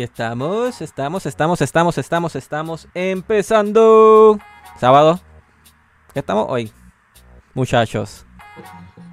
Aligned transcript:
Y 0.00 0.02
estamos, 0.02 0.80
estamos, 0.80 1.26
estamos, 1.26 1.60
estamos, 1.60 1.98
estamos, 1.98 2.34
estamos 2.34 2.88
empezando. 2.94 4.38
Sábado. 4.78 5.20
¿Qué 6.14 6.20
estamos 6.20 6.46
hoy? 6.48 6.72
Muchachos. 7.52 8.24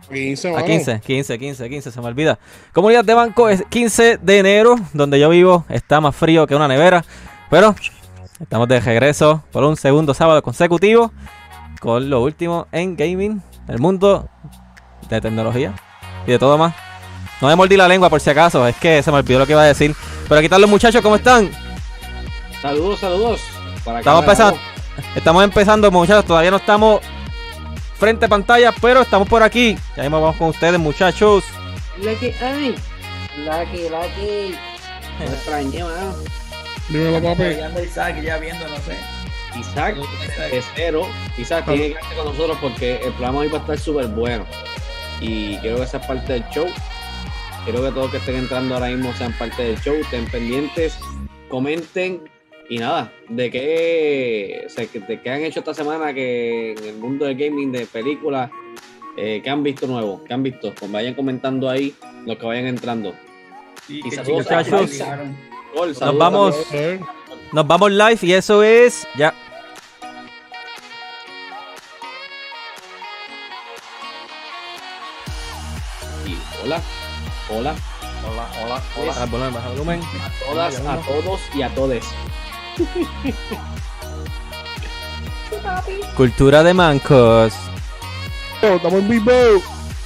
15, 0.10 0.47
A 0.47 0.52
mano. 0.54 0.65
15, 0.65 1.02
15, 1.02 1.39
15, 1.39 1.70
15, 1.70 1.92
se 1.92 2.00
me 2.00 2.07
olvida. 2.07 2.39
Comunidad 2.71 3.04
de 3.04 3.14
Banco 3.14 3.50
es 3.50 3.65
15 3.65 4.20
de 4.21 4.39
enero, 4.39 4.78
donde 4.93 5.20
yo 5.20 5.28
vivo, 5.28 5.65
está 5.68 6.00
más 6.00 6.15
frío 6.15 6.47
que 6.47 6.55
una 6.55 6.70
nevera. 6.70 7.04
Pero 7.50 7.75
estamos 8.39 8.69
de 8.69 8.79
regreso 8.79 9.43
por 9.51 9.65
un 9.65 9.75
segundo 9.75 10.14
sábado 10.14 10.42
consecutivo 10.42 11.11
con 11.82 12.10
lo 12.10 12.24
último 12.24 12.68
en 12.71 12.96
gaming, 12.96 13.43
el 13.68 13.79
mundo 13.79 14.29
de 15.10 15.19
tecnología 15.19 15.74
y 16.25 16.32
de 16.32 16.39
todo 16.39 16.57
más. 16.57 16.74
No 17.42 17.50
me 17.50 17.57
mordí 17.57 17.75
la 17.75 17.89
lengua 17.89 18.10
por 18.10 18.21
si 18.21 18.29
acaso, 18.29 18.65
es 18.65 18.78
que 18.78 19.04
se 19.04 19.11
me 19.11 19.18
olvidó 19.18 19.39
lo 19.39 19.46
que 19.46 19.51
iba 19.51 19.64
a 19.64 19.65
decir. 19.65 19.93
Pero 20.27 20.39
aquí 20.39 20.45
están 20.45 20.61
los 20.61 20.69
muchachos, 20.69 21.01
¿cómo 21.01 21.15
están? 21.15 21.49
Saludos, 22.61 22.99
saludos. 22.99 23.41
Para 23.86 23.99
Estamos 23.99 24.23
empezando, 24.23 24.59
estamos 25.15 25.43
empezando, 25.43 25.91
muchachos. 25.91 26.25
Todavía 26.25 26.51
no 26.51 26.57
estamos 26.57 27.01
frente 27.97 28.25
a 28.25 28.27
pantalla, 28.27 28.73
pero 28.81 29.01
estamos 29.01 29.27
por 29.29 29.43
aquí. 29.43 29.77
Ya 29.95 30.03
mismo 30.03 30.21
vamos 30.21 30.36
con 30.36 30.50
ustedes, 30.50 30.79
muchachos. 30.79 31.45
La 32.02 32.13
que 32.16 32.33
hay. 32.41 32.75
La 33.45 33.66
que, 33.72 33.89
la 33.89 34.02
que. 34.16 34.55
Me 35.19 35.25
extrañé, 35.25 35.83
mano. 35.83 36.16
Dímelo, 36.89 37.22
papi. 37.22 37.61
Anda 37.61 37.81
Isaac 37.81 38.22
ya 38.22 38.38
viendo, 38.38 38.67
no 38.67 38.75
sé. 38.78 38.97
Isaac, 39.58 39.95
es 40.52 40.66
cero. 40.75 41.08
Isaac 41.38 41.66
tiene 41.66 41.81
que 41.81 41.94
quedarse 41.94 42.16
con 42.16 42.25
nosotros 42.25 42.58
porque 42.61 42.95
el 42.97 43.11
programa 43.14 43.39
hoy 43.39 43.47
va 43.47 43.58
a 43.59 43.61
estar 43.61 43.80
súper 43.80 44.08
bueno. 44.08 44.45
Y 45.19 45.58
quiero 45.58 45.78
que 45.78 45.88
seas 45.88 46.05
parte 46.05 46.33
del 46.33 46.44
show. 46.50 46.67
Quiero 47.68 47.84
que 47.84 47.92
todos 47.92 48.12
que 48.12 48.18
estén 48.18 48.36
entrando 48.38 48.76
ahora 48.76 48.88
mismo 48.88 49.14
sean 49.14 49.34
parte 49.38 49.62
del 49.62 49.78
show. 49.82 49.94
Estén 49.96 50.23
pendientes, 50.32 50.98
comenten. 51.50 52.22
Y 52.70 52.78
nada, 52.78 53.12
de 53.28 53.52
qué, 53.52 54.64
o 54.66 54.70
sea, 54.70 54.86
que- 54.86 55.00
de 55.02 55.22
qué 55.22 55.30
han 55.30 55.42
hecho 55.44 55.59
esta 55.59 55.74
semana 55.74 56.14
que 56.14 56.72
en 56.74 56.84
el 56.86 56.96
mundo 56.96 57.26
del 57.26 57.36
gaming, 57.38 57.72
de 57.74 57.86
películas, 57.86 58.50
eh, 59.18 59.42
¿qué 59.44 59.50
han 59.50 59.64
visto 59.64 59.86
nuevo? 59.86 60.22
¿Qué 60.26 60.34
han 60.34 60.44
visto? 60.44 60.74
Pues 60.76 60.90
vayan 60.90 61.14
comentando 61.14 61.70
ahí 61.70 61.94
los 62.26 62.38
que 62.38 62.46
vayan 62.46 62.68
entrando. 62.68 63.14
Y 63.90 64.06
Y 64.08 64.12
saludos, 64.12 64.46
muchachos. 64.46 65.00
Gol, 65.76 65.90
Nos 66.00 66.18
vamos. 66.18 66.56
saludos. 66.70 67.02
Nos 67.52 67.68
vamos 67.68 67.92
live 67.92 68.20
y 68.22 68.31
eso 68.34 68.64
es. 68.64 69.06
Ya. 69.18 69.34
Y 76.26 76.38
hola, 76.64 76.81
hola, 77.50 77.73
Hola, 78.30 78.48
hola, 78.66 78.81
Baja 79.08 79.23
el 79.23 79.30
volumen, 79.30 79.53
baja 79.53 79.67
el 79.67 79.73
volumen. 79.73 80.02
a 80.02 80.45
todas, 80.50 80.80
a 80.80 80.98
todos 80.98 81.40
y 81.56 81.62
a 81.62 81.70
todes. 81.73 82.06
Cultura 86.16 86.64
de 86.64 86.73
mancos. 86.73 87.53
Estamos 88.62 89.00
en 89.00 89.09
vivo. 89.09 89.31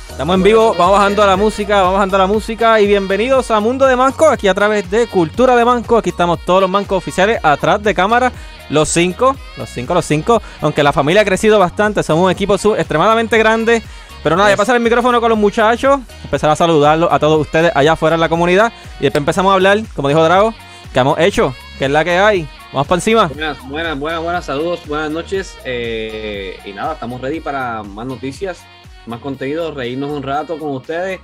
Estamos 0.10 0.36
en 0.36 0.44
vivo, 0.44 0.76
vamos 0.78 0.98
bajando 1.00 1.26
la 1.26 1.38
música, 1.38 1.78
vamos 1.78 1.94
bajando 1.96 2.18
la 2.18 2.28
música 2.28 2.80
y 2.82 2.86
bienvenidos 2.86 3.50
a 3.50 3.60
Mundo 3.62 3.88
de 3.88 3.96
Manco, 3.96 4.28
aquí 4.28 4.48
a 4.50 4.54
través 4.54 4.92
de 4.92 5.08
Cultura 5.08 5.56
de 5.56 5.64
Manco, 5.66 5.98
aquí 5.98 6.10
estamos 6.10 6.42
todos 6.46 6.62
los 6.62 6.70
mancos 6.70 6.98
oficiales 6.98 7.40
atrás 7.42 7.82
de 7.82 7.96
cámara, 7.96 8.32
los 8.70 8.90
cinco, 8.90 9.36
los 9.58 9.70
cinco, 9.70 9.94
los 9.94 10.06
cinco, 10.06 10.42
aunque 10.60 10.84
la 10.84 10.92
familia 10.92 11.22
ha 11.22 11.26
crecido 11.26 11.58
bastante, 11.60 12.04
somos 12.04 12.26
un 12.26 12.30
equipo 12.32 12.58
su- 12.58 12.76
extremadamente 12.76 13.38
grande, 13.38 13.82
pero 14.24 14.36
nada, 14.36 14.50
voy 14.50 14.54
a 14.54 14.58
pasar 14.58 14.76
el 14.76 14.82
micrófono 14.82 15.20
con 15.20 15.30
los 15.30 15.38
muchachos, 15.38 16.00
empezar 16.24 16.50
a 16.50 16.56
saludarlos 16.56 17.10
a 17.12 17.20
todos 17.20 17.40
ustedes 17.42 17.72
allá 17.76 17.94
afuera 17.94 18.16
en 18.16 18.22
la 18.22 18.30
comunidad 18.30 18.72
y 19.00 19.04
después 19.04 19.22
empezamos 19.22 19.52
a 19.52 19.56
hablar, 19.56 19.80
como 19.96 20.08
dijo 20.08 20.24
Drago, 20.24 20.54
que 20.94 21.00
hemos 21.00 21.20
hecho, 21.20 21.54
que 21.80 21.86
es 21.86 21.92
la 21.92 22.04
que 22.04 22.18
hay, 22.18 22.48
vamos 22.72 22.88
para 22.88 22.98
encima. 22.98 23.28
Buenas, 23.28 23.68
buenas, 23.68 24.00
buenas, 24.00 24.22
buenas, 24.24 24.46
saludos, 24.46 24.82
buenas 24.88 25.12
noches. 25.12 25.58
eh, 25.66 26.60
y 26.66 26.74
nada, 26.74 26.94
estamos 26.94 27.22
ready 27.22 27.40
para 27.40 27.82
más 27.84 28.06
noticias, 28.06 28.64
más 29.06 29.20
contenido, 29.20 29.74
reírnos 29.74 30.12
un 30.12 30.22
rato 30.24 30.58
con 30.60 30.72
ustedes. 30.72 31.20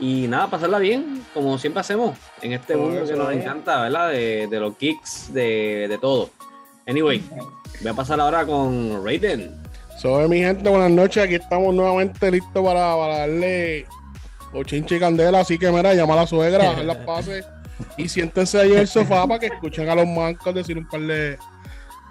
Y 0.00 0.26
nada, 0.26 0.48
pasarla 0.48 0.80
bien, 0.80 1.24
como 1.32 1.56
siempre 1.58 1.80
hacemos 1.80 2.18
en 2.40 2.54
este 2.54 2.74
mundo 2.76 3.04
que 3.06 3.14
nos 3.14 3.30
encanta, 3.32 3.82
¿verdad? 3.82 4.10
De, 4.10 4.48
de 4.48 4.58
los 4.58 4.76
geeks, 4.76 5.32
de, 5.32 5.86
de 5.88 5.98
todo. 5.98 6.30
Anyway, 6.88 7.22
voy 7.80 7.90
a 7.90 7.94
pasar 7.94 8.18
ahora 8.20 8.44
con 8.44 9.04
Raiden. 9.04 9.61
Soy 10.02 10.28
mi 10.28 10.38
gente, 10.40 10.68
buenas 10.68 10.90
noches. 10.90 11.22
Aquí 11.22 11.36
estamos 11.36 11.72
nuevamente 11.72 12.28
listos 12.28 12.64
para, 12.64 12.96
para 12.96 13.18
darle 13.18 13.86
chinche 14.64 14.96
y 14.96 14.98
candela. 14.98 15.38
Así 15.38 15.56
que, 15.56 15.70
mira, 15.70 15.94
llama 15.94 16.14
a 16.14 16.16
la 16.16 16.26
suegra, 16.26 16.72
hacer 16.72 16.86
las 16.86 16.96
pases 16.96 17.46
y 17.96 18.08
siéntense 18.08 18.58
ahí 18.60 18.72
en 18.72 18.78
el 18.80 18.88
sofá 18.88 19.28
para 19.28 19.38
que 19.38 19.46
escuchen 19.46 19.88
a 19.88 19.94
los 19.94 20.08
mancos 20.08 20.52
decir 20.52 20.76
un 20.76 20.88
par 20.88 21.02
de, 21.02 21.38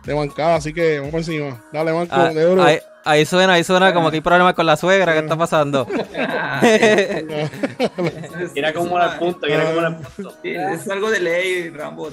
de 0.05 0.13
bancadas. 0.13 0.59
Así 0.59 0.73
que 0.73 0.99
vamos 0.99 1.11
por 1.11 1.19
encima. 1.19 1.61
Dale, 1.73 1.91
manco, 1.91 2.15
Ah, 2.15 2.29
de 2.29 2.45
oro. 2.45 2.63
ahí, 2.63 2.79
ahí 3.03 3.25
suena, 3.25 3.51
ahí 3.53 3.63
suena 3.65 3.93
como 3.93 4.09
que 4.09 4.15
hay 4.15 4.21
problemas 4.21 4.53
con 4.53 4.65
la 4.65 4.77
suegra, 4.77 5.11
¿qué 5.11 5.19
está 5.19 5.35
pasando? 5.35 5.85
Mira 8.55 8.71
cómo 8.71 8.95
era 8.97 9.11
el 9.13 9.19
punto, 9.19 9.47
mira 9.47 9.65
cómo 9.65 9.79
era 9.79 9.87
el 9.89 9.95
punto. 9.97 10.33
Es 10.43 10.89
algo 10.89 11.11
de 11.11 11.19
ley, 11.19 11.69
Rambo. 11.71 12.09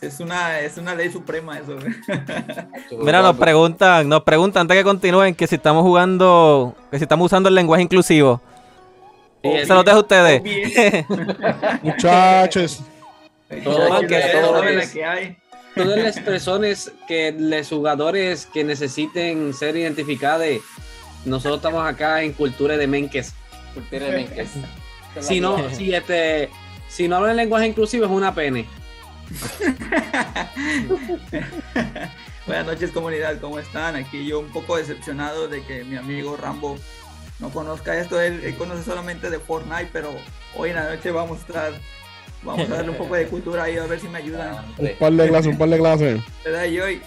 Es 0.00 0.20
una, 0.20 0.60
es 0.60 0.76
una 0.76 0.94
ley 0.94 1.10
suprema 1.10 1.58
eso. 1.58 1.76
Mira, 2.98 3.22
nos 3.22 3.36
preguntan, 3.36 4.08
nos 4.08 4.22
preguntan 4.22 4.62
antes 4.62 4.76
que 4.76 4.84
continúen 4.84 5.34
que 5.34 5.46
si 5.46 5.54
estamos 5.54 5.82
jugando, 5.82 6.76
que 6.90 6.98
si 6.98 7.04
estamos 7.04 7.26
usando 7.26 7.48
el 7.48 7.54
lenguaje 7.54 7.82
inclusivo. 7.82 8.40
Sí, 9.42 9.50
Se 9.66 9.74
los 9.74 9.84
dejo 9.84 9.98
a 9.98 10.00
ustedes. 10.00 10.42
Muchachos. 11.82 12.80
Todo 13.62 14.00
que- 14.06 15.04
hay. 15.04 15.36
Todas 15.74 15.98
las 15.98 16.20
personas 16.20 16.92
que 17.08 17.34
los 17.36 17.68
jugadores 17.68 18.46
que 18.46 18.62
necesiten 18.62 19.52
ser 19.52 19.76
identificados, 19.76 20.46
nosotros 21.24 21.56
estamos 21.56 21.84
acá 21.86 22.22
en 22.22 22.32
Cultura 22.32 22.76
de 22.76 22.86
Menques. 22.86 23.34
Cultura 23.74 24.06
de 24.06 24.12
Menques. 24.12 24.50
Si 25.20 25.40
no, 25.40 25.68
si 25.70 25.92
este, 25.94 26.48
si 26.88 27.08
no 27.08 27.16
hablan 27.16 27.36
lenguaje 27.36 27.66
inclusivo 27.66 28.04
es 28.04 28.10
una 28.10 28.34
pene. 28.34 28.66
Buenas 32.46 32.66
noches 32.66 32.90
comunidad, 32.90 33.40
¿cómo 33.40 33.58
están? 33.58 33.96
Aquí 33.96 34.26
yo 34.26 34.40
un 34.40 34.52
poco 34.52 34.76
decepcionado 34.76 35.48
de 35.48 35.64
que 35.64 35.82
mi 35.84 35.96
amigo 35.96 36.36
Rambo 36.36 36.76
no 37.38 37.48
conozca 37.50 37.98
esto. 37.98 38.20
Él, 38.20 38.42
él 38.44 38.54
conoce 38.56 38.82
solamente 38.82 39.30
de 39.30 39.38
Fortnite, 39.38 39.88
pero 39.92 40.10
hoy 40.56 40.70
en 40.70 40.76
la 40.76 40.94
noche 40.94 41.10
vamos 41.10 41.38
a 41.38 41.40
estar, 41.40 41.72
vamos 42.42 42.70
a 42.70 42.74
darle 42.74 42.90
un 42.90 42.98
poco 42.98 43.14
de 43.14 43.26
cultura 43.26 43.62
ahí 43.64 43.78
a 43.78 43.86
ver 43.86 44.00
si 44.00 44.08
me 44.08 44.18
ayudan. 44.18 44.62
Un 44.78 44.90
par 44.98 45.12
de 45.12 45.28
clases, 45.28 45.52
un 45.52 45.58
par 45.58 45.68
de 45.70 45.78
clases. 45.78 46.20
¿Verdad? 46.44 46.64
Y 46.64 46.80
hoy, 46.80 47.02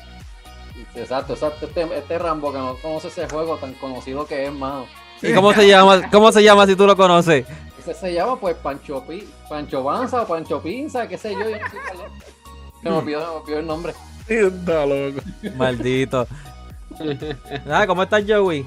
Exacto, 0.96 1.34
exacto. 1.34 1.68
Este, 1.68 1.98
este 1.98 2.18
Rambo 2.18 2.52
que 2.52 2.58
no 2.58 2.76
conoce 2.78 3.08
ese 3.08 3.28
juego 3.28 3.58
tan 3.58 3.74
conocido 3.74 4.26
que 4.26 4.46
es, 4.46 4.52
mano. 4.52 4.88
¿Y 5.22 5.34
cómo 5.34 5.54
se 5.54 5.68
llama? 5.68 6.10
¿Cómo 6.12 6.32
se 6.32 6.44
llama 6.44 6.68
si 6.68 6.76
tú 6.76 6.86
lo 6.86 6.96
conoces? 6.96 7.46
Ese 7.88 8.02
se 8.02 8.14
llama 8.14 8.38
pues 8.38 8.56
Pancho 8.58 9.02
Pi, 9.08 9.26
Pancho 9.48 9.82
Banza 9.82 10.24
o 10.24 10.28
Pancho 10.28 10.62
Pinza, 10.62 11.08
qué 11.08 11.18
sé 11.18 11.34
yo. 11.34 11.40
yo 11.40 11.58
no 11.58 11.70
sé 11.70 11.78
cuál 11.88 12.02
es. 12.02 12.82
Se 12.82 12.90
me 12.90 12.96
olvidó, 12.98 13.22
se 13.22 13.28
me 13.28 13.34
olvidó 13.36 13.60
el 13.60 13.68
nombre. 13.68 13.94
Está 14.28 14.86
loco. 14.86 15.22
Maldito. 15.56 16.28
Nada, 17.66 17.88
¿cómo 17.88 18.04
estás, 18.04 18.26
Joey? 18.28 18.66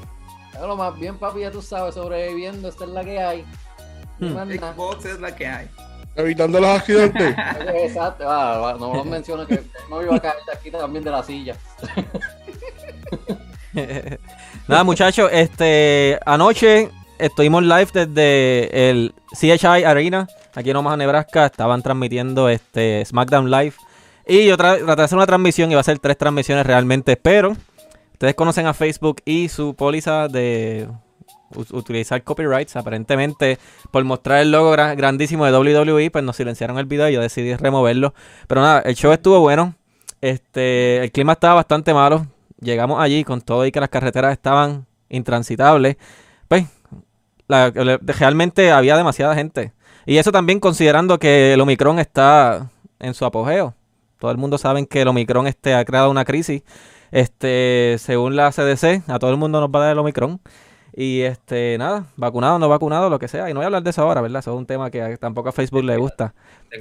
Pero 0.53 0.75
más 0.75 0.99
bien, 0.99 1.19
papi, 1.19 1.41
ya 1.41 1.51
tú 1.51 1.61
sabes, 1.61 1.95
sobreviviendo, 1.95 2.69
esta 2.69 2.85
es 2.85 2.91
la 2.91 3.05
que 3.05 3.21
hay. 3.21 3.45
Hmm. 4.21 4.37
Xbox 4.37 5.05
es 5.05 5.21
la 5.21 5.37
que 5.37 5.47
hay. 5.47 5.69
Evitando 6.17 6.59
los 6.61 6.71
accidentes. 6.71 7.35
Exacto, 7.75 8.25
ah, 8.27 8.75
no 8.79 8.95
lo 8.95 9.05
menciono 9.05 9.47
que 9.47 9.63
no 9.91 10.03
iba 10.03 10.17
a 10.17 10.21
caer 10.21 10.37
de 10.47 10.53
aquí 10.53 10.71
también 10.71 11.05
de 11.05 11.11
la 11.11 11.23
silla. 11.23 11.57
Nada, 14.67 14.83
muchachos, 14.83 15.31
este 15.33 16.19
anoche 16.25 16.91
estuvimos 17.21 17.63
live 17.63 17.89
desde 17.93 18.91
el 18.91 19.15
CHI 19.39 19.85
Arena, 19.85 20.29
aquí 20.55 20.71
en 20.71 20.77
Omaha, 20.77 20.97
Nebraska, 20.97 21.47
estaban 21.47 21.83
transmitiendo 21.83 22.49
este 22.49 23.05
SmackDown 23.05 23.51
Live. 23.51 23.75
Y 24.27 24.47
yo 24.47 24.57
tra- 24.57 24.79
traté 24.85 24.97
de 25.01 25.05
hacer 25.05 25.17
una 25.17 25.27
transmisión, 25.27 25.71
iba 25.71 25.81
a 25.81 25.85
ser 25.85 25.99
tres 25.99 26.17
transmisiones 26.19 26.67
realmente, 26.67 27.17
pero 27.17 27.57
ustedes 28.13 28.35
conocen 28.35 28.67
a 28.67 28.75
Facebook 28.75 29.23
y 29.25 29.49
su 29.49 29.75
póliza 29.75 30.29
de 30.29 30.89
utilizar 31.73 32.23
copyrights, 32.23 32.77
aparentemente 32.77 33.59
por 33.91 34.05
mostrar 34.05 34.41
el 34.41 34.53
logo 34.53 34.73
gra- 34.73 34.95
grandísimo 34.97 35.45
de 35.47 35.57
WWE, 35.57 36.11
pues 36.11 36.23
nos 36.25 36.37
silenciaron 36.37 36.79
el 36.79 36.87
video 36.87 37.09
y 37.09 37.15
yo 37.15 37.21
decidí 37.21 37.55
removerlo, 37.57 38.15
pero 38.47 38.61
nada, 38.61 38.81
el 38.81 38.95
show 38.95 39.13
estuvo 39.13 39.41
bueno, 39.41 39.75
este, 40.21 41.03
el 41.03 41.11
clima 41.11 41.33
estaba 41.33 41.55
bastante 41.55 41.93
malo, 41.93 42.27
llegamos 42.61 43.01
allí 43.03 43.25
con 43.25 43.41
todo 43.41 43.67
y 43.67 43.73
que 43.73 43.81
las 43.81 43.89
carreteras 43.89 44.33
estaban 44.33 44.87
intransitables, 45.09 45.97
la- 47.51 47.99
realmente 48.03 48.71
había 48.73 48.97
demasiada 48.97 49.35
gente. 49.35 49.73
Y 50.07 50.17
eso 50.19 50.33
también 50.33 50.61
considerando 50.61 51.19
que 51.19 51.53
el 51.55 51.61
Omicron 51.61 51.99
está 51.99 52.71
en 52.99 53.15
su 53.15 53.25
apogeo. 53.25 53.75
Todo 54.19 54.31
el 54.31 54.39
mundo 54.39 54.59
sabe 54.59 54.87
que 54.87 55.03
el 55.03 55.09
Omicron 55.09 55.47
este, 55.47 55.75
ha 55.75 55.85
creado 55.85 56.11
una 56.11 56.25
crisis. 56.25 56.63
Este, 57.11 57.97
según 57.99 58.37
la 58.37 58.53
CDC, 58.53 59.03
a 59.09 59.19
todo 59.19 59.31
el 59.31 59.37
mundo 59.37 59.61
nos 59.61 59.71
va 59.71 59.81
a 59.81 59.83
dar 59.85 59.93
el 59.93 59.99
Omicron. 59.99 60.41
Y 60.95 61.21
este, 61.23 61.77
nada, 61.79 62.07
vacunado, 62.17 62.59
no 62.59 62.69
vacunado, 62.69 63.09
lo 63.11 63.19
que 63.19 63.29
sea. 63.29 63.49
Y 63.49 63.55
no 63.55 63.61
voy 63.61 63.65
a 63.65 63.67
hablar 63.67 63.83
de 63.83 63.91
eso 63.91 64.03
ahora, 64.03 64.21
¿verdad? 64.21 64.41
Eso 64.41 64.53
es 64.53 64.57
un 64.59 64.67
tema 64.67 64.91
que 64.91 65.17
tampoco 65.19 65.49
a 65.49 65.53
Facebook 65.53 65.85
le 65.85 65.97
gusta. 65.97 66.35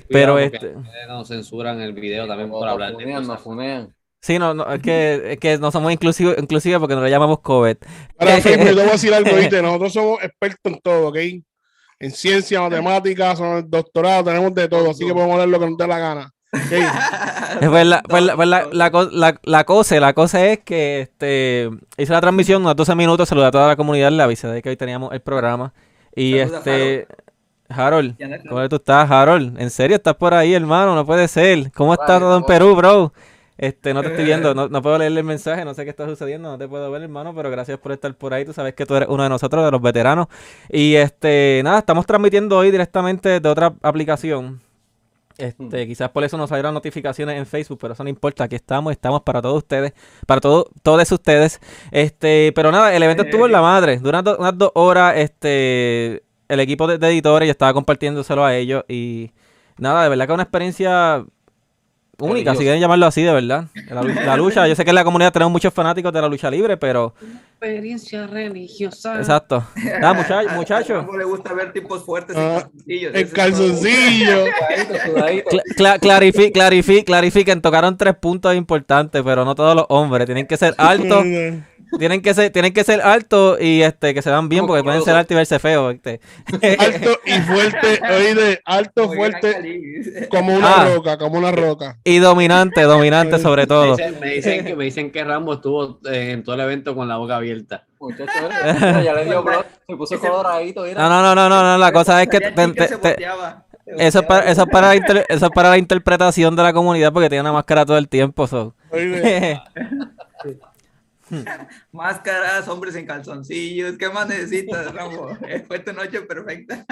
Pero 0.09 0.39
este- 0.39 0.75
ustedes 0.75 1.07
nos 1.07 1.27
censuran 1.27 1.79
el 1.81 1.93
video 1.93 2.27
también 2.27 2.49
por 2.49 2.67
hablar 2.67 2.89
de 2.89 2.95
funean, 2.95 3.27
nos 3.27 3.41
funean. 3.41 3.93
Sí, 4.21 4.37
no, 4.37 4.53
no, 4.53 4.71
es 4.73 4.81
que, 4.81 5.31
es 5.33 5.39
que 5.39 5.57
no 5.57 5.71
somos 5.71 5.91
inclusivos, 5.93 6.35
inclusive 6.37 6.77
porque 6.79 6.95
no 6.95 7.01
le 7.03 7.09
llamamos 7.09 7.39
COVID. 7.39 7.77
Ahora, 8.17 8.37
Facebook, 8.41 8.65
yo 8.67 8.75
te 8.75 8.81
voy 8.81 8.89
a 8.89 8.91
decir 8.91 9.13
algo, 9.13 9.35
¿viste? 9.35 9.61
Nosotros 9.61 9.93
somos 9.93 10.23
expertos 10.23 10.73
en 10.73 10.79
todo, 10.81 11.07
¿ok? 11.07 11.17
En 12.01 12.11
ciencia, 12.11 12.61
matemáticas, 12.61 13.37
son 13.37 13.69
doctorado, 13.69 14.23
tenemos 14.25 14.53
de 14.53 14.67
todo, 14.67 14.89
así 14.91 15.05
que 15.05 15.13
podemos 15.13 15.33
hablar 15.33 15.47
lo 15.49 15.59
que 15.59 15.65
nos 15.69 15.77
dé 15.77 15.87
la 15.87 15.99
gana. 15.99 16.31
¿ok? 16.53 16.59
Pues 17.69 17.85
la, 17.87 18.01
pues 18.03 18.23
la, 18.23 18.35
pues 18.35 18.47
la, 18.47 18.67
la 18.71 18.91
co- 18.91 19.09
la- 19.11 19.39
la 19.43 19.63
cosa, 19.63 19.99
la 19.99 20.13
cosa 20.13 20.45
es 20.45 20.59
que 20.59 21.01
este 21.01 21.69
hice 21.97 22.13
la 22.13 22.21
transmisión 22.21 22.61
unos 22.61 22.75
12 22.75 22.93
minutos, 22.95 23.27
saludé 23.27 23.47
a 23.47 23.51
toda 23.51 23.67
la 23.67 23.75
comunidad, 23.75 24.11
le 24.11 24.21
avisé 24.21 24.47
de 24.47 24.61
que 24.61 24.69
hoy 24.69 24.77
teníamos 24.77 25.11
el 25.13 25.21
programa. 25.21 25.73
Y 26.15 26.37
Saluda, 26.37 26.57
este, 26.59 27.07
Harold. 27.69 28.15
¿cómo 28.47 28.69
tú 28.69 28.75
estás, 28.77 29.09
Harold? 29.09 29.59
¿En 29.59 29.69
serio 29.71 29.97
estás 29.97 30.15
por 30.15 30.33
ahí, 30.35 30.53
hermano? 30.53 30.93
No 30.95 31.05
puede 31.05 31.27
ser. 31.27 31.71
¿Cómo 31.73 31.93
está 31.93 32.05
Vale, 32.13 32.19
todo 32.19 32.37
en. 32.37 32.43
Perú, 32.45 32.75
bro? 32.75 33.13
Este, 33.61 33.93
no 33.93 34.01
te 34.01 34.07
estoy 34.07 34.23
viendo, 34.23 34.55
no, 34.55 34.69
no 34.69 34.81
puedo 34.81 34.97
leerle 34.97 35.19
el 35.19 35.25
mensaje, 35.25 35.65
no 35.65 35.73
sé 35.73 35.83
qué 35.83 35.89
está 35.89 36.07
sucediendo, 36.07 36.49
no 36.49 36.57
te 36.57 36.65
puedo 36.65 36.89
ver, 36.91 37.01
hermano, 37.03 37.35
pero 37.35 37.51
gracias 37.51 37.77
por 37.77 37.91
estar 37.91 38.13
por 38.15 38.33
ahí. 38.33 38.45
Tú 38.45 38.53
sabes 38.53 38.73
que 38.73 38.85
tú 38.85 38.95
eres 38.95 39.09
uno 39.09 39.21
de 39.21 39.27
nosotros, 39.27 39.65
de 39.65 39.69
los 39.69 39.81
veteranos. 39.81 40.27
Y 40.69 40.95
este, 40.95 41.59
nada, 41.61 41.79
estamos 41.79 42.05
transmitiendo 42.05 42.57
hoy 42.57 42.71
directamente 42.71 43.41
de 43.41 43.49
otra 43.49 43.73
aplicación. 43.81 44.61
Este, 45.37 45.85
quizás 45.87 46.09
por 46.09 46.23
eso 46.23 46.37
nos 46.37 46.47
salieron 46.47 46.73
notificaciones 46.73 47.37
en 47.37 47.45
Facebook, 47.45 47.79
pero 47.81 47.95
eso 47.95 48.03
no 48.03 48.09
importa, 48.09 48.45
aquí 48.45 48.55
estamos, 48.55 48.93
estamos 48.93 49.23
para 49.23 49.41
todos 49.41 49.57
ustedes, 49.57 49.91
para 50.25 50.39
todos, 50.39 50.67
todos 50.81 51.11
ustedes. 51.11 51.59
Este, 51.91 52.53
pero 52.55 52.71
nada, 52.71 52.95
el 52.95 53.03
evento 53.03 53.23
estuvo 53.23 53.45
en 53.45 53.51
la 53.51 53.61
madre, 53.61 53.97
durante 53.97 54.35
unas 54.35 54.57
dos 54.57 54.71
horas, 54.73 55.15
este, 55.17 56.23
el 56.47 56.59
equipo 56.61 56.87
de, 56.87 56.97
de 56.97 57.09
editores, 57.09 57.47
yo 57.47 57.51
estaba 57.51 57.73
compartiéndoselo 57.73 58.45
a 58.45 58.55
ellos 58.55 58.85
y 58.87 59.31
nada, 59.77 60.03
de 60.03 60.09
verdad 60.09 60.27
que 60.27 60.31
es 60.31 60.35
una 60.35 60.43
experiencia 60.43 61.25
única, 62.27 62.53
si 62.53 62.59
quieren 62.63 62.79
llamarlo 62.81 63.05
así, 63.05 63.21
de 63.23 63.31
verdad. 63.33 63.65
La, 63.89 64.01
lu- 64.01 64.13
la 64.13 64.35
lucha, 64.37 64.67
yo 64.67 64.75
sé 64.75 64.83
que 64.83 64.91
en 64.91 64.95
la 64.95 65.03
comunidad 65.03 65.31
tenemos 65.31 65.51
muchos 65.51 65.73
fanáticos 65.73 66.11
de 66.13 66.21
la 66.21 66.27
lucha 66.27 66.49
libre, 66.51 66.77
pero 66.77 67.13
Experiencia 67.61 68.25
religiosa. 68.27 69.17
exacto. 69.17 69.63
Nada, 69.99 70.13
muchachos, 70.13 70.51
A 70.51 70.55
muchachos. 70.55 70.97
Rambo 70.97 71.17
le 71.17 71.23
gusta 71.25 71.53
ver 71.53 71.73
tipos 71.73 72.03
fuertes 72.05 72.35
Ah, 72.37 72.67
en 72.87 73.27
calzoncillo. 73.29 74.45
Cla- 75.77 75.99
clarifi- 75.99 76.51
clarifi- 76.51 77.03
clarifiquen, 77.03 77.61
tocaron 77.61 77.97
tres 77.97 78.15
puntos 78.15 78.55
importantes, 78.55 79.21
pero 79.23 79.45
no 79.45 79.55
todos 79.55 79.75
los 79.75 79.85
hombres. 79.89 80.25
Tienen 80.25 80.47
que 80.47 80.57
ser 80.57 80.73
altos, 80.77 81.23
tienen 81.97 82.21
que 82.21 82.33
ser, 82.33 82.51
tienen 82.51 82.73
que 82.73 82.83
ser 82.83 83.01
altos 83.01 83.59
y 83.61 83.81
este 83.81 84.13
que 84.13 84.21
se 84.21 84.29
vean 84.29 84.47
bien, 84.49 84.67
porque 84.67 84.83
pueden 84.83 85.01
ser 85.03 85.15
altos 85.15 85.31
y 85.31 85.35
verse 85.35 85.57
feos. 85.59 85.93
¿viste? 85.93 86.19
alto 86.77 87.19
y 87.25 87.31
fuerte, 87.41 87.99
oíste, 88.13 88.61
alto, 88.65 89.11
fuerte, 89.13 90.27
como 90.29 90.55
una 90.55 90.69
Ah. 90.81 90.91
roca, 90.95 91.17
como 91.17 91.37
una 91.39 91.51
roca. 91.51 91.97
Y 92.03 92.19
dominante, 92.19 92.81
dominante 92.83 93.39
sobre 93.39 93.63
Me 93.63 93.67
todo. 93.67 93.95
dicen, 93.95 94.19
me 94.19 94.29
dicen 94.33 94.65
que, 94.65 94.75
me 94.75 94.83
dicen 94.85 95.11
que 95.11 95.23
Rambo 95.23 95.53
estuvo 95.55 95.99
eh, 96.11 96.31
en 96.31 96.43
todo 96.43 96.55
el 96.55 96.61
evento 96.61 96.95
con 96.95 97.07
la 97.07 97.17
boca 97.17 97.37
abierta. 97.37 97.85
Muchacho, 97.99 98.31
mira, 98.73 99.01
ya 99.03 99.13
le 99.13 99.25
dio 99.25 99.43
bro, 99.43 99.65
se 99.87 99.95
puso 99.95 100.19
coloradito. 100.19 100.85
No, 100.85 101.09
no, 101.09 101.21
no, 101.21 101.35
no, 101.35 101.49
no, 101.49 101.63
no, 101.63 101.77
la 101.77 101.91
cosa 101.91 102.21
es 102.23 102.29
que 102.29 102.39
te- 102.39 102.51
te- 102.51 103.17
eso 103.97 104.19
es 104.19 104.25
para, 104.25 104.45
eso 104.51 104.61
es 104.61 104.67
para 104.71 104.87
la 104.89 104.95
inter- 104.95 105.25
eso 105.27 105.45
es 105.47 105.51
para 105.51 105.69
la 105.71 105.77
interpretación 105.77 106.55
de 106.55 106.61
la 106.63 106.71
comunidad 106.71 107.11
porque 107.11 107.27
tiene 107.27 107.41
una 107.41 107.51
máscara 107.53 107.85
todo 107.85 107.97
el 107.97 108.07
tiempo. 108.07 108.45
so. 108.47 108.73
Máscaras, 111.91 112.67
hombres 112.67 112.95
en 112.95 113.05
calzoncillos. 113.05 113.97
¿Qué 113.97 114.09
más 114.09 114.27
necesitas, 114.27 114.93
Rambo? 114.93 115.29
Eh, 115.47 115.63
Fue 115.67 115.79
tu 115.79 115.93
noche 115.93 116.21
perfecta. 116.21 116.85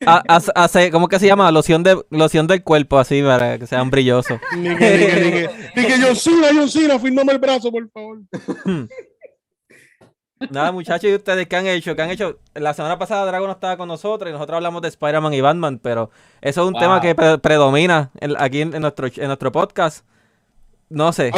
¿cómo 0.92 1.08
que 1.08 1.18
se 1.18 1.26
llama? 1.26 1.50
Loción 1.50 1.82
de 1.82 2.00
loción 2.10 2.46
del 2.46 2.62
cuerpo 2.62 2.98
así 2.98 3.22
para 3.22 3.58
que 3.58 3.66
sean 3.66 3.90
brillosos. 3.90 4.40
ni 4.56 4.76
que, 4.76 4.90
ni 4.96 5.06
que, 5.06 5.20
ni 5.20 5.30
que, 5.30 5.50
ni 5.76 5.86
que 5.86 6.02
John 6.02 6.16
Cena, 6.16 6.48
John 6.54 6.68
Cena, 6.68 6.98
firmame 6.98 7.32
el 7.32 7.38
brazo, 7.38 7.70
por 7.70 7.88
favor. 7.90 8.18
Nada, 10.50 10.72
muchachos, 10.72 11.08
¿y 11.08 11.14
ustedes 11.14 11.46
qué 11.46 11.54
han 11.54 11.66
hecho? 11.68 11.94
¿Qué 11.94 12.02
han 12.02 12.10
hecho? 12.10 12.40
La 12.54 12.74
semana 12.74 12.98
pasada 12.98 13.24
Dragon 13.26 13.46
no 13.46 13.52
estaba 13.52 13.76
con 13.76 13.86
nosotros 13.86 14.28
y 14.28 14.32
nosotros 14.32 14.56
hablamos 14.56 14.82
de 14.82 14.88
Spider-Man 14.88 15.32
y 15.34 15.40
Batman, 15.40 15.78
pero 15.78 16.10
eso 16.40 16.62
es 16.62 16.66
un 16.66 16.72
Wow. 16.72 16.80
tema 16.80 17.00
que 17.00 17.14
pre- 17.14 17.38
predomina 17.38 18.10
en- 18.20 18.34
aquí 18.36 18.60
en, 18.60 18.74
en 18.74 18.82
nuestro, 18.82 19.06
en 19.06 19.26
nuestro 19.28 19.52
podcast. 19.52 20.04
No 20.88 21.12
sé. 21.12 21.30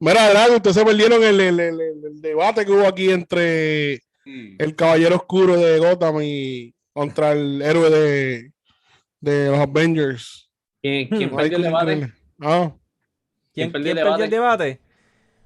Mira, 0.00 0.28
Drago, 0.30 0.56
ustedes 0.56 0.76
se 0.76 0.84
perdieron 0.84 1.22
el, 1.22 1.40
el- 1.40 1.60
el- 1.60 2.20
debate 2.20 2.64
que 2.64 2.72
hubo 2.72 2.86
aquí 2.86 3.10
entre 3.10 4.00
el 4.24 4.74
caballero 4.74 5.16
oscuro 5.16 5.56
de 5.56 5.78
Gotham 5.78 6.20
y 6.22 6.74
contra 6.92 7.32
el 7.32 7.62
héroe 7.62 7.90
de, 7.90 8.52
de 9.20 9.50
los 9.50 9.58
Avengers. 9.58 10.50
¿Quién, 10.82 11.08
quién 11.08 11.30
No 11.30 11.36
perdió 11.36 11.58
hay 11.58 11.62
el 11.64 11.70
debate? 11.70 12.12
Ah, 12.40 12.70
¿Quién, 13.54 13.70
¿quién 13.70 13.72
perdió 13.72 13.94
quién 13.94 13.98
el 13.98 14.04
perdió 14.10 14.24
el 14.24 14.30
debate? 14.30 14.80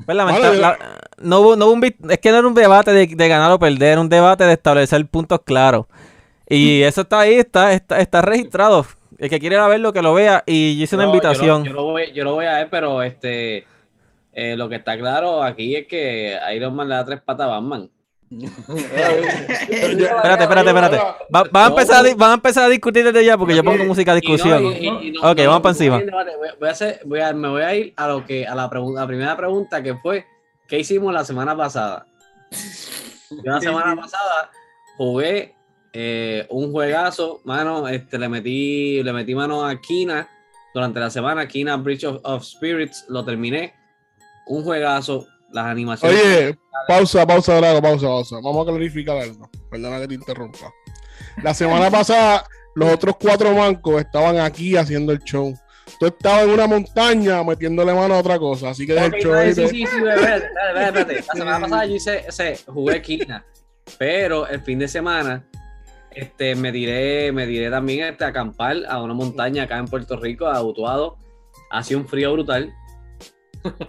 Pues 0.05 0.17
Mano, 0.17 0.31
lamenta- 0.39 0.55
yo- 0.55 0.61
la- 0.61 0.79
no, 1.19 1.41
hubo, 1.41 1.57
no 1.57 1.67
hubo 1.67 1.73
un 1.75 1.81
vi- 1.81 1.97
es 2.09 2.19
que 2.19 2.31
no 2.31 2.39
era 2.39 2.49
un 2.49 2.55
debate 2.55 2.93
de, 2.93 3.07
de 3.07 3.29
ganar 3.29 3.53
o 3.53 3.59
perder, 3.59 3.93
era 3.93 4.01
un 4.01 4.09
debate 4.09 4.45
de 4.45 4.55
establecer 4.55 5.05
puntos 5.07 5.41
claros. 5.45 5.87
Y 6.49 6.83
eso 6.83 7.03
está 7.03 7.21
ahí, 7.21 7.35
está, 7.35 7.73
está, 7.75 8.01
está 8.01 8.23
registrado. 8.23 8.87
El 9.19 9.29
que 9.29 9.39
quiera 9.39 9.69
verlo, 9.69 9.93
que 9.93 10.01
lo 10.03 10.15
vea. 10.15 10.43
Y 10.47 10.79
yo 10.79 10.85
hice 10.85 10.97
una 10.97 11.05
No, 11.05 11.11
yo 11.11 11.13
lo- 11.13 11.17
invitación. 11.29 11.65
Yo 11.65 11.73
lo, 11.75 11.83
voy, 11.85 12.13
yo 12.13 12.25
lo 12.25 12.35
voy 12.35 12.47
a 12.47 12.55
ver, 12.55 12.69
pero 12.71 13.03
este 13.03 13.67
eh, 14.33 14.57
lo 14.57 14.69
que 14.69 14.77
está 14.77 14.97
claro 14.99 15.43
aquí 15.43 15.77
es 15.77 15.87
que 15.87 16.39
Iron 16.55 16.75
Man 16.75 16.89
le 16.89 16.95
da 16.95 17.05
tres 17.05 17.21
patas 17.21 17.47
a 17.47 17.51
Batman. 17.51 17.91
Espérate, 18.31 20.45
espérate, 20.45 20.69
espérate. 20.71 20.97
Va- 21.35 21.49
van, 21.51 21.65
a 21.65 21.67
empezar 21.69 22.07
a, 22.07 22.15
van 22.15 22.31
a 22.31 22.35
empezar 22.35 22.65
a 22.65 22.69
discutir 22.69 23.05
desde 23.05 23.25
ya 23.25 23.37
porque 23.37 23.57
yo 23.57 23.65
pongo 23.65 23.85
música 23.85 24.15
de 24.15 24.21
Y 24.23 24.27
no, 24.29 24.33
discusión. 24.35 24.65
y- 24.65 24.69
y- 24.69 25.09
y 25.09 25.13
no- 25.13 25.31
Ok, 25.31 25.39
no, 25.39 25.45
vamos 25.51 25.63
pa' 25.63 25.69
no, 25.71 25.73
encima. 25.73 25.99
no, 25.99 26.05
debate. 26.07 26.37
Voy, 26.37 26.49
voy 26.61 26.69
a 26.69 26.73
hacer, 26.73 27.01
voy 27.05 27.21
a, 27.21 27.33
me 27.33 27.49
voy 27.49 27.63
a 27.63 27.75
ir 27.75 27.93
a 27.97 28.09
lo 28.09 28.25
que 28.25 28.47
a 28.47 28.55
la, 28.55 28.71
pregun- 28.71 28.95
la 28.95 29.07
primera 29.07 29.37
pregunta 29.37 29.83
que 29.83 29.95
fue 29.97 30.25
¿qué 30.69 30.79
hicimos 30.79 31.13
la 31.13 31.25
semana 31.25 31.57
pasada? 31.57 32.07
Yo 33.31 33.51
la 33.53 33.61
semana 33.61 33.97
pasada 33.97 34.51
jugué 34.97 35.55
eh, 35.93 36.47
un 36.51 36.71
juegazo, 36.73 37.41
mano, 37.45 37.89
este 37.89 38.19
le 38.19 38.29
metí 38.29 39.03
le 39.03 39.13
metí 39.13 39.35
mano 39.35 39.65
a 39.67 39.81
Kina 39.81 40.29
durante 40.73 41.01
la 41.01 41.11
semana, 41.11 41.49
Kina 41.49 41.77
Bridge 41.77 42.05
of, 42.05 42.21
of 42.23 42.45
Spirits, 42.45 43.07
lo 43.09 43.25
terminé. 43.25 43.75
Un 44.51 44.65
juegazo, 44.65 45.27
las 45.53 45.67
animaciones. 45.67 46.21
Oye, 46.21 46.59
pausa, 46.89 47.27
pausa, 47.27 47.55
Drago, 47.57 47.81
pausa, 47.81 48.07
pausa. 48.07 48.37
Vamos 48.43 48.67
a 48.67 48.71
clarificar 48.71 49.17
algo. 49.19 49.49
Perdona 49.71 50.01
que 50.01 50.09
te 50.09 50.15
interrumpa. 50.15 50.73
La 51.43 51.55
semana 51.55 51.91
pasada, 51.91 52.45
los 52.75 52.93
otros 52.93 53.15
cuatro 53.21 53.53
mancos 53.55 54.01
estaban 54.01 54.39
aquí 54.39 54.77
haciendo 54.77 55.13
el 55.13 55.21
show. 55.21 55.55
Tú 55.99 56.07
estabas 56.07 56.45
en 56.45 56.51
una 56.51 56.67
montaña 56.67 57.43
metiéndole 57.45 57.93
mano 57.95 58.15
a 58.15 58.19
otra 58.19 58.39
cosa, 58.39 58.71
así 58.71 58.87
que 58.87 58.95
deja 58.95 59.07
Ok, 59.07 59.15
el 59.15 59.23
show. 59.23 59.33
no, 59.35 59.41
sí, 59.43 59.47
de- 59.55 59.69
sí, 59.69 59.77
sí, 59.77 59.83
espérate, 59.85 60.47
espérate, 60.47 60.85
espérate. 61.01 61.15
La 61.29 61.33
semana 61.35 61.61
pasada 61.61 61.85
yo 61.87 61.95
hice, 61.95 62.25
ese, 62.29 62.59
jugué 62.67 63.03
Kina, 63.03 63.45
pero 63.99 64.47
el 64.49 64.61
fin 64.63 64.79
de 64.79 64.89
semana 64.89 65.45
este, 66.13 66.55
me 66.57 66.73
diré, 66.73 67.33
me 67.33 67.47
diré 67.47 67.71
también 67.71 68.05
este, 68.09 68.25
a 68.25 68.29
acampar 68.29 68.77
a 68.89 69.03
una 69.03 69.15
montaña 69.15 69.65
acá 69.65 69.79
en 69.79 69.87
Puerto 69.87 70.17
Rico, 70.17 70.47
a 70.47 70.61
Utuado. 70.63 71.17
Hacía 71.71 71.97
un 71.97 72.07
frío 72.09 72.33
brutal. 72.33 72.73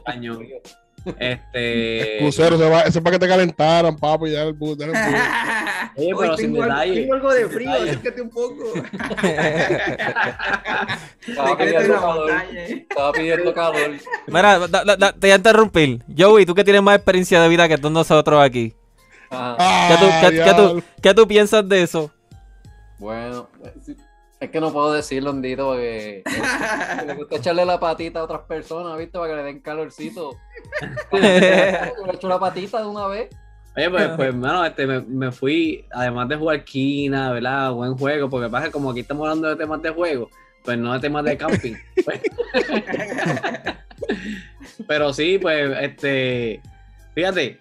Cañón. 0.06 0.48
Este. 1.18 2.18
Crucero, 2.20 2.60
se 2.60 2.70
va- 2.70 2.82
ese 2.82 3.00
es 3.00 3.04
para 3.04 3.16
que 3.18 3.20
te 3.20 3.28
calentaran, 3.28 3.98
papi. 3.98 4.30
Ya 4.32 4.44
el 4.44 4.56
bu- 4.58 4.76
dale 4.76 4.92
el 4.92 4.98
bu- 5.00 5.22
Oye, 5.98 6.14
Hoy 6.14 6.16
pero 6.20 6.38
sin 6.38 6.54
tengo, 6.54 6.64
algo, 6.64 6.76
detalle, 6.76 7.02
tengo 7.02 7.14
algo 7.16 7.34
de 7.34 7.50
frío, 7.50 7.72
acércate 7.74 8.22
un 8.22 8.30
poco. 8.30 8.64
Estaba 11.28 11.58
pidiendo 11.58 11.94
calor. 12.00 12.30
montaña. 12.32 12.62
Estaba 12.66 13.12
pidiendo 13.12 13.54
calor. 13.54 13.92
Mira, 14.28 14.60
da- 14.68 14.84
da- 14.84 14.96
da- 14.96 15.12
te 15.14 15.20
voy 15.20 15.32
a 15.32 15.36
interrumpir. 15.36 16.04
Joey, 16.18 16.46
tú 16.46 16.54
que 16.56 16.64
tienes 16.64 16.82
más 16.82 16.96
experiencia 16.96 17.42
de 17.42 17.50
vida 17.50 17.68
que 17.68 17.78
todos 17.78 17.92
nosotros 17.92 18.42
aquí. 18.44 18.74
Ajá. 19.30 19.88
¿Qué 19.88 19.98
tú, 19.98 20.06
Ah, 20.12 20.22
qué- 20.30 20.44
qué 20.44 20.54
tú- 20.54 20.84
qué 21.02 21.14
tú 21.14 21.28
piensas 21.28 21.68
de 21.68 21.82
eso? 21.84 22.12
Bueno, 23.00 23.50
sí, 23.84 23.96
es 24.42 24.50
que 24.50 24.60
no 24.60 24.74
puedo 24.74 24.92
decirlo, 24.92 25.30
Hondito, 25.30 25.68
porque 25.68 26.24
le 27.06 27.14
gusta 27.14 27.36
echarle 27.36 27.64
la 27.64 27.80
patita 27.80 28.20
a 28.20 28.24
otras 28.24 28.42
personas, 28.42 28.98
¿viste? 28.98 29.20
Para 29.20 29.30
que 29.30 29.36
le 29.36 29.44
den 29.44 29.60
calorcito. 29.62 30.32
Le 31.12 31.94
echo 32.12 32.28
la 32.28 32.40
patita 32.40 32.80
de 32.82 32.88
una 32.88 33.06
vez. 33.06 33.30
Oye, 33.78 33.90
pues, 33.92 34.10
pues 34.16 34.30
hermano, 34.30 34.66
este, 34.66 34.88
me, 34.88 35.02
me 35.02 35.32
fui, 35.32 35.86
además 35.92 36.28
de 36.28 36.38
jugar 36.38 36.64
Kina, 36.64 37.32
¿verdad? 37.32 37.72
Buen 37.72 37.96
juego, 37.96 38.30
porque 38.32 38.50
pasa 38.50 38.66
que 38.66 38.72
como 38.72 38.90
aquí 38.90 39.02
estamos 39.02 39.28
hablando 39.28 39.48
de 39.48 39.56
temas 39.56 39.80
de 39.84 39.92
juego, 39.92 40.28
pues 40.66 40.78
no 40.78 40.92
de 40.94 41.00
temas 41.00 41.24
de 41.24 41.38
camping. 41.38 41.76
pues. 42.04 42.22
Pero 44.88 45.14
sí, 45.14 45.38
pues, 45.38 45.72
este, 45.82 46.62
fíjate, 47.14 47.60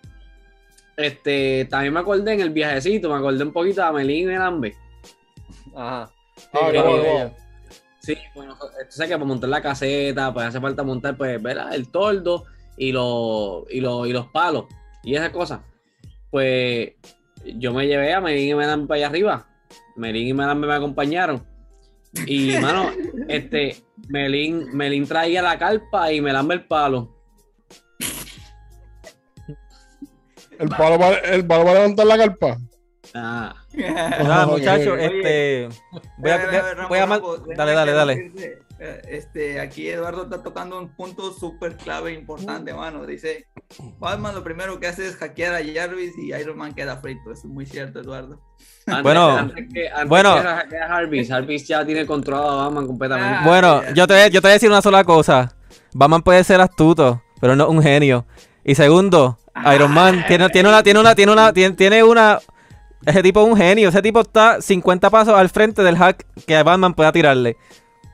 este, 0.96 1.66
también 1.66 1.92
me 1.92 2.00
acordé 2.00 2.32
en 2.32 2.40
el 2.40 2.50
viajecito, 2.50 3.10
me 3.10 3.16
acordé 3.16 3.44
un 3.44 3.52
poquito 3.52 3.82
de 3.82 3.86
Amelín 3.86 4.30
y 4.30 4.34
Ambe. 4.34 4.74
Ajá. 5.76 6.10
Ah, 6.52 6.70
no, 6.72 6.96
no. 6.96 7.34
Sí, 8.00 8.16
bueno, 8.34 8.56
tú 8.58 8.68
sabes 8.88 9.10
que 9.10 9.16
para 9.16 9.24
montar 9.24 9.50
la 9.50 9.60
caseta, 9.60 10.32
pues 10.32 10.46
hace 10.46 10.60
falta 10.60 10.82
montar, 10.82 11.16
pues, 11.16 11.40
¿verdad? 11.42 11.74
El 11.74 11.88
toldo 11.88 12.44
y 12.76 12.92
los, 12.92 13.64
y 13.70 13.80
los, 13.80 14.08
y 14.08 14.12
los 14.12 14.26
palos 14.28 14.64
y 15.02 15.14
esas 15.14 15.30
cosas. 15.30 15.60
pues 16.30 16.92
yo 17.44 17.72
me 17.72 17.86
llevé 17.86 18.12
a 18.12 18.20
Melín 18.20 18.50
y 18.50 18.54
Melan 18.54 18.86
para 18.86 18.98
allá 18.98 19.06
arriba. 19.06 19.46
Melín 19.96 20.28
y 20.28 20.34
Melan 20.34 20.60
me 20.60 20.72
acompañaron. 20.72 21.46
Y, 22.26 22.56
mano, 22.60 22.90
este, 23.28 23.82
Melín, 24.08 24.68
Melín 24.72 25.06
traía 25.06 25.42
la 25.42 25.58
carpa 25.58 26.12
y 26.12 26.20
Melan 26.20 26.50
el 26.50 26.66
palo. 26.66 27.16
El 30.58 30.68
palo 30.68 30.98
para, 30.98 31.18
el 31.18 31.46
palo 31.46 31.64
para 31.64 31.74
levantar 31.80 32.06
la 32.06 32.18
carpa. 32.18 32.58
Ah, 33.14 33.54
Nada, 33.74 34.46
ok. 34.48 34.52
muchachos, 34.58 34.98
este. 34.98 35.68
Voy 36.18 36.30
a, 36.30 36.86
voy 36.88 36.98
a 36.98 37.06
mal- 37.06 37.22
déjame 37.46 37.56
Dale, 37.56 37.72
dale, 37.72 37.92
dale. 37.92 38.32
Eh, 38.78 39.02
Este, 39.08 39.60
aquí 39.60 39.88
Eduardo 39.88 40.24
está 40.24 40.42
tocando 40.42 40.78
un 40.78 40.88
punto 40.96 41.32
súper 41.32 41.76
clave 41.76 42.12
importante, 42.12 42.72
mano. 42.72 43.04
Dice, 43.06 43.46
Batman 43.98 44.34
lo 44.34 44.42
primero 44.42 44.80
que 44.80 44.86
hace 44.86 45.06
es 45.06 45.16
hackear 45.16 45.54
a 45.54 45.58
Jarvis 45.58 46.16
y 46.18 46.32
Iron 46.34 46.56
Man 46.56 46.74
queda 46.74 46.96
frito. 46.96 47.30
Eso 47.30 47.42
es 47.46 47.52
muy 47.52 47.66
cierto, 47.66 48.00
Eduardo. 48.00 48.40
antes, 48.86 49.02
Bueno, 49.02 49.28
antes 49.36 49.66
que, 49.72 49.88
antes 49.88 50.08
bueno. 50.08 50.34
que 50.34 50.40
era- 50.40 50.66
que 50.68 50.76
era 50.76 50.88
Jarvis, 50.88 51.28
Jarvis 51.28 51.68
ya 51.68 51.84
tiene 51.84 52.06
controlado 52.06 52.58
a 52.60 52.64
Batman 52.64 52.86
completamente. 52.86 53.38
Ah, 53.40 53.46
Bueno, 53.46 53.82
yo 53.94 54.06
te, 54.06 54.30
yo 54.30 54.40
te 54.40 54.46
voy 54.46 54.50
a 54.50 54.54
decir 54.54 54.70
una 54.70 54.82
sola 54.82 55.04
cosa. 55.04 55.54
Batman 55.92 56.22
puede 56.22 56.42
ser 56.44 56.60
astuto, 56.60 57.22
pero 57.40 57.54
no 57.54 57.68
un 57.68 57.82
genio. 57.82 58.24
Y 58.64 58.74
segundo, 58.74 59.38
Iron 59.74 59.92
Man 59.92 60.24
tiene, 60.26 60.48
tiene 60.48 60.68
una, 60.70 60.82
tiene 60.82 61.00
una, 61.00 61.14
tiene 61.14 61.32
una, 61.32 61.52
tiene, 61.52 61.76
tiene 61.76 62.02
una. 62.02 62.38
Ese 63.06 63.22
tipo 63.22 63.42
es 63.42 63.48
un 63.50 63.56
genio. 63.56 63.88
Ese 63.88 64.02
tipo 64.02 64.20
está 64.20 64.60
50 64.60 65.08
pasos 65.10 65.34
al 65.34 65.48
frente 65.48 65.82
del 65.82 65.96
hack 65.96 66.24
que 66.46 66.62
Batman 66.62 66.94
pueda 66.94 67.12
tirarle. 67.12 67.56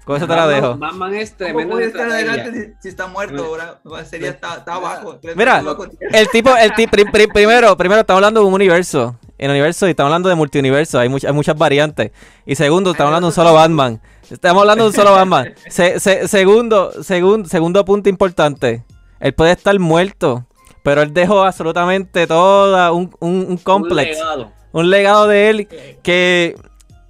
Con 0.05 0.17
eso 0.17 0.29
te 0.29 0.37
la 0.37 0.47
dejo. 0.47 0.77
Batman 0.77 1.15
es 1.15 1.31
¿Cómo 1.31 1.39
tremendo 1.39 1.71
puede 1.73 1.85
en 1.87 1.91
estar 1.91 2.07
estrategia. 2.07 2.33
adelante 2.45 2.75
si, 2.79 2.83
si 2.83 2.89
está 2.91 3.09
muerto? 3.09 3.45
Ahora 3.85 4.05
sería 4.05 4.31
está, 4.31 4.55
está 4.59 4.75
abajo. 4.75 5.19
Mira. 5.35 5.65
El 6.13 6.29
tipo, 6.29 6.57
el 6.57 6.75
tipo, 6.77 6.93
primero, 7.33 7.77
primero 7.77 8.01
estamos 8.03 8.19
hablando 8.19 8.41
de 8.41 8.47
un 8.47 8.55
universo. 8.55 9.17
En 9.39 9.47
el 9.51 9.57
universo 9.57 9.87
y 9.89 9.91
estamos 9.91 10.09
hablando 10.11 10.29
de 10.29 10.37
multiuniverso. 10.37 11.01
Hay, 11.01 11.09
much- 11.09 11.27
hay 11.27 11.33
muchas 11.33 11.59
variantes. 11.59 12.13
Y 12.47 12.55
segundo, 12.55 12.93
estamos 12.93 13.09
hablando 13.09 13.27
de 13.27 13.31
un 13.31 13.35
solo 13.35 13.53
Batman. 13.53 14.01
Estamos 14.31 14.61
hablando 14.61 14.85
de 14.85 14.91
un 14.91 14.95
solo 14.95 15.11
Batman. 15.13 15.53
Se- 15.69 15.99
se- 15.99 16.29
segundo, 16.29 16.93
segun- 17.03 17.45
segundo 17.47 17.85
punto 17.85 18.09
importante. 18.09 18.85
Él 19.19 19.35
puede 19.35 19.51
estar 19.53 19.77
muerto. 19.81 20.47
Pero 20.85 21.03
él 21.03 21.13
dejó 21.13 21.43
absolutamente 21.43 22.29
toda 22.29 22.93
un, 22.93 23.13
un, 23.19 23.59
un 23.67 23.97
legado. 23.97 24.53
Un 24.77 24.91
legado 24.91 25.27
de 25.27 25.49
él 25.49 25.69
que 26.03 26.55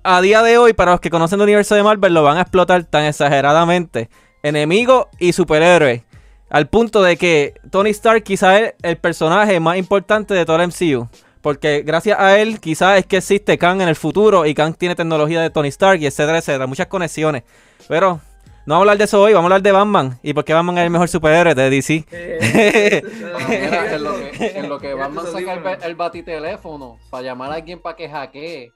a 0.04 0.20
día 0.20 0.40
de 0.44 0.56
hoy, 0.56 0.72
para 0.72 0.92
los 0.92 1.00
que 1.00 1.10
conocen 1.10 1.40
el 1.40 1.46
universo 1.46 1.74
de 1.74 1.82
Marvel, 1.82 2.14
lo 2.14 2.22
van 2.22 2.38
a 2.38 2.42
explotar 2.42 2.84
tan 2.84 3.06
exageradamente. 3.06 4.08
Enemigo 4.44 5.08
y 5.18 5.32
superhéroe. 5.32 6.04
Al 6.48 6.68
punto 6.68 7.02
de 7.02 7.16
que 7.16 7.54
Tony 7.72 7.90
Stark 7.90 8.22
quizás 8.22 8.60
es 8.60 8.74
el 8.82 8.98
personaje 8.98 9.58
más 9.58 9.78
importante 9.78 10.32
de 10.32 10.44
todo 10.44 10.62
el 10.62 10.68
MCU. 10.68 11.08
Porque 11.40 11.82
gracias 11.84 12.20
a 12.20 12.38
él 12.38 12.60
quizás 12.60 13.00
es 13.00 13.06
que 13.06 13.16
existe 13.16 13.58
Kang 13.58 13.80
en 13.80 13.88
el 13.88 13.96
futuro 13.96 14.46
y 14.46 14.54
Kang 14.54 14.76
tiene 14.76 14.94
tecnología 14.94 15.40
de 15.40 15.50
Tony 15.50 15.66
Stark 15.66 16.00
y 16.00 16.06
etcétera, 16.06 16.38
etcétera. 16.38 16.68
Muchas 16.68 16.86
conexiones. 16.86 17.42
Pero 17.88 18.20
no 18.66 18.74
vamos 18.74 18.80
a 18.80 18.82
hablar 18.82 18.98
de 18.98 19.04
eso 19.04 19.22
hoy, 19.22 19.32
vamos 19.32 19.44
a 19.44 19.54
hablar 19.54 19.62
de 19.62 19.72
Batman. 19.72 20.18
Y 20.22 20.34
por 20.34 20.44
qué 20.44 20.52
Batman 20.52 20.78
es 20.78 20.84
el 20.84 20.90
mejor 20.90 21.08
superhéroe 21.08 21.54
de 21.54 21.70
DC. 21.70 22.04
Eh, 22.10 23.02
Mira, 23.48 23.94
en 23.94 24.02
lo 24.02 24.14
que, 24.16 24.52
en 24.58 24.68
lo 24.68 24.78
que 24.78 24.94
Batman 24.94 25.24
saca 25.32 25.52
el, 25.54 25.82
el 25.84 25.94
batiteléfono 25.94 26.98
para 27.10 27.22
llamar 27.22 27.52
a 27.52 27.54
alguien 27.54 27.80
para 27.80 27.96
que 27.96 28.08
hackee, 28.08 28.72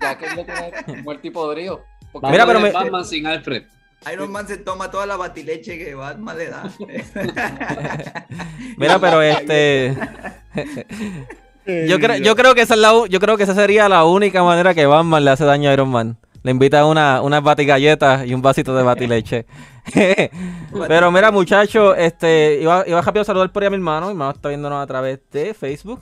ya 0.00 0.16
que 0.18 0.26
él 0.26 0.32
lo 0.36 0.44
tiene 0.44 1.02
muerto 1.02 1.26
y 1.26 1.30
podrido. 1.30 1.84
Porque 2.12 2.28
Mira, 2.30 2.46
pero 2.46 2.60
Batman 2.60 2.68
es 2.68 2.74
me- 2.74 2.80
Batman 2.84 3.04
sin 3.04 3.26
Alfred. 3.26 3.62
Iron 4.12 4.30
Man 4.30 4.46
se 4.46 4.58
toma 4.58 4.88
toda 4.90 5.06
la 5.06 5.16
batileche 5.16 5.76
que 5.76 5.92
Batman 5.94 6.38
le 6.38 6.48
da. 6.50 6.70
Mira, 8.76 8.98
pero 8.98 9.20
este. 9.22 9.96
Yo, 11.66 11.96
Eh, 11.96 12.00
creo 12.00 12.16
yo 12.16 12.34
creo 12.34 12.54
que 12.54 12.62
esa 12.62 12.72
es 12.74 12.80
la 12.80 12.92
yo 13.10 13.20
creo 13.20 13.36
que 13.36 13.42
esa 13.42 13.54
sería 13.54 13.90
la 13.90 14.04
única 14.06 14.42
manera 14.42 14.72
que 14.72 14.86
Batman 14.86 15.22
le 15.22 15.32
hace 15.32 15.44
daño 15.44 15.68
a 15.68 15.74
Iron 15.74 15.90
Man. 15.90 16.16
Le 16.42 16.50
invita 16.50 16.86
una, 16.86 17.20
unas 17.22 17.42
batigalletas 17.42 18.26
y 18.26 18.34
un 18.34 18.42
vasito 18.42 18.74
de 18.74 18.82
batileche. 18.82 19.46
Pero 20.88 21.10
mira, 21.10 21.30
muchachos, 21.30 21.94
este, 21.98 22.58
iba, 22.60 22.84
iba 22.86 23.00
rápido 23.00 23.22
a 23.22 23.24
saludar 23.24 23.50
por 23.50 23.62
ahí 23.62 23.68
a 23.68 23.70
mi 23.70 23.76
hermano. 23.76 24.06
Mi 24.06 24.12
hermano 24.12 24.32
está 24.32 24.48
viéndonos 24.48 24.82
a 24.82 24.86
través 24.86 25.20
de 25.32 25.54
Facebook. 25.54 26.00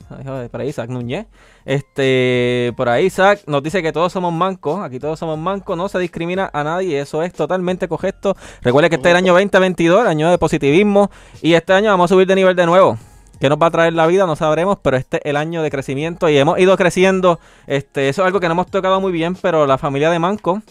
Por 0.51 0.61
ahí, 0.61 0.69
Isaac 0.69 0.89
Núñez. 0.89 1.27
Este, 1.65 2.73
por 2.75 2.89
ahí, 2.89 3.05
Isaac 3.05 3.41
nos 3.47 3.63
dice 3.63 3.81
que 3.81 3.91
todos 3.91 4.11
somos 4.11 4.33
mancos. 4.33 4.83
Aquí 4.83 4.99
todos 4.99 5.17
somos 5.17 5.37
mancos. 5.37 5.77
No 5.77 5.89
se 5.89 5.99
discrimina 5.99 6.49
a 6.53 6.63
nadie. 6.63 6.99
Eso 6.99 7.23
es 7.23 7.33
totalmente 7.33 7.87
correcto. 7.87 8.35
Recuerde 8.61 8.89
que 8.89 8.95
este 8.95 9.09
es 9.09 9.11
el 9.11 9.17
año 9.17 9.33
2022, 9.33 10.01
el 10.01 10.07
año 10.07 10.29
de 10.29 10.37
positivismo. 10.37 11.09
Y 11.41 11.53
este 11.53 11.73
año 11.73 11.89
vamos 11.91 12.11
a 12.11 12.13
subir 12.13 12.27
de 12.27 12.35
nivel 12.35 12.55
de 12.55 12.65
nuevo. 12.65 12.97
¿Qué 13.39 13.49
nos 13.49 13.57
va 13.59 13.67
a 13.67 13.71
traer 13.71 13.93
la 13.93 14.07
vida? 14.07 14.25
No 14.25 14.35
sabremos, 14.35 14.77
pero 14.81 14.97
este 14.97 15.17
es 15.17 15.21
el 15.25 15.37
año 15.37 15.61
de 15.61 15.69
crecimiento 15.69 16.27
y 16.29 16.37
hemos 16.37 16.57
ido 16.59 16.75
creciendo. 16.77 17.39
Este, 17.67 18.09
eso 18.09 18.21
es 18.23 18.25
algo 18.27 18.39
que 18.39 18.47
no 18.47 18.53
hemos 18.53 18.67
tocado 18.71 18.99
muy 18.99 19.11
bien, 19.11 19.35
pero 19.35 19.67
la 19.67 19.77
familia 19.77 20.09
de 20.09 20.19
Manco, 20.19 20.61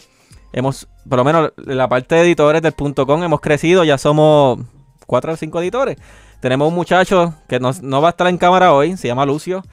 hemos, 0.53 0.87
por 1.07 1.17
lo 1.17 1.23
menos 1.23 1.51
la 1.57 1.87
parte 1.87 2.15
de 2.15 2.21
editores 2.21 2.61
del 2.61 2.73
punto 2.73 3.05
com, 3.05 3.23
hemos 3.23 3.39
crecido, 3.41 3.83
ya 3.83 3.97
somos 3.97 4.59
cuatro 5.05 5.33
o 5.33 5.37
cinco 5.37 5.61
editores. 5.61 5.97
Tenemos 6.41 6.67
un 6.67 6.75
muchacho 6.75 7.33
que 7.47 7.59
nos- 7.59 7.81
no 7.81 8.01
va 8.01 8.09
a 8.09 8.11
estar 8.11 8.27
en 8.27 8.37
cámara 8.37 8.73
hoy, 8.73 8.97
se 8.97 9.07
llama 9.07 9.25
Lucio. 9.25 9.63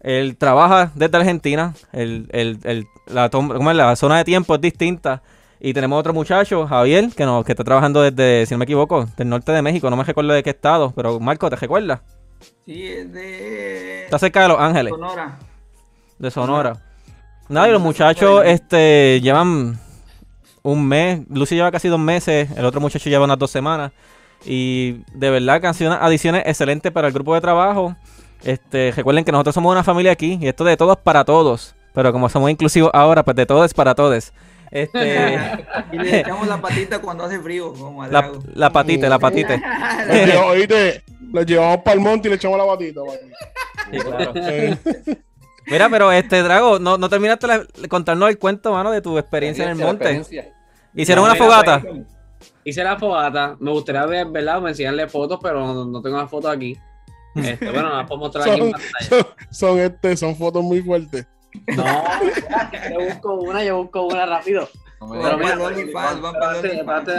Él 0.00 0.36
trabaja 0.36 0.92
desde 0.94 1.16
Argentina, 1.16 1.74
el, 1.92 2.28
el- 2.32 2.58
el- 2.64 2.86
la, 3.06 3.96
zona 3.96 4.18
de 4.18 4.24
tiempo 4.24 4.54
es 4.54 4.60
distinta. 4.60 5.22
Y 5.60 5.72
tenemos 5.72 5.98
otro 5.98 6.12
muchacho, 6.12 6.66
Javier, 6.66 7.08
que, 7.16 7.24
nos, 7.24 7.42
que 7.44 7.52
está 7.52 7.64
trabajando 7.64 8.02
desde, 8.02 8.44
si 8.44 8.52
no 8.52 8.58
me 8.58 8.64
equivoco, 8.64 9.06
del 9.16 9.30
norte 9.30 9.50
de 9.50 9.62
México. 9.62 9.88
No 9.88 9.96
me 9.96 10.04
recuerdo 10.04 10.34
de 10.34 10.42
qué 10.42 10.50
estado, 10.50 10.92
pero 10.94 11.18
Marco, 11.20 11.48
¿te 11.48 11.56
recuerdas? 11.56 12.00
Sí, 12.64 12.86
es 12.86 13.12
de 13.12 14.04
Está 14.04 14.18
cerca 14.18 14.42
de 14.42 14.48
Los 14.48 14.58
Ángeles, 14.58 14.90
Sonora. 14.90 15.38
de 16.18 16.30
Sonora. 16.30 16.72
Nada, 17.48 17.68
y 17.68 17.72
los 17.72 17.82
muchachos 17.82 18.42
este, 18.44 19.20
llevan 19.20 19.78
un 20.62 20.88
mes. 20.88 21.20
Lucy 21.28 21.54
lleva 21.56 21.70
casi 21.70 21.88
dos 21.88 22.00
meses, 22.00 22.50
el 22.56 22.64
otro 22.64 22.80
muchacho 22.80 23.10
lleva 23.10 23.24
unas 23.24 23.38
dos 23.38 23.50
semanas. 23.50 23.92
Y 24.46 25.02
de 25.14 25.30
verdad 25.30 25.60
unas 25.80 26.02
adiciones 26.02 26.42
excelentes 26.46 26.90
para 26.92 27.08
el 27.08 27.14
grupo 27.14 27.34
de 27.34 27.40
trabajo. 27.40 27.94
Este, 28.42 28.92
recuerden 28.94 29.24
que 29.24 29.32
nosotros 29.32 29.54
somos 29.54 29.72
una 29.72 29.84
familia 29.84 30.12
aquí 30.12 30.38
y 30.40 30.48
esto 30.48 30.64
de 30.64 30.76
todos 30.76 30.96
para 30.98 31.24
todos. 31.24 31.74
Pero 31.94 32.12
como 32.12 32.28
somos 32.28 32.50
inclusivos 32.50 32.90
ahora, 32.92 33.22
pues 33.22 33.36
de 33.36 33.46
todos 33.46 33.72
para 33.72 33.94
todos. 33.94 34.32
Este, 34.74 35.38
Y 35.92 35.96
le 35.98 36.20
echamos 36.20 36.46
la 36.48 36.60
patita 36.60 36.98
cuando 37.00 37.24
hace 37.24 37.38
frío, 37.40 37.72
como 37.72 38.02
a 38.02 38.08
la, 38.08 38.20
Drago. 38.22 38.38
la 38.54 38.70
patita, 38.70 39.08
la 39.08 39.18
patita. 39.20 39.54
Oíste, 40.48 41.04
los 41.32 41.46
llevamos 41.46 41.78
para 41.78 41.94
el 41.94 42.00
monte 42.00 42.28
y 42.28 42.30
le 42.30 42.36
echamos 42.36 42.58
la. 42.58 42.76
Sí, 43.90 43.98
claro. 44.00 44.32
Eh, 44.34 44.76
Mira, 45.66 45.88
pero 45.88 46.12
este 46.12 46.42
Drago, 46.42 46.78
no, 46.78 46.98
no 46.98 47.08
terminaste 47.08 47.46
la- 47.46 47.58
de 47.80 47.88
contarnos 47.88 48.28
el 48.28 48.38
cuento, 48.38 48.72
mano, 48.72 48.90
de 48.90 49.00
tu 49.00 49.16
experiencia 49.16 49.64
en 49.64 49.70
el 49.70 49.76
monte. 49.76 50.20
¿Hicieron 50.94 51.22
No, 51.24 51.30
una 51.30 51.34
mira, 51.34 51.44
fogata? 51.44 51.80
pues, 51.80 52.02
Hice 52.64 52.82
la 52.84 52.98
fogata. 52.98 53.56
Me 53.60 53.70
gustaría 53.70 54.04
ver, 54.06 54.26
¿verdad? 54.26 54.60
Me 54.60 54.70
enseñarle 54.70 55.06
fotos, 55.08 55.38
pero 55.42 55.60
no, 55.66 55.84
no 55.86 56.02
tengo 56.02 56.16
las 56.18 56.28
fotos 56.30 56.50
aquí. 56.50 56.76
Este, 57.36 57.70
bueno, 57.70 57.96
las 57.96 58.06
puedo 58.06 58.20
mostrar 58.20 58.48
aquí 58.48 58.60
en 58.60 58.70
pantalla. 58.72 59.06
son, 59.08 59.26
son, 59.50 59.78
este, 59.80 60.16
son 60.16 60.36
fotos 60.36 60.62
muy 60.62 60.80
fuertes. 60.82 61.26
No, 61.76 61.84
yo 62.92 63.00
busco 63.06 63.34
una, 63.34 63.64
yo 63.64 63.78
busco 63.82 64.06
una 64.06 64.26
rápido. 64.26 64.68
No 65.00 65.06
me 65.08 65.20
Pero 65.22 65.38
mira, 65.38 65.52
el 65.54 65.60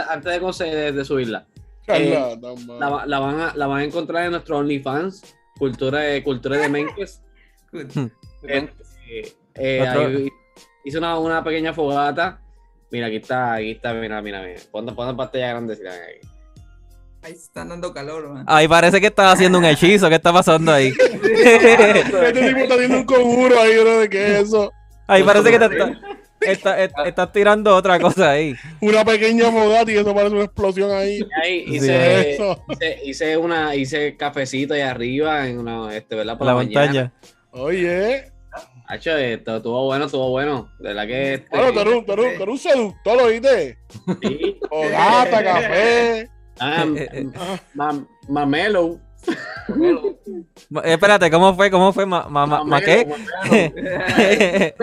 antes, 0.08 0.32
de, 0.32 0.40
conse- 0.40 0.70
de- 0.70 0.92
de 0.92 1.04
subirla, 1.04 1.46
la, 1.86 2.88
va- 2.88 3.06
la 3.06 3.18
van 3.18 3.40
a, 3.40 3.52
la 3.54 3.66
van 3.66 3.80
a 3.80 3.84
encontrar 3.84 4.24
en 4.24 4.32
nuestro 4.32 4.58
OnlyFans, 4.58 5.34
Cultura 5.58 6.00
de, 6.00 6.22
cultura 6.22 6.56
de 6.58 6.68
Menkes. 6.68 7.22
Eh, 9.58 9.80
ahí 9.80 10.28
hice 10.84 10.98
una, 10.98 11.18
una 11.18 11.42
pequeña 11.42 11.72
fogata. 11.72 12.40
Mira, 12.90 13.06
aquí 13.06 13.16
está, 13.16 13.54
aquí 13.54 13.70
está, 13.72 13.94
mira, 13.94 14.20
mira, 14.20 14.42
mira. 14.42 14.60
Ponte 14.70 14.90
en 14.90 15.16
pantalla 15.16 15.48
grande 15.48 15.76
si 15.76 15.82
la 15.82 15.92
ven 15.92 16.00
aquí. 16.02 16.28
Ahí 17.26 17.32
se 17.34 17.42
están 17.46 17.68
dando 17.68 17.92
calor, 17.92 18.28
man. 18.28 18.44
Ay, 18.46 18.68
parece 18.68 19.00
que 19.00 19.08
estás 19.08 19.34
haciendo 19.34 19.58
un 19.58 19.64
hechizo. 19.64 20.08
¿Qué 20.08 20.14
está 20.14 20.32
pasando 20.32 20.72
ahí? 20.72 20.92
Este 21.12 22.32
tipo 22.48 22.58
está 22.60 22.74
haciendo 22.74 22.98
un 22.98 23.04
conjuro 23.04 23.60
ahí, 23.60 23.76
bro, 23.78 23.98
¿de 23.98 24.08
qué 24.08 24.26
es 24.26 24.42
eso? 24.48 24.72
Ay, 25.08 25.24
parece 25.24 25.50
que 25.50 25.58
te 25.58 25.64
está- 25.64 25.92
está- 26.40 26.80
está- 26.84 27.02
estás 27.08 27.32
tirando 27.32 27.74
otra 27.74 27.98
cosa 27.98 28.30
ahí. 28.30 28.54
Una 28.80 29.04
pequeña 29.04 29.50
fogata 29.50 29.90
y 29.90 29.96
eso 29.96 30.14
parece 30.14 30.34
una 30.36 30.44
explosión 30.44 30.92
ahí. 30.92 31.20
Ahí 31.42 31.64
Sí. 31.66 31.74
hice, 31.76 32.30
Eso. 32.34 32.64
hice, 32.70 32.98
hice 33.04 33.36
una, 33.36 33.74
hice 33.74 34.16
cafecito 34.16 34.74
ahí 34.74 34.82
arriba 34.82 35.48
en 35.48 35.58
una, 35.58 35.96
este, 35.96 36.14
¿verdad? 36.14 36.38
Por 36.38 36.46
La 36.46 36.52
la, 36.52 36.58
mañana. 36.58 36.80
montaña. 36.80 37.12
Oye, 37.50 38.32
Hacho, 38.88 39.16
esto 39.16 39.56
estuvo 39.56 39.84
bueno, 39.86 40.04
estuvo 40.04 40.30
bueno. 40.30 40.70
De 40.78 40.88
verdad 40.90 41.06
que 41.08 41.34
este, 41.34 41.48
bueno, 41.50 41.72
tú 42.04 42.12
eres 42.12 42.40
un 42.46 42.58
seductor, 42.58 43.18
¿oíste? 43.20 43.78
sí. 44.22 44.60
Fogata, 44.68 45.42
café. 45.42 46.30
Ah, 46.60 46.84
Eh, 46.96 47.08
eh, 47.12 47.26
ma- 47.74 48.04
Mamelo. 48.28 48.98
Ma- 50.70 50.80
eh, 50.84 50.92
Espérate, 50.92 51.30
¿cómo 51.30 51.54
fue? 51.54 51.70
¿Cómo 51.70 51.92
fue? 51.92 52.06
¿Ma, 52.06 52.26
ma, 52.28 52.46
ma- 52.46 52.64
ma 52.64 52.80
qué? 52.80 53.06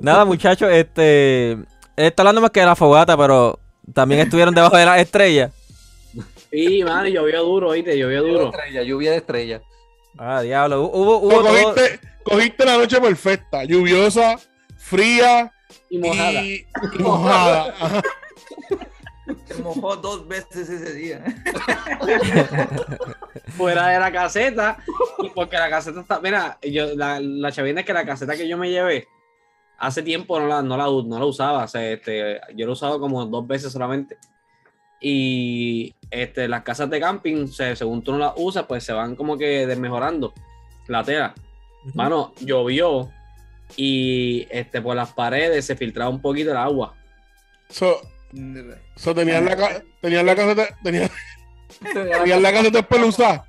Nada, 0.00 0.24
muchachos, 0.24 0.70
este. 0.72 1.52
Él 1.52 1.66
está 1.96 2.22
hablando 2.22 2.40
más 2.40 2.50
que 2.50 2.60
de 2.60 2.66
la 2.66 2.76
fogata, 2.76 3.16
pero 3.16 3.58
también 3.94 4.20
estuvieron 4.20 4.54
debajo 4.54 4.76
de 4.76 4.84
las 4.84 5.00
estrellas. 5.00 5.52
Sí, 6.50 6.82
man, 6.84 7.06
y 7.06 7.12
llovió 7.12 7.42
duro, 7.42 7.68
oíste, 7.70 7.96
llovió 7.98 8.22
duro. 8.22 8.50
estrella, 8.50 8.82
lluvia 8.82 9.10
de 9.12 9.16
estrella. 9.18 9.60
Ah, 10.18 10.40
diablo. 10.42 10.84
hu- 10.84 10.90
Hubo, 10.94 11.18
hubo 11.18 11.42
todo- 11.42 11.74
cogiste, 11.74 12.00
cogiste 12.22 12.64
la 12.64 12.76
noche 12.78 13.00
perfecta, 13.00 13.64
lluviosa, 13.64 14.38
fría 14.76 15.52
Y 15.90 15.98
mojada. 15.98 16.42
y, 16.42 16.66
y 16.94 17.02
mojada. 17.02 17.74
Se 19.46 19.62
mojó 19.62 19.96
dos 19.96 20.26
veces 20.26 20.68
ese 20.68 20.92
día. 20.94 21.24
fuera 23.56 23.88
de 23.88 24.00
la 24.00 24.12
caseta 24.12 24.78
porque 25.34 25.56
la 25.56 25.70
caseta 25.70 26.00
está 26.00 26.20
mira 26.20 26.58
yo 26.62 26.94
la, 26.94 27.20
la 27.20 27.52
chavina 27.52 27.80
es 27.80 27.86
que 27.86 27.92
la 27.92 28.04
caseta 28.04 28.36
que 28.36 28.48
yo 28.48 28.56
me 28.58 28.70
llevé 28.70 29.06
hace 29.78 30.02
tiempo 30.02 30.38
no 30.40 30.46
la, 30.46 30.62
no 30.62 30.76
la, 30.76 30.84
no 30.84 31.18
la 31.18 31.24
usaba 31.24 31.64
o 31.64 31.68
sea, 31.68 31.90
este, 31.90 32.40
yo 32.54 32.66
la 32.66 32.70
he 32.70 32.72
usado 32.72 32.98
como 32.98 33.26
dos 33.26 33.46
veces 33.46 33.70
solamente. 33.72 34.16
Y 35.00 35.94
este, 36.10 36.48
las 36.48 36.62
casas 36.62 36.88
de 36.88 36.98
camping 36.98 37.46
se- 37.48 37.76
según 37.76 38.02
tú 38.02 38.12
no 38.12 38.18
las 38.18 38.32
usas 38.36 38.64
pues 38.64 38.82
se 38.84 38.94
van 38.94 39.14
como 39.14 39.36
que 39.36 39.66
desmejorando 39.66 40.32
la 40.88 41.04
tela. 41.04 41.34
Mano 41.94 42.32
llovió 42.40 43.10
y 43.76 44.46
este 44.50 44.80
por 44.80 44.96
las 44.96 45.12
paredes 45.12 45.66
se 45.66 45.76
filtraba 45.76 46.10
un 46.10 46.22
poquito 46.22 46.50
el 46.52 46.56
agua. 46.56 46.94
So, 47.68 48.00
so 48.96 49.14
tenían 49.14 49.44
la, 49.44 49.82
tenían 50.00 50.26
la 50.26 50.34
caseta, 50.34 50.68
tenían, 50.82 51.08
tenían 51.92 52.42
la 52.42 52.52
caseta 52.52 52.78
espeluzada. 52.80 53.44